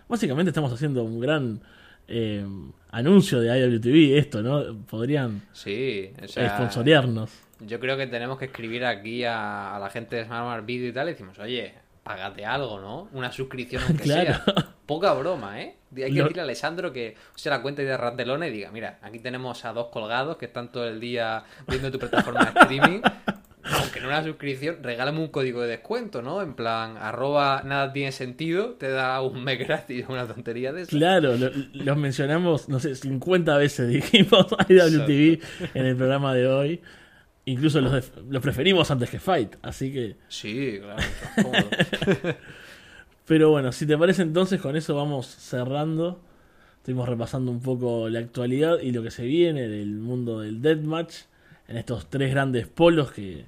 Básicamente 0.08 0.50
estamos 0.50 0.72
haciendo 0.72 1.02
un 1.02 1.18
gran 1.20 1.60
eh, 2.08 2.44
anuncio 2.90 3.40
de 3.40 3.58
IWTV, 3.58 4.18
esto, 4.18 4.42
¿no? 4.42 4.84
Podrían 4.86 5.42
Sí, 5.52 6.10
o 6.22 6.28
sea, 6.28 6.56
sponsorearnos. 6.56 7.30
yo 7.60 7.80
creo 7.80 7.96
que 7.96 8.06
tenemos 8.06 8.38
que 8.38 8.46
escribir 8.46 8.84
aquí 8.84 9.24
a, 9.24 9.74
a 9.74 9.78
la 9.78 9.88
gente 9.90 10.16
de 10.16 10.24
Smart 10.24 10.64
Video 10.66 10.88
y 10.88 10.92
tal 10.92 11.08
y 11.08 11.12
decimos, 11.12 11.38
oye, 11.38 11.74
págate 12.02 12.44
algo, 12.44 12.80
¿no? 12.80 13.08
Una 13.12 13.32
suscripción 13.32 13.82
aunque 13.86 14.02
Claro. 14.04 14.34
sea. 14.44 14.68
Poca 14.86 15.12
broma, 15.14 15.62
¿eh? 15.62 15.76
Hay 15.96 16.04
que 16.04 16.18
Lo- 16.18 16.24
decirle 16.24 16.40
a 16.42 16.44
Alessandro 16.44 16.92
que 16.92 17.14
use 17.34 17.48
la 17.48 17.62
cuenta 17.62 17.82
de 17.82 17.96
Randelona 17.96 18.48
y 18.48 18.50
diga, 18.50 18.70
mira, 18.72 18.98
aquí 19.02 19.18
tenemos 19.20 19.64
a 19.64 19.72
dos 19.72 19.86
colgados 19.88 20.36
que 20.36 20.46
están 20.46 20.70
todo 20.72 20.86
el 20.88 21.00
día 21.00 21.44
viendo 21.68 21.90
tu 21.90 21.98
plataforma 21.98 22.44
de 22.44 22.50
streaming. 22.60 23.00
Aunque 23.64 24.00
no 24.00 24.08
una 24.08 24.24
suscripción, 24.24 24.78
regálame 24.82 25.20
un 25.20 25.28
código 25.28 25.62
de 25.62 25.68
descuento, 25.68 26.20
¿no? 26.22 26.42
En 26.42 26.54
plan, 26.54 26.96
arroba 26.96 27.62
nada 27.64 27.92
tiene 27.92 28.10
sentido, 28.12 28.70
te 28.74 28.88
da 28.88 29.20
un 29.22 29.44
mes 29.44 29.58
gratis, 29.66 30.04
una 30.08 30.26
tontería 30.26 30.72
de 30.72 30.82
eso. 30.82 30.90
Claro, 30.90 31.36
lo- 31.36 31.50
los 31.72 31.96
mencionamos, 31.96 32.68
no 32.68 32.80
sé, 32.80 32.94
50 32.94 33.56
veces 33.56 33.88
dijimos 34.12 34.46
IWTV 34.68 35.40
en 35.74 35.86
el 35.86 35.96
programa 35.96 36.34
de 36.34 36.46
hoy. 36.48 36.80
Incluso 37.44 37.80
los, 37.80 38.12
los 38.30 38.42
preferimos 38.42 38.90
antes 38.90 39.10
que 39.10 39.18
Fight, 39.18 39.56
así 39.62 39.92
que... 39.92 40.16
Sí, 40.28 40.78
claro, 40.80 41.02
cómodo. 41.42 42.36
Pero 43.26 43.50
bueno, 43.50 43.72
si 43.72 43.86
te 43.86 43.96
parece 43.96 44.22
entonces 44.22 44.60
con 44.60 44.76
eso 44.76 44.94
vamos 44.96 45.26
cerrando 45.26 46.20
Estuvimos 46.78 47.08
repasando 47.08 47.52
un 47.52 47.60
poco 47.60 48.08
la 48.08 48.18
actualidad 48.18 48.80
y 48.80 48.90
lo 48.90 49.04
que 49.04 49.12
se 49.12 49.24
viene 49.24 49.68
del 49.68 49.90
mundo 49.98 50.40
del 50.40 50.60
deathmatch 50.60 51.14
en 51.68 51.76
estos 51.76 52.10
tres 52.10 52.32
grandes 52.32 52.66
polos 52.66 53.12
que, 53.12 53.44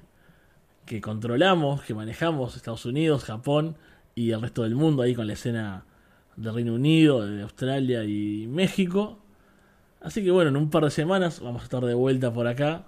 que 0.85 1.01
controlamos, 1.01 1.81
que 1.81 1.93
manejamos, 1.93 2.55
Estados 2.55 2.85
Unidos, 2.85 3.23
Japón 3.23 3.75
y 4.13 4.31
el 4.31 4.41
resto 4.41 4.63
del 4.63 4.75
mundo, 4.75 5.01
ahí 5.03 5.15
con 5.15 5.27
la 5.27 5.33
escena 5.33 5.85
de 6.35 6.51
Reino 6.51 6.73
Unido, 6.73 7.25
de 7.25 7.41
Australia 7.41 8.03
y 8.03 8.47
México. 8.47 9.19
Así 10.01 10.23
que 10.23 10.31
bueno, 10.31 10.49
en 10.49 10.57
un 10.57 10.69
par 10.69 10.83
de 10.83 10.91
semanas 10.91 11.39
vamos 11.39 11.61
a 11.61 11.65
estar 11.65 11.83
de 11.83 11.93
vuelta 11.93 12.31
por 12.31 12.47
acá, 12.47 12.85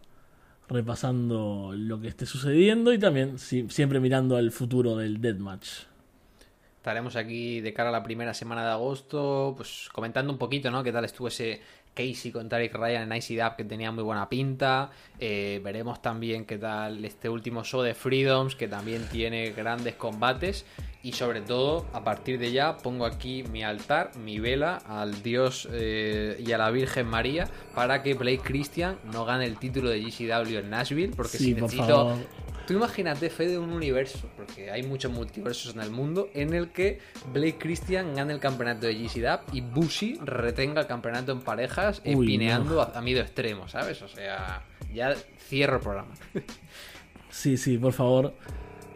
repasando 0.70 1.72
lo 1.76 2.00
que 2.00 2.10
esté 2.10 2.26
sucediendo 2.26 2.94
y 2.94 3.00
también 3.00 3.40
siempre 3.40 4.00
mirando 4.00 4.36
al 4.36 4.52
futuro 4.52 4.96
del 4.96 5.20
Deathmatch. 5.20 5.86
Estaremos 6.78 7.16
aquí 7.16 7.60
de 7.60 7.74
cara 7.74 7.90
a 7.90 7.92
la 7.92 8.04
primera 8.04 8.34
semana 8.34 8.64
de 8.64 8.72
agosto, 8.72 9.54
pues 9.58 9.90
comentando 9.92 10.32
un 10.32 10.38
poquito, 10.38 10.72
¿no? 10.72 10.84
¿Qué 10.84 10.92
tal 10.92 11.04
estuvo 11.04 11.28
ese 11.28 11.62
Casey 11.98 12.32
con 12.32 12.48
Tarek 12.48 12.76
Ryan 12.76 13.12
en 13.12 13.18
ICDAP 13.18 13.58
que 13.58 13.64
tenía 13.64 13.92
muy 13.92 14.04
buena 14.04 14.30
pinta. 14.30 14.92
Eh, 15.20 15.60
veremos 15.64 16.00
también 16.00 16.46
qué 16.46 16.60
tal 16.60 17.04
este 17.04 17.28
último 17.28 17.64
show 17.64 17.82
de 17.82 17.96
Freedoms 17.96 18.56
que 18.56 18.68
también 18.68 19.08
tiene 19.12 19.50
grandes 19.50 19.96
combates. 19.96 20.64
Y 21.02 21.14
sobre 21.14 21.42
todo, 21.42 21.86
a 21.94 22.04
partir 22.04 22.38
de 22.38 22.52
ya, 22.52 22.78
pongo 22.78 23.06
aquí 23.06 23.44
mi 23.52 23.64
altar, 23.64 24.12
mi 24.18 24.40
vela 24.40 24.78
al 24.88 25.24
Dios 25.24 25.68
eh, 25.72 26.44
y 26.46 26.52
a 26.52 26.58
la 26.58 26.70
Virgen 26.70 27.08
María 27.08 27.48
para 27.74 28.04
que 28.04 28.14
Blake 28.14 28.42
Christian 28.44 28.98
no 29.12 29.26
gane 29.26 29.46
el 29.46 29.58
título 29.58 29.90
de 29.90 30.02
GCW 30.02 30.58
en 30.58 30.70
Nashville. 30.70 31.14
Porque 31.16 31.38
si 31.38 31.54
necesito 31.54 32.18
Tú 32.68 32.74
imagínate, 32.74 33.30
de 33.30 33.58
un 33.58 33.72
universo, 33.72 34.30
porque 34.36 34.70
hay 34.70 34.84
muchos 34.84 35.10
multiversos 35.10 35.74
en 35.74 35.82
el 35.82 35.90
mundo, 35.90 36.30
en 36.34 36.54
el 36.54 36.70
que 36.72 37.00
Blake 37.32 37.58
Christian 37.58 38.14
gane 38.14 38.34
el 38.34 38.42
campeonato 38.42 38.88
de 38.88 38.94
GCW 38.94 39.56
y 39.56 39.62
Bushi 39.62 40.20
retenga 40.22 40.82
el 40.82 40.88
campeonato 40.88 41.32
en 41.32 41.40
parejas, 41.40 42.02
empineando 42.04 42.82
a, 42.82 43.02
medio 43.02 43.22
extremo, 43.22 43.70
¿sabes? 43.70 44.02
O 44.02 44.10
sea, 44.10 44.64
ya 44.94 45.16
cierro 45.48 45.78
el 45.78 45.82
programa. 45.82 46.14
Sí, 47.30 47.56
sí, 47.56 47.78
por 47.78 47.94
favor, 47.94 48.34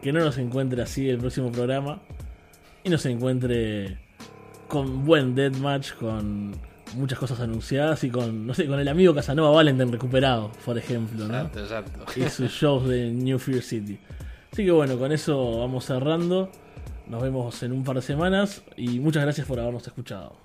que 0.02 0.12
no 0.12 0.20
nos 0.20 0.36
encuentre 0.36 0.82
así 0.82 1.08
el 1.08 1.18
próximo 1.18 1.52
programa 1.52 2.02
y 2.82 2.90
nos 2.90 3.06
encuentre 3.06 3.98
con 4.68 5.04
buen 5.04 5.34
deathmatch, 5.34 5.92
con 5.94 6.52
muchas 6.94 7.18
cosas 7.18 7.40
anunciadas 7.40 8.02
y 8.04 8.10
con, 8.10 8.46
no 8.46 8.54
sé, 8.54 8.66
con 8.66 8.78
el 8.78 8.88
amigo 8.88 9.14
Casanova 9.14 9.50
Valentine 9.50 9.90
recuperado, 9.90 10.50
por 10.64 10.78
ejemplo, 10.78 11.26
¿no? 11.26 11.34
Exacto, 11.34 11.60
exacto. 11.60 12.20
Y 12.20 12.28
sus 12.28 12.50
shows 12.50 12.88
de 12.88 13.10
New 13.10 13.38
Fear 13.38 13.62
City. 13.62 13.98
Así 14.52 14.64
que 14.64 14.70
bueno, 14.70 14.98
con 14.98 15.12
eso 15.12 15.58
vamos 15.58 15.86
cerrando. 15.86 16.50
Nos 17.06 17.22
vemos 17.22 17.62
en 17.62 17.72
un 17.72 17.84
par 17.84 17.96
de 17.96 18.02
semanas 18.02 18.62
y 18.76 19.00
muchas 19.00 19.22
gracias 19.22 19.46
por 19.46 19.58
habernos 19.58 19.86
escuchado. 19.86 20.41